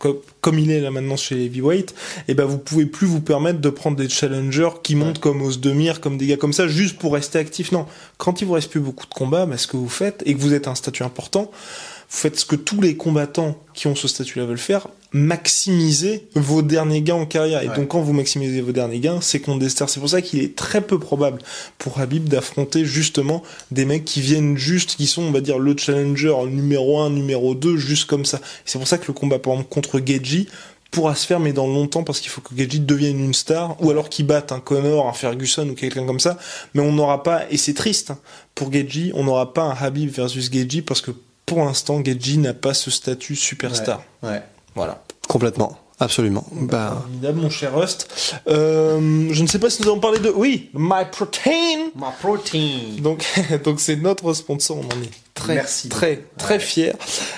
comme, 0.46 0.60
il 0.60 0.70
est 0.70 0.80
là 0.80 0.92
maintenant 0.92 1.18
chez 1.18 1.34
les 1.34 1.46
heavyweight, 1.46 1.90
et 1.92 2.24
eh 2.28 2.34
ben 2.36 2.46
vous 2.46 2.60
pouvez 2.60 2.86
plus 2.86 3.08
vous 3.08 3.20
permettre 3.20 3.62
de 3.62 3.70
prendre 3.72 3.98
des 3.98 4.08
challengers 4.08 4.70
qui 4.84 4.96
montent 4.96 5.18
comme 5.18 5.42
Osdemir, 5.42 6.02
comme 6.02 6.20
des 6.20 6.28
gars 6.28 6.38
comme 6.38 6.54
ça, 6.54 6.68
juste 6.68 7.00
pour 7.00 7.14
rester 7.14 7.40
actif. 7.40 7.72
Non, 7.72 7.88
quand 8.18 8.42
il 8.42 8.46
vous 8.46 8.54
reste 8.54 8.70
plus 8.70 8.80
beaucoup 8.80 9.08
de 9.08 9.14
combats, 9.14 9.48
bah, 9.48 9.58
ce 9.58 9.66
que 9.66 9.76
vous 9.76 9.90
faites 9.90 10.22
et 10.28 10.36
que 10.36 10.40
vous 10.40 10.54
êtes 10.54 10.68
un 10.68 10.76
statut 10.76 11.02
important, 11.02 11.50
vous 11.52 12.18
faites 12.18 12.40
ce 12.40 12.46
que 12.46 12.56
tous 12.56 12.80
les 12.80 12.96
combattants 12.96 13.58
qui 13.74 13.88
ont 13.88 13.96
ce 13.96 14.08
statut-là 14.08 14.46
veulent 14.46 14.60
faire, 14.60 14.88
maximiser 15.16 16.28
vos 16.36 16.62
derniers 16.62 17.02
gains 17.02 17.16
en 17.16 17.26
carrière. 17.26 17.64
Et 17.64 17.68
donc 17.68 17.88
quand 17.88 18.02
vous 18.02 18.12
maximisez 18.12 18.60
vos 18.60 18.74
derniers 18.74 19.00
gains, 19.00 19.22
c'est 19.22 19.40
contre 19.40 19.60
des 19.60 19.70
stars. 19.70 19.90
C'est 19.90 20.02
pour 20.02 20.10
ça 20.10 20.22
qu'il 20.22 20.42
est 20.42 20.58
très 20.58 20.82
peu 20.82 21.00
probable 21.00 21.42
pour 21.78 22.02
Habib 22.02 22.28
d'affronter 22.28 22.84
justement 22.84 23.42
des 23.72 23.86
mecs 23.86 24.04
qui 24.04 24.20
viennent 24.20 24.58
juste, 24.58 24.98
qui 24.98 25.08
sont, 25.08 25.22
on 25.22 25.32
va 25.32 25.40
dire, 25.40 25.58
le 25.58 25.74
challenger 25.78 26.36
numéro 26.50 27.00
1, 27.00 27.12
numéro 27.12 27.56
2, 27.56 27.78
juste 27.78 28.10
comme 28.10 28.26
ça. 28.26 28.42
C'est 28.66 28.78
pour 28.78 28.90
ça 28.90 28.98
que 28.98 29.08
le 29.08 29.14
combat, 29.14 29.40
par 29.40 29.54
exemple, 29.54 29.70
contre 29.70 30.02
Geji, 30.06 30.50
pourra 30.92 31.16
se 31.16 31.26
faire 31.26 31.40
mais 31.40 31.54
dans 31.54 31.68
longtemps 31.68 32.04
parce 32.04 32.20
qu'il 32.20 32.30
faut 32.30 32.42
que 32.42 32.56
Geji 32.56 32.82
devienne 32.82 33.20
une 33.24 33.34
star 33.34 33.82
ou 33.82 33.92
alors 33.92 34.10
qu'il 34.10 34.28
batte 34.28 34.52
un 34.52 34.60
Connor, 34.60 35.08
un 35.08 35.14
Ferguson 35.14 35.68
ou 35.70 35.74
quelqu'un 35.74 36.06
comme 36.06 36.22
ça 36.22 36.38
mais 36.74 36.82
on 36.82 36.94
n'aura 36.94 37.22
pas 37.22 37.44
et 37.50 37.58
c'est 37.58 37.74
triste 37.74 38.12
hein, 38.12 38.20
pour 38.54 38.72
Geji 38.72 39.12
on 39.14 39.26
n'aura 39.26 39.54
pas 39.54 39.64
un 39.64 39.76
Habib 39.76 40.10
versus 40.10 40.50
Geji 40.50 40.84
parce 40.84 41.02
que 41.02 41.12
pour 41.46 41.64
l'instant, 41.64 42.04
Geji 42.04 42.38
n'a 42.38 42.54
pas 42.54 42.74
ce 42.74 42.90
statut 42.90 43.36
superstar. 43.36 44.04
Ouais. 44.24 44.42
Voilà. 44.76 45.04
Complètement. 45.28 45.80
Absolument. 46.00 46.46
Bah, 46.52 46.98
Formidable, 47.02 47.40
mon 47.40 47.50
cher 47.50 47.74
Rust. 47.74 48.42
Euh, 48.48 49.30
je 49.32 49.42
ne 49.42 49.48
sais 49.48 49.60
pas 49.60 49.70
si 49.70 49.82
nous 49.82 49.88
avons 49.88 50.00
parlé 50.00 50.20
de... 50.20 50.30
Oui, 50.30 50.70
MyProtein 50.74 51.92
ma 51.96 52.12
protein. 52.12 52.98
Donc, 53.00 53.26
donc 53.64 53.80
c'est 53.80 53.96
notre 53.96 54.34
sponsor, 54.34 54.78
on 54.78 54.86
en 54.86 55.02
est 55.02 55.12
très, 55.34 55.56
Merci 55.56 55.90
très, 55.90 56.24
très 56.38 56.60
fiers. 56.60 56.94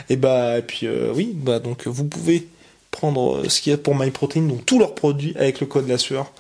Et 0.09 0.15
bah, 0.15 0.57
et 0.57 0.61
puis 0.61 0.87
euh, 0.87 1.13
oui, 1.15 1.31
bah 1.33 1.59
donc 1.59 1.87
vous 1.87 2.05
pouvez 2.05 2.47
prendre 2.91 3.37
euh, 3.37 3.49
ce 3.49 3.61
qu'il 3.61 3.71
y 3.71 3.73
a 3.73 3.77
pour 3.77 3.95
MyProtein, 3.95 4.41
donc 4.41 4.65
tous 4.65 4.79
leurs 4.79 4.95
produits 4.95 5.35
avec 5.37 5.59
le 5.59 5.67
code 5.67 5.87
la 5.87 5.97
sueur. 5.97 6.31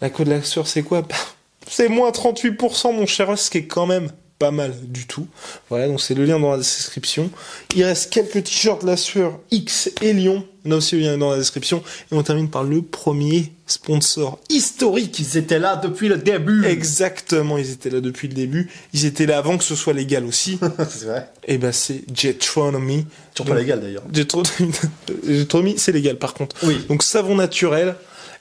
La 0.00 0.10
code 0.10 0.28
la 0.28 0.42
sueur, 0.42 0.66
c'est 0.66 0.82
quoi? 0.82 1.02
Bah, 1.02 1.14
C'est 1.68 1.88
moins 1.88 2.10
38%, 2.10 2.94
mon 2.94 3.06
cher 3.06 3.28
Rust, 3.28 3.46
ce 3.46 3.50
qui 3.50 3.58
est 3.58 3.66
quand 3.66 3.86
même 3.86 4.10
pas 4.38 4.50
mal 4.50 4.74
du 4.82 5.06
tout. 5.06 5.26
Voilà, 5.68 5.88
donc 5.88 6.00
c'est 6.00 6.14
le 6.14 6.24
lien 6.24 6.38
dans 6.38 6.50
la 6.50 6.58
description. 6.58 7.30
Il 7.74 7.84
reste 7.84 8.12
quelques 8.12 8.44
t-shirts 8.44 8.82
la 8.82 8.96
sueur 8.96 9.38
X 9.50 9.90
et 10.02 10.12
Lyon. 10.12 10.44
On 10.64 10.72
a 10.72 10.76
aussi 10.76 10.96
le 10.96 11.02
lien 11.02 11.16
dans 11.16 11.30
la 11.30 11.38
description. 11.38 11.82
Et 12.10 12.14
on 12.14 12.22
termine 12.22 12.50
par 12.50 12.64
le 12.64 12.82
premier 12.82 13.52
sponsor 13.66 14.38
historique 14.48 15.18
Ils 15.18 15.36
étaient 15.36 15.58
là 15.58 15.76
depuis 15.76 16.08
le 16.08 16.18
début. 16.18 16.64
Exactement, 16.66 17.56
ils 17.58 17.70
étaient 17.70 17.90
là 17.90 18.00
depuis 18.00 18.28
le 18.28 18.34
début. 18.34 18.70
Ils 18.92 19.06
étaient 19.06 19.26
là 19.26 19.38
avant 19.38 19.56
que 19.56 19.64
ce 19.64 19.74
soit 19.74 19.92
légal 19.92 20.24
aussi. 20.24 20.58
c'est 20.88 21.06
vrai. 21.06 21.30
Et 21.46 21.58
ben 21.58 21.72
c'est 21.72 22.02
Jetronomy. 22.14 23.06
Toujours 23.34 23.54
pas 23.54 23.58
légal 23.58 23.80
d'ailleurs. 23.80 24.04
Jetronomy, 24.12 25.74
c'est 25.78 25.92
légal 25.92 26.16
par 26.16 26.34
contre. 26.34 26.56
Oui. 26.64 26.84
Donc 26.88 27.02
savon 27.02 27.36
naturel, 27.36 27.96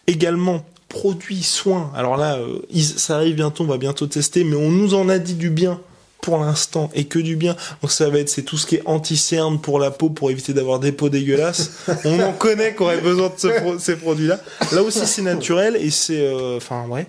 également 0.08 0.66
produits 1.00 1.44
soins. 1.44 1.92
Alors 1.96 2.16
là, 2.16 2.38
euh, 2.38 2.60
ça 2.82 3.16
arrive 3.18 3.36
bientôt, 3.36 3.64
on 3.64 3.68
va 3.68 3.78
bientôt 3.78 4.08
tester, 4.08 4.44
mais 4.46 4.56
on 4.56 4.70
nous 4.72 4.94
en 4.94 5.10
a 5.10 5.20
dit 5.20 5.34
du 5.36 5.50
bien 5.50 5.80
pour 6.22 6.38
l'instant 6.38 6.90
et 6.96 7.04
que 7.04 7.20
du 7.20 7.36
bien. 7.36 7.56
Donc 7.82 7.92
ça 7.92 8.10
va 8.10 8.18
être 8.20 8.30
c'est 8.30 8.44
tout 8.44 8.58
ce 8.58 8.66
qui 8.66 8.76
est 8.78 8.82
anti-cerne 8.86 9.60
pour 9.60 9.78
la 9.80 9.92
peau 9.92 10.10
pour 10.10 10.32
éviter 10.32 10.54
d'avoir 10.54 10.80
des 10.80 10.92
peaux 10.94 11.10
dégueulasses. 11.10 11.72
on 12.06 12.20
en 12.22 12.32
connaît 12.32 12.74
qu'on 12.74 12.86
aurait 12.86 13.02
besoin 13.02 13.28
de 13.28 13.34
ce 13.38 13.48
pro- 13.48 13.78
ces 13.88 13.98
produits-là. 13.98 14.40
Là 14.72 14.82
aussi 14.84 15.06
c'est 15.06 15.22
naturel 15.22 15.76
et 15.80 15.92
c'est 15.92 16.22
euh, 16.26 16.58
enfin 16.58 16.88
ouais. 16.88 17.06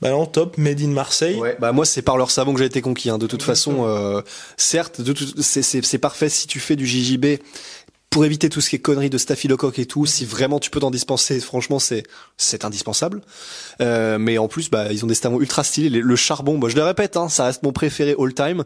Bah 0.00 0.10
non, 0.10 0.26
top, 0.26 0.58
made 0.58 0.80
in 0.82 0.88
Marseille. 0.88 1.36
Ouais, 1.36 1.56
bah 1.60 1.72
moi 1.72 1.84
c'est 1.86 2.02
par 2.02 2.16
leur 2.16 2.30
savon 2.30 2.52
que 2.52 2.58
j'ai 2.60 2.66
été 2.66 2.80
conquis. 2.82 3.10
Hein. 3.10 3.16
De 3.18 3.26
toute 3.26 3.42
façon, 3.42 3.86
euh, 3.86 4.20
certes, 4.56 5.00
de 5.00 5.12
tout- 5.12 5.40
c'est 5.40 5.98
parfait 5.98 6.28
si 6.28 6.46
tu 6.46 6.60
fais 6.60 6.76
du 6.76 6.86
JJB 6.86 7.38
pour 8.14 8.24
éviter 8.24 8.48
tout 8.48 8.60
ce 8.60 8.70
qui 8.70 8.76
est 8.76 8.78
conneries 8.78 9.10
de 9.10 9.18
staphylocoque 9.18 9.80
et 9.80 9.86
tout. 9.86 10.06
Si 10.06 10.24
vraiment 10.24 10.60
tu 10.60 10.70
peux 10.70 10.78
t'en 10.78 10.92
dispenser, 10.92 11.40
franchement 11.40 11.80
c'est 11.80 12.04
c'est 12.36 12.64
indispensable. 12.64 13.22
Euh, 13.80 14.18
mais 14.20 14.38
en 14.38 14.46
plus, 14.46 14.70
bah 14.70 14.92
ils 14.92 15.04
ont 15.04 15.08
des 15.08 15.16
savons 15.16 15.40
ultra 15.40 15.64
stylés. 15.64 15.88
Le 15.88 16.14
charbon, 16.14 16.56
bah, 16.56 16.68
je 16.68 16.76
le 16.76 16.84
répète, 16.84 17.16
hein, 17.16 17.28
ça 17.28 17.46
reste 17.46 17.64
mon 17.64 17.72
préféré 17.72 18.14
all 18.16 18.32
time. 18.32 18.62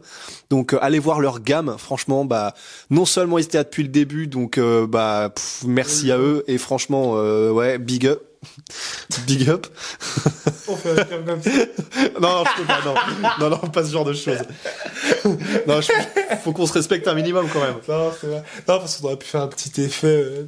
Donc 0.51 0.73
euh, 0.73 0.79
allez 0.83 0.99
voir 0.99 1.19
leur 1.19 1.39
gamme. 1.39 1.77
Franchement, 1.79 2.25
bah 2.25 2.53
non 2.91 3.05
seulement 3.05 3.39
ils 3.39 3.45
étaient 3.45 3.57
là 3.57 3.63
depuis 3.63 3.81
le 3.81 3.89
début, 3.89 4.27
donc 4.27 4.59
euh, 4.59 4.85
bah 4.85 5.31
pff, 5.33 5.63
merci 5.65 6.11
à 6.11 6.19
eux 6.19 6.43
et 6.45 6.59
franchement 6.59 7.13
euh, 7.15 7.49
ouais 7.49 7.79
big 7.79 8.05
up. 8.05 8.28
Big 9.27 9.49
up. 9.49 9.67
On 10.67 10.75
fait 10.75 10.91
un 10.91 11.03
câble 11.03 11.25
comme 11.25 11.41
ça. 11.43 11.49
Non, 12.21 12.29
non, 12.29 12.43
je 12.45 12.61
peux 12.61 12.67
pas, 12.67 12.79
non. 12.85 12.93
Non, 13.39 13.49
non, 13.49 13.57
pas 13.69 13.83
ce 13.83 13.91
genre 13.91 14.05
de 14.05 14.13
choses. 14.13 14.37
Non, 15.67 15.81
je- 15.81 15.91
faut 16.43 16.51
qu'on 16.53 16.65
se 16.65 16.73
respecte 16.73 17.07
un 17.07 17.13
minimum 17.13 17.47
quand 17.51 17.59
même. 17.59 17.75
Non, 17.87 18.11
c'est 18.19 18.27
vrai. 18.27 18.43
Non, 18.67 18.79
parce 18.79 18.97
qu'on 18.97 19.07
aurait 19.07 19.17
pu 19.17 19.27
faire 19.27 19.41
un 19.41 19.47
petit 19.47 19.81
effet. 19.81 20.07
euh, 20.07 20.45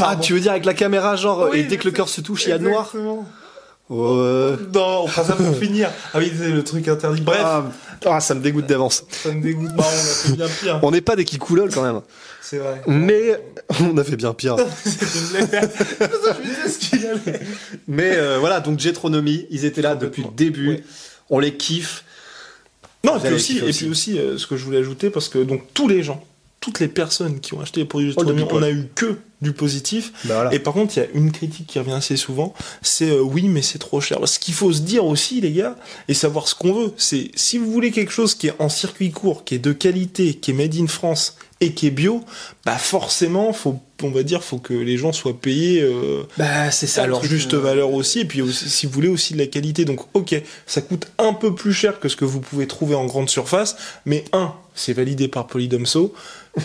Ah, 0.00 0.16
tu 0.16 0.34
veux 0.34 0.40
dire 0.40 0.52
avec 0.52 0.64
la 0.64 0.74
caméra, 0.74 1.16
genre, 1.16 1.48
Oui, 1.50 1.60
et 1.60 1.62
dès 1.64 1.76
que 1.78 1.84
le 1.84 1.90
cœur 1.90 2.08
se 2.08 2.20
touche, 2.20 2.44
il 2.46 2.50
y 2.50 2.52
a 2.52 2.58
noir 2.58 2.86
Exactement. 2.86 3.26
Ouais. 3.88 4.56
Non, 4.74 5.02
on 5.04 5.06
fera 5.06 5.24
ça 5.24 5.34
pour 5.34 5.56
finir. 5.56 5.90
Ah 6.12 6.18
oui, 6.18 6.32
c'est 6.36 6.48
le 6.50 6.64
truc 6.64 6.86
interdit. 6.88 7.20
Bref, 7.22 7.40
Ah, 7.44 7.64
ah, 8.04 8.20
ça 8.20 8.34
me 8.34 8.40
dégoûte 8.40 8.66
d'avance. 8.66 9.04
ça 9.10 9.32
me 9.32 9.42
dégoûte. 9.42 9.70
Non, 9.72 9.82
on 9.82 9.86
a 9.86 9.88
fait 9.88 10.32
bien 10.36 10.46
pire. 10.48 10.80
On 10.82 10.90
n'est 10.90 11.00
pas 11.00 11.16
des 11.16 11.24
kikoulol 11.24 11.70
quand 11.72 11.82
même. 11.82 12.00
C'est 12.42 12.58
vrai. 12.58 12.80
Mais 12.86 13.40
on 13.80 13.96
a 13.96 14.04
fait 14.04 14.16
bien 14.16 14.32
pire. 14.34 14.56
C'est 14.84 15.40
une 15.40 15.46
blague. 15.46 15.70
C'est 15.98 16.08
pour 16.10 16.24
ça 16.24 16.34
que 16.34 16.42
je 16.42 16.48
me 16.48 16.54
disais 16.54 16.68
ce 16.68 16.78
qu'il 16.78 17.06
allait. 17.06 17.40
Mais 17.88 18.16
euh, 18.16 18.38
voilà, 18.38 18.60
donc 18.60 18.78
Jetronomy, 18.78 19.46
ils 19.50 19.64
étaient 19.64 19.82
là 19.82 19.94
depuis 19.96 20.22
le 20.22 20.28
début. 20.36 20.68
Ouais. 20.68 20.82
On 21.30 21.38
les 21.38 21.56
kiffe. 21.56 22.04
Non, 23.04 23.16
et 23.16 23.18
Vous 23.18 23.24
puis 23.26 23.34
aussi, 23.34 23.58
et 23.58 23.62
aussi. 23.62 23.78
puis 23.84 23.90
aussi 23.90 24.18
euh, 24.18 24.38
ce 24.38 24.46
que 24.46 24.56
je 24.56 24.64
voulais 24.64 24.78
ajouter, 24.78 25.10
parce 25.10 25.28
que 25.28 25.38
donc 25.38 25.62
tous 25.74 25.88
les 25.88 26.02
gens, 26.02 26.24
toutes 26.66 26.80
les 26.80 26.88
personnes 26.88 27.38
qui 27.38 27.54
ont 27.54 27.60
acheté 27.60 27.78
les 27.78 27.86
produits 27.86 28.08
de 28.08 28.14
Oh, 28.18 28.24
people. 28.24 28.48
on 28.50 28.62
a 28.62 28.70
eu 28.70 28.88
que 28.96 29.18
du 29.40 29.52
positif. 29.52 30.12
Bah 30.24 30.34
voilà. 30.34 30.52
Et 30.52 30.58
par 30.58 30.74
contre, 30.74 30.96
il 30.96 31.00
y 31.00 31.02
a 31.04 31.06
une 31.14 31.30
critique 31.30 31.68
qui 31.68 31.78
revient 31.78 31.92
assez 31.92 32.16
souvent, 32.16 32.54
c'est 32.82 33.08
euh, 33.08 33.20
oui, 33.20 33.46
mais 33.46 33.62
c'est 33.62 33.78
trop 33.78 34.00
cher. 34.00 34.18
Ce 34.26 34.40
qu'il 34.40 34.52
faut 34.52 34.72
se 34.72 34.80
dire 34.80 35.04
aussi, 35.04 35.40
les 35.40 35.52
gars, 35.52 35.76
et 36.08 36.14
savoir 36.14 36.48
ce 36.48 36.56
qu'on 36.56 36.72
veut, 36.72 36.92
c'est 36.96 37.30
si 37.36 37.56
vous 37.58 37.70
voulez 37.70 37.92
quelque 37.92 38.10
chose 38.10 38.34
qui 38.34 38.48
est 38.48 38.54
en 38.58 38.68
circuit 38.68 39.12
court, 39.12 39.44
qui 39.44 39.54
est 39.54 39.60
de 39.60 39.72
qualité, 39.72 40.34
qui 40.34 40.50
est 40.50 40.54
made 40.54 40.74
in 40.74 40.88
France 40.88 41.36
et 41.60 41.72
qui 41.72 41.86
est 41.86 41.90
bio, 41.92 42.24
bah 42.64 42.78
forcément, 42.78 43.52
faut, 43.52 43.80
on 44.02 44.10
va 44.10 44.22
dire, 44.22 44.42
faut 44.42 44.58
que 44.58 44.74
les 44.74 44.96
gens 44.96 45.12
soient 45.12 45.38
payés 45.38 45.80
euh, 45.82 46.22
Bah, 46.36 46.70
c'est 46.70 47.00
à 47.00 47.06
leur 47.06 47.24
juste 47.24 47.54
valeur 47.54 47.92
aussi, 47.92 48.20
et 48.20 48.24
puis 48.24 48.42
aussi, 48.42 48.68
si 48.68 48.86
vous 48.86 48.92
voulez 48.92 49.08
aussi 49.08 49.34
de 49.34 49.38
la 49.38 49.46
qualité. 49.46 49.84
Donc, 49.84 50.00
ok, 50.14 50.40
ça 50.66 50.80
coûte 50.80 51.06
un 51.18 51.32
peu 51.32 51.54
plus 51.54 51.72
cher 51.72 51.98
que 52.00 52.08
ce 52.08 52.16
que 52.16 52.24
vous 52.24 52.40
pouvez 52.40 52.66
trouver 52.66 52.94
en 52.94 53.06
grande 53.06 53.28
surface, 53.28 53.76
mais 54.04 54.24
un, 54.32 54.54
c'est 54.74 54.92
validé 54.92 55.26
par 55.26 55.46
Polydomso. 55.46 56.14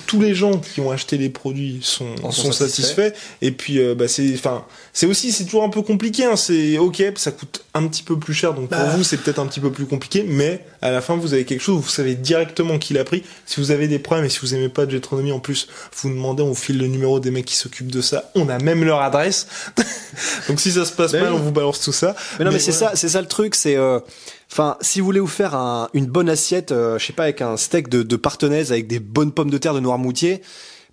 Tous 0.06 0.22
les 0.22 0.34
gens 0.36 0.58
qui 0.58 0.80
ont 0.80 0.92
acheté 0.92 1.18
les 1.18 1.30
produits 1.30 1.80
sont, 1.82 2.16
sont 2.18 2.32
sont 2.32 2.52
satisfaits. 2.54 3.14
Et 3.42 3.52
puis, 3.52 3.80
euh, 3.80 3.94
bah, 3.94 4.08
c'est, 4.08 4.34
enfin, 4.36 4.66
c'est 4.94 5.06
aussi, 5.06 5.32
c'est 5.34 5.44
toujours 5.46 5.64
un 5.64 5.70
peu 5.70 5.82
compliqué. 5.82 6.26
Hein. 6.26 6.36
C'est 6.38 6.78
ok, 6.78 7.04
ça 7.16 7.32
coûte 7.32 7.66
un 7.74 7.88
petit 7.88 8.04
peu 8.04 8.18
plus 8.18 8.34
cher, 8.34 8.54
donc 8.54 8.70
pour 8.70 8.86
vous, 8.96 9.04
c'est 9.04 9.18
peut-être 9.18 9.40
un 9.40 9.48
petit 9.48 9.60
peu 9.60 9.72
plus 9.72 9.86
compliqué, 9.86 10.26
mais 10.28 10.66
à 10.82 10.92
la 10.92 11.02
fin, 11.02 11.16
vous 11.16 11.34
avez 11.34 11.46
quelque 11.46 11.62
chose, 11.62 11.82
vous 11.82 11.90
savez 11.90 12.16
directement 12.16 12.78
qui 12.80 12.94
l'a 12.94 13.04
pris. 13.06 13.24
Si 13.46 13.62
vous 13.62 13.72
avez 13.72 13.88
des 13.88 14.00
problèmes 14.00 14.26
et 14.26 14.30
si 14.30 14.40
vous 14.40 14.54
aimez 14.56 14.70
pas 14.70 14.86
de 14.86 14.92
Jetronomy, 14.92 15.32
en 15.32 15.40
plus, 15.40 15.68
vous 16.02 16.10
demandez, 16.10 16.44
on 16.44 16.48
vous 16.48 16.56
file 16.56 16.78
le 16.78 16.88
numéro 16.88 17.21
des 17.22 17.32
mecs 17.32 17.46
qui 17.46 17.56
s'occupent 17.56 17.92
de 17.92 18.02
ça. 18.02 18.32
On 18.36 18.50
a 18.50 18.58
même 18.60 18.84
leur 18.84 19.02
adresse. 19.02 19.48
donc 20.48 20.60
si 20.60 20.72
ça 20.72 20.86
se 20.86 20.92
passe 20.92 21.12
Ben 21.14 21.24
mal, 21.24 21.34
oui. 21.34 21.40
on 21.40 21.44
vous 21.44 21.52
balance 21.52 21.80
tout 21.82 21.92
ça. 21.94 22.16
Mais 22.40 22.46
non, 22.46 22.52
mais, 22.52 22.60
c'est 22.60 22.72
voilà. 22.72 22.90
ça, 22.92 22.96
c'est 22.96 23.10
ça 23.10 23.22
le 23.22 23.28
truc, 23.28 23.56
c'est, 23.56 23.76
euh, 23.78 24.00
enfin, 24.52 24.78
si 24.82 25.00
vous 25.00 25.06
voulez 25.06 25.20
vous 25.20 25.28
faire 25.28 25.56
un- 25.56 25.90
une 25.94 26.06
bonne 26.08 26.30
assiette, 26.30 26.72
euh, 26.72 27.00
je 27.00 27.06
sais 27.06 27.14
pas, 27.14 27.24
avec 27.24 27.42
un 27.42 27.58
steak 27.58 27.88
de, 27.90 28.04
de 28.04 28.16
partenaise, 28.16 28.72
avec 28.72 28.88
des 28.88 29.00
bonnes 29.00 29.32
pommes 29.32 29.50
de 29.52 29.58
terre 29.58 29.74
de 29.74 29.80
Noirmoutier, 29.80 30.42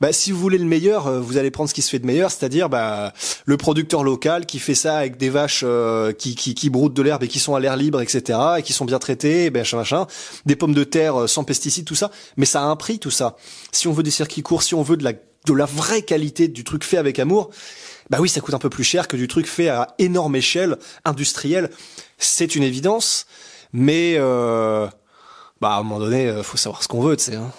bah, 0.00 0.12
si 0.12 0.30
vous 0.30 0.38
voulez 0.38 0.58
le 0.58 0.64
meilleur, 0.64 1.08
euh, 1.08 1.18
vous 1.20 1.38
allez 1.38 1.50
prendre 1.50 1.68
ce 1.68 1.74
qui 1.74 1.82
se 1.82 1.90
fait 1.90 1.98
de 1.98 2.06
meilleur, 2.06 2.30
c'est-à-dire, 2.30 2.68
bah, 2.68 3.12
le 3.46 3.56
producteur 3.56 4.04
local 4.04 4.46
qui 4.46 4.60
fait 4.60 4.76
ça 4.76 4.96
avec 4.96 5.16
des 5.16 5.28
vaches 5.28 5.62
euh, 5.66 6.12
qui, 6.12 6.36
qui, 6.36 6.54
qui 6.54 6.70
broutent 6.70 6.94
de 6.94 7.02
l'herbe 7.02 7.24
et 7.24 7.28
qui 7.28 7.40
sont 7.40 7.56
à 7.56 7.60
l'air 7.60 7.76
libre, 7.76 8.00
etc., 8.00 8.38
et 8.58 8.62
qui 8.62 8.72
sont 8.72 8.84
bien 8.84 9.00
traitées, 9.00 9.46
et 9.46 9.50
ben, 9.50 9.62
machin, 9.62 9.76
machin, 9.76 10.06
des 10.46 10.54
pommes 10.54 10.72
de 10.74 10.84
terre 10.84 11.22
euh, 11.22 11.26
sans 11.26 11.42
pesticides, 11.42 11.84
tout 11.84 11.96
ça. 11.96 12.12
Mais 12.36 12.46
ça 12.46 12.60
a 12.62 12.66
un 12.66 12.76
prix, 12.76 13.00
tout 13.00 13.10
ça. 13.10 13.34
Si 13.72 13.88
on 13.88 13.92
veut 13.92 14.04
des 14.04 14.12
circuits 14.12 14.42
courts, 14.42 14.62
si 14.62 14.76
on 14.76 14.82
veut 14.84 14.96
de 14.96 15.02
la, 15.02 15.14
de 15.46 15.54
la 15.54 15.64
vraie 15.64 16.02
qualité, 16.02 16.48
du 16.48 16.64
truc 16.64 16.84
fait 16.84 16.98
avec 16.98 17.18
amour, 17.18 17.50
bah 18.10 18.18
oui, 18.20 18.28
ça 18.28 18.40
coûte 18.40 18.54
un 18.54 18.58
peu 18.58 18.70
plus 18.70 18.84
cher 18.84 19.08
que 19.08 19.16
du 19.16 19.28
truc 19.28 19.46
fait 19.46 19.68
à 19.68 19.94
énorme 19.98 20.36
échelle, 20.36 20.76
industrielle. 21.04 21.70
C'est 22.16 22.54
une 22.54 22.62
évidence, 22.62 23.26
mais 23.72 24.14
euh, 24.16 24.86
bah 25.60 25.70
à 25.70 25.78
un 25.78 25.82
moment 25.82 25.98
donné, 25.98 26.26
euh, 26.26 26.42
faut 26.42 26.56
savoir 26.56 26.82
ce 26.82 26.88
qu'on 26.88 27.00
veut, 27.00 27.16
tu 27.16 27.24
sais, 27.24 27.36
hein, 27.36 27.52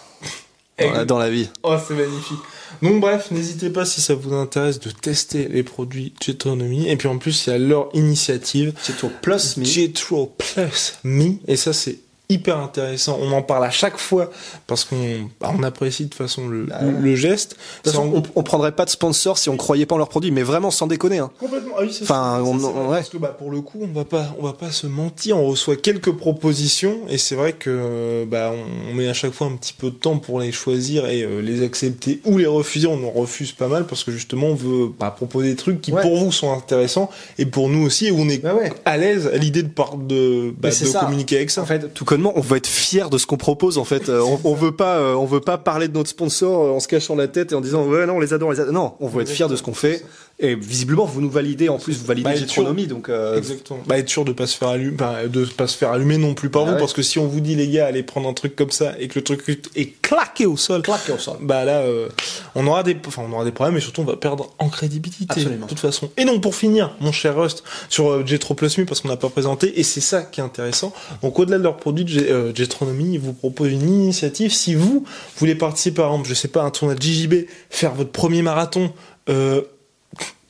dans, 0.80 0.92
la, 0.92 1.06
dans 1.06 1.18
la 1.20 1.30
vie. 1.30 1.50
Oh, 1.64 1.76
c'est 1.88 1.94
magnifique. 1.94 2.40
Donc 2.82 3.02
bref, 3.02 3.32
n'hésitez 3.32 3.70
pas 3.70 3.86
si 3.86 4.02
ça 4.02 4.16
vous 4.16 4.34
intéresse 4.34 4.80
de 4.80 4.90
tester 4.90 5.48
les 5.48 5.64
produits 5.64 6.14
Jetronomy. 6.24 6.88
Et 6.90 6.96
puis 6.96 7.08
en 7.08 7.18
plus, 7.18 7.46
il 7.46 7.50
y 7.52 7.54
a 7.54 7.58
leur 7.58 7.90
initiative. 7.94 8.74
Jetro 8.86 9.12
Plus 9.22 9.58
Me. 9.58 9.66
Jetro 9.66 10.34
Plus 10.38 10.94
Me. 11.04 11.34
Et 11.48 11.58
ça, 11.58 11.74
c'est 11.74 12.00
hyper 12.30 12.58
intéressant. 12.60 13.18
On 13.22 13.32
en 13.32 13.42
parle 13.42 13.66
à 13.66 13.70
chaque 13.72 13.98
fois 13.98 14.30
parce 14.68 14.84
qu'on 14.86 14.96
bah, 15.42 15.52
on 15.58 15.64
apprécie 15.64 16.04
de 16.06 16.10
toute 16.10 16.18
façon 16.18 16.48
le, 16.48 16.68
le 17.00 17.16
geste. 17.16 17.56
De 17.84 17.90
façon, 17.90 18.12
on, 18.14 18.24
on 18.36 18.44
prendrait 18.44 18.72
pas 18.72 18.86
de 18.86 18.90
sponsor 18.92 19.38
si 19.38 19.50
on 19.50 19.58
croyait 19.58 19.86
pas 19.88 19.96
en 19.96 19.98
leurs 19.98 20.10
produits, 20.10 20.32
mais 20.32 20.44
vraiment 20.44 20.70
sans 20.72 20.88
déconner. 20.88 21.18
Hein. 21.20 21.32
Complètement. 21.40 21.74
Ah 21.78 21.82
oui, 21.82 21.92
ça, 21.94 22.04
Enfin, 22.04 22.42
on- 22.46 22.56
vrai, 22.58 22.82
ouais. 22.88 22.96
Parce 22.98 23.10
que 23.10 23.18
bah, 23.18 23.36
pour 23.38 23.50
le 23.52 23.62
coup, 23.62 23.80
on 23.82 23.88
va 23.98 24.06
pas, 24.06 24.36
on 24.40 24.44
va 24.46 24.54
pas 24.54 24.72
se 24.72 24.86
mentir. 24.88 25.38
On 25.38 25.48
reçoit 25.48 25.76
quelques 25.76 26.12
propositions 26.12 26.98
et 27.10 27.18
c'est 27.18 27.36
vrai 27.36 27.54
que 27.54 28.26
bah 28.26 28.52
on, 28.54 28.92
on 28.92 28.94
met 28.94 29.08
à 29.08 29.14
chaque 29.14 29.32
fois 29.34 29.48
un 29.48 29.56
petit 29.56 29.74
peu 29.74 29.88
de 29.90 29.96
temps 29.96 30.18
pour 30.18 30.40
les 30.40 30.52
choisir 30.52 31.08
et 31.08 31.24
euh, 31.24 31.42
les 31.42 31.64
accepter 31.64 32.22
ou 32.26 32.38
les 32.38 32.46
refuser. 32.46 32.88
On 32.88 33.04
en 33.08 33.12
refuse 33.12 33.52
pas 33.54 33.68
mal 33.68 33.86
parce 33.88 34.04
que 34.04 34.12
justement 34.12 34.48
on 34.48 34.56
veut 34.56 34.92
bah, 35.00 35.12
proposer 35.12 35.50
des 35.50 35.56
trucs 35.56 35.82
qui 35.82 35.90
Ouais. 35.90 36.04
pour 36.04 36.18
vous 36.18 36.32
sont 36.32 36.54
intéressants 36.54 37.10
et 37.40 37.48
pour 37.48 37.68
nous 37.68 37.84
aussi 37.84 38.12
où 38.12 38.20
on 38.20 38.30
est 38.30 38.38
Bah 38.44 38.54
ouais. 38.54 38.72
à 38.86 38.96
l'aise 38.98 39.26
à 39.34 39.38
l'idée 39.38 39.64
de 39.64 39.70
de, 39.70 40.54
bah, 40.58 40.70
de 40.70 40.74
ça. 40.74 41.00
communiquer 41.00 41.38
avec 41.38 41.50
ça. 41.50 41.62
En 41.64 41.66
fait, 41.66 41.94
tout 41.94 42.06
on 42.36 42.42
veut 42.42 42.58
être 42.58 42.68
fier 42.68 43.10
de 43.10 43.18
ce 43.18 43.26
qu'on 43.26 43.38
propose. 43.38 43.78
En 43.78 43.84
fait, 43.86 44.10
Euh, 44.10 44.22
on, 44.22 44.40
on 44.44 44.54
veut 44.54 44.72
pas, 44.72 44.98
euh, 44.98 45.14
on 45.14 45.26
veut 45.26 45.42
pas 45.42 45.58
parler 45.58 45.88
de 45.88 45.94
notre 45.94 46.10
sponsor 46.10 46.64
euh, 46.66 46.72
en 46.72 46.80
se 46.80 46.88
cachant 46.88 47.16
la 47.16 47.28
tête 47.28 47.52
et 47.52 47.56
en 47.56 47.62
disant 47.62 47.86
ouais 47.86 48.06
non, 48.06 48.16
on 48.16 48.20
les 48.20 48.34
adore, 48.34 48.50
on 48.50 48.52
les 48.52 48.60
adore. 48.60 48.74
Non, 48.74 48.94
on 49.00 49.08
veut 49.08 49.22
être 49.22 49.30
fier 49.30 49.48
de 49.48 49.56
ce 49.56 49.64
qu'on 49.64 49.74
fait. 49.74 50.04
Et 50.42 50.56
visiblement, 50.56 51.04
vous 51.04 51.20
nous 51.20 51.30
validez. 51.30 51.68
En 51.68 51.80
plus, 51.80 51.98
vous 52.00 52.06
validez 52.06 52.24
Bah, 52.30 52.86
donc. 52.88 53.10
euh, 53.10 53.36
Exactement. 53.38 53.80
Bah, 53.86 53.98
être 53.98 54.08
sûr 54.08 54.24
de 54.24 54.32
pas 54.32 54.48
se 54.48 54.56
faire 54.58 54.70
allumer, 54.70 54.96
bah, 54.96 55.28
de 55.28 55.44
pas 55.44 55.68
se 55.68 55.76
faire 55.76 55.92
allumer 55.92 56.18
non 56.18 56.34
plus 56.34 56.50
par 56.50 56.62
Ah 56.62 56.66
vous, 56.66 56.72
ouais. 56.74 56.80
parce 56.80 56.94
que 56.94 57.02
si 57.02 57.20
on 57.20 57.28
vous 57.28 57.42
dit 57.42 57.56
les 57.56 57.68
gars, 57.68 57.88
allez 57.88 58.04
prendre 58.04 58.30
un 58.30 58.34
truc 58.34 58.56
comme 58.56 58.72
ça 58.72 58.94
et 59.00 59.10
que 59.10 59.20
le 59.20 59.24
truc 59.26 59.44
est 59.76 60.02
claqué 60.02 60.46
au 60.46 60.56
sol, 60.56 60.82
Claqué 60.82 61.12
au 61.12 61.18
sol. 61.18 61.36
bah 61.42 61.66
là, 61.66 61.80
euh, 61.82 62.08
on 62.56 62.66
aura 62.68 62.84
des, 62.84 62.96
enfin, 63.06 63.24
on 63.30 63.34
aura 63.34 63.44
des 63.44 63.52
problèmes 63.52 63.76
et 63.76 63.82
surtout 63.82 64.00
on 64.00 64.06
va 64.06 64.16
perdre 64.16 64.50
en 64.60 64.70
crédibilité. 64.70 65.26
Absolument. 65.30 65.66
De 65.66 65.70
toute 65.70 65.80
façon. 65.80 66.10
Et 66.16 66.24
donc 66.24 66.42
pour 66.42 66.56
finir, 66.56 66.96
mon 67.02 67.12
cher 67.12 67.36
Rust, 67.38 67.64
sur 67.90 68.10
euh, 68.10 68.24
Jetro 68.26 68.54
Plus 68.54 68.78
Me, 68.78 68.86
parce 68.86 69.02
qu'on 69.02 69.10
n'a 69.10 69.18
pas 69.18 69.28
présenté, 69.30 69.78
et 69.78 69.84
c'est 69.84 70.00
ça 70.00 70.22
qui 70.22 70.40
est 70.40 70.44
intéressant. 70.44 70.94
Donc 71.22 71.38
au-delà 71.38 71.58
de 71.58 71.64
leurs 71.64 71.76
produits, 71.76 72.06
Jet- 72.10 72.30
euh, 72.32 72.52
Jetronomy 72.56 73.18
vous 73.18 73.34
propose 73.34 73.72
une 73.72 73.82
initiative. 73.88 74.52
Si 74.54 74.76
vous 74.76 75.06
voulez 75.38 75.56
participer, 75.56 75.98
par 76.02 76.12
exemple, 76.12 76.28
je 76.30 76.34
sais 76.34 76.48
pas, 76.48 76.62
à 76.62 76.66
un 76.66 76.72
tournoi 76.72 76.96
de 76.96 77.02
JJB, 77.02 77.46
faire 77.70 77.94
votre 77.94 78.12
premier 78.12 78.42
marathon. 78.42 78.92
Euh, 79.30 79.62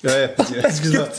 Ouais, 0.06 0.34
excuse-moi. 0.64 1.10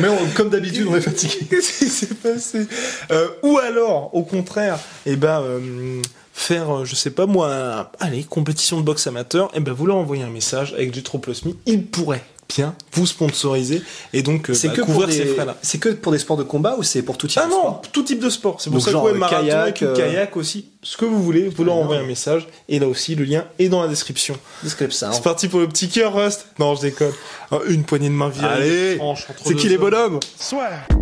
Mais 0.00 0.08
on- 0.08 0.18
comme 0.36 0.50
d'habitude, 0.50 0.86
on 0.88 0.94
est 0.96 1.00
fatigué. 1.00 1.46
Qu'est-ce 1.48 1.78
qui 1.78 1.88
s'est 1.88 2.14
passé? 2.14 2.66
Euh, 3.10 3.28
Ou 3.42 3.56
alors, 3.58 4.14
au 4.14 4.22
contraire, 4.22 4.78
eh 5.06 5.16
ben, 5.16 5.40
euh, 5.40 6.02
faire, 6.34 6.84
je 6.84 6.94
sais 6.94 7.10
pas 7.10 7.24
moi, 7.24 7.90
allez, 8.00 8.24
compétition 8.24 8.78
de 8.78 8.82
boxe 8.84 9.06
amateur, 9.06 9.50
eh 9.54 9.60
ben, 9.60 9.72
vous 9.72 9.86
leur 9.86 9.96
envoyez 9.96 10.22
un 10.24 10.28
message 10.30 10.74
avec 10.74 10.90
du 10.90 11.00
Me, 11.00 11.52
il 11.64 11.86
pourrait 11.86 12.22
bien 12.54 12.74
vous 12.92 13.06
sponsoriser 13.06 13.82
et 14.12 14.22
donc 14.22 14.50
euh, 14.50 14.54
C'est 14.54 14.68
bah, 14.68 14.74
que, 14.74 14.80
pour 14.82 14.94
couvrir 14.94 15.12
ces 15.12 15.24
des... 15.24 15.34
frais-là. 15.34 15.56
c'est 15.62 15.78
que 15.78 15.88
pour 15.90 16.12
des 16.12 16.18
sports 16.18 16.36
de 16.36 16.42
combat 16.42 16.76
ou 16.78 16.82
c'est 16.82 17.02
pour 17.02 17.16
tout 17.18 17.26
type 17.26 17.40
Ah 17.42 17.46
de 17.46 17.50
non, 17.50 17.60
sport 17.60 17.82
tout 17.92 18.02
type 18.02 18.20
de 18.20 18.30
sport. 18.30 18.60
C'est 18.60 18.70
pour 18.70 18.78
Donc 18.78 18.86
ça 18.88 18.92
que 18.92 18.96
euh, 19.06 19.14
marathon, 19.14 19.40
kayak, 19.46 19.82
euh, 19.82 19.94
kayak 19.96 20.36
aussi, 20.36 20.66
ce 20.82 20.96
que 20.96 21.04
vous 21.04 21.22
voulez, 21.22 21.48
vous 21.48 21.64
leur 21.64 21.74
envoyez 21.74 22.02
un 22.02 22.06
message 22.06 22.46
et 22.68 22.78
là 22.78 22.86
aussi 22.88 23.14
le 23.14 23.24
lien 23.24 23.44
est 23.58 23.68
dans 23.68 23.82
la 23.82 23.88
description. 23.88 24.36
Description, 24.62 25.08
ça. 25.08 25.12
C'est 25.12 25.22
parti 25.22 25.48
pour 25.48 25.60
le 25.60 25.68
petit 25.68 25.88
cœur, 25.88 26.14
Rust. 26.14 26.46
Non, 26.58 26.74
je 26.74 26.82
déconne. 26.82 27.12
Ah, 27.50 27.58
Une 27.68 27.84
poignée 27.84 28.08
de 28.08 28.14
main 28.14 28.28
virée. 28.28 28.48
Allez, 28.48 29.00
c'est 29.44 29.54
qui 29.54 29.68
les 29.68 29.76
hommes. 29.76 29.80
bonhommes? 29.82 30.20
Swag. 30.38 31.01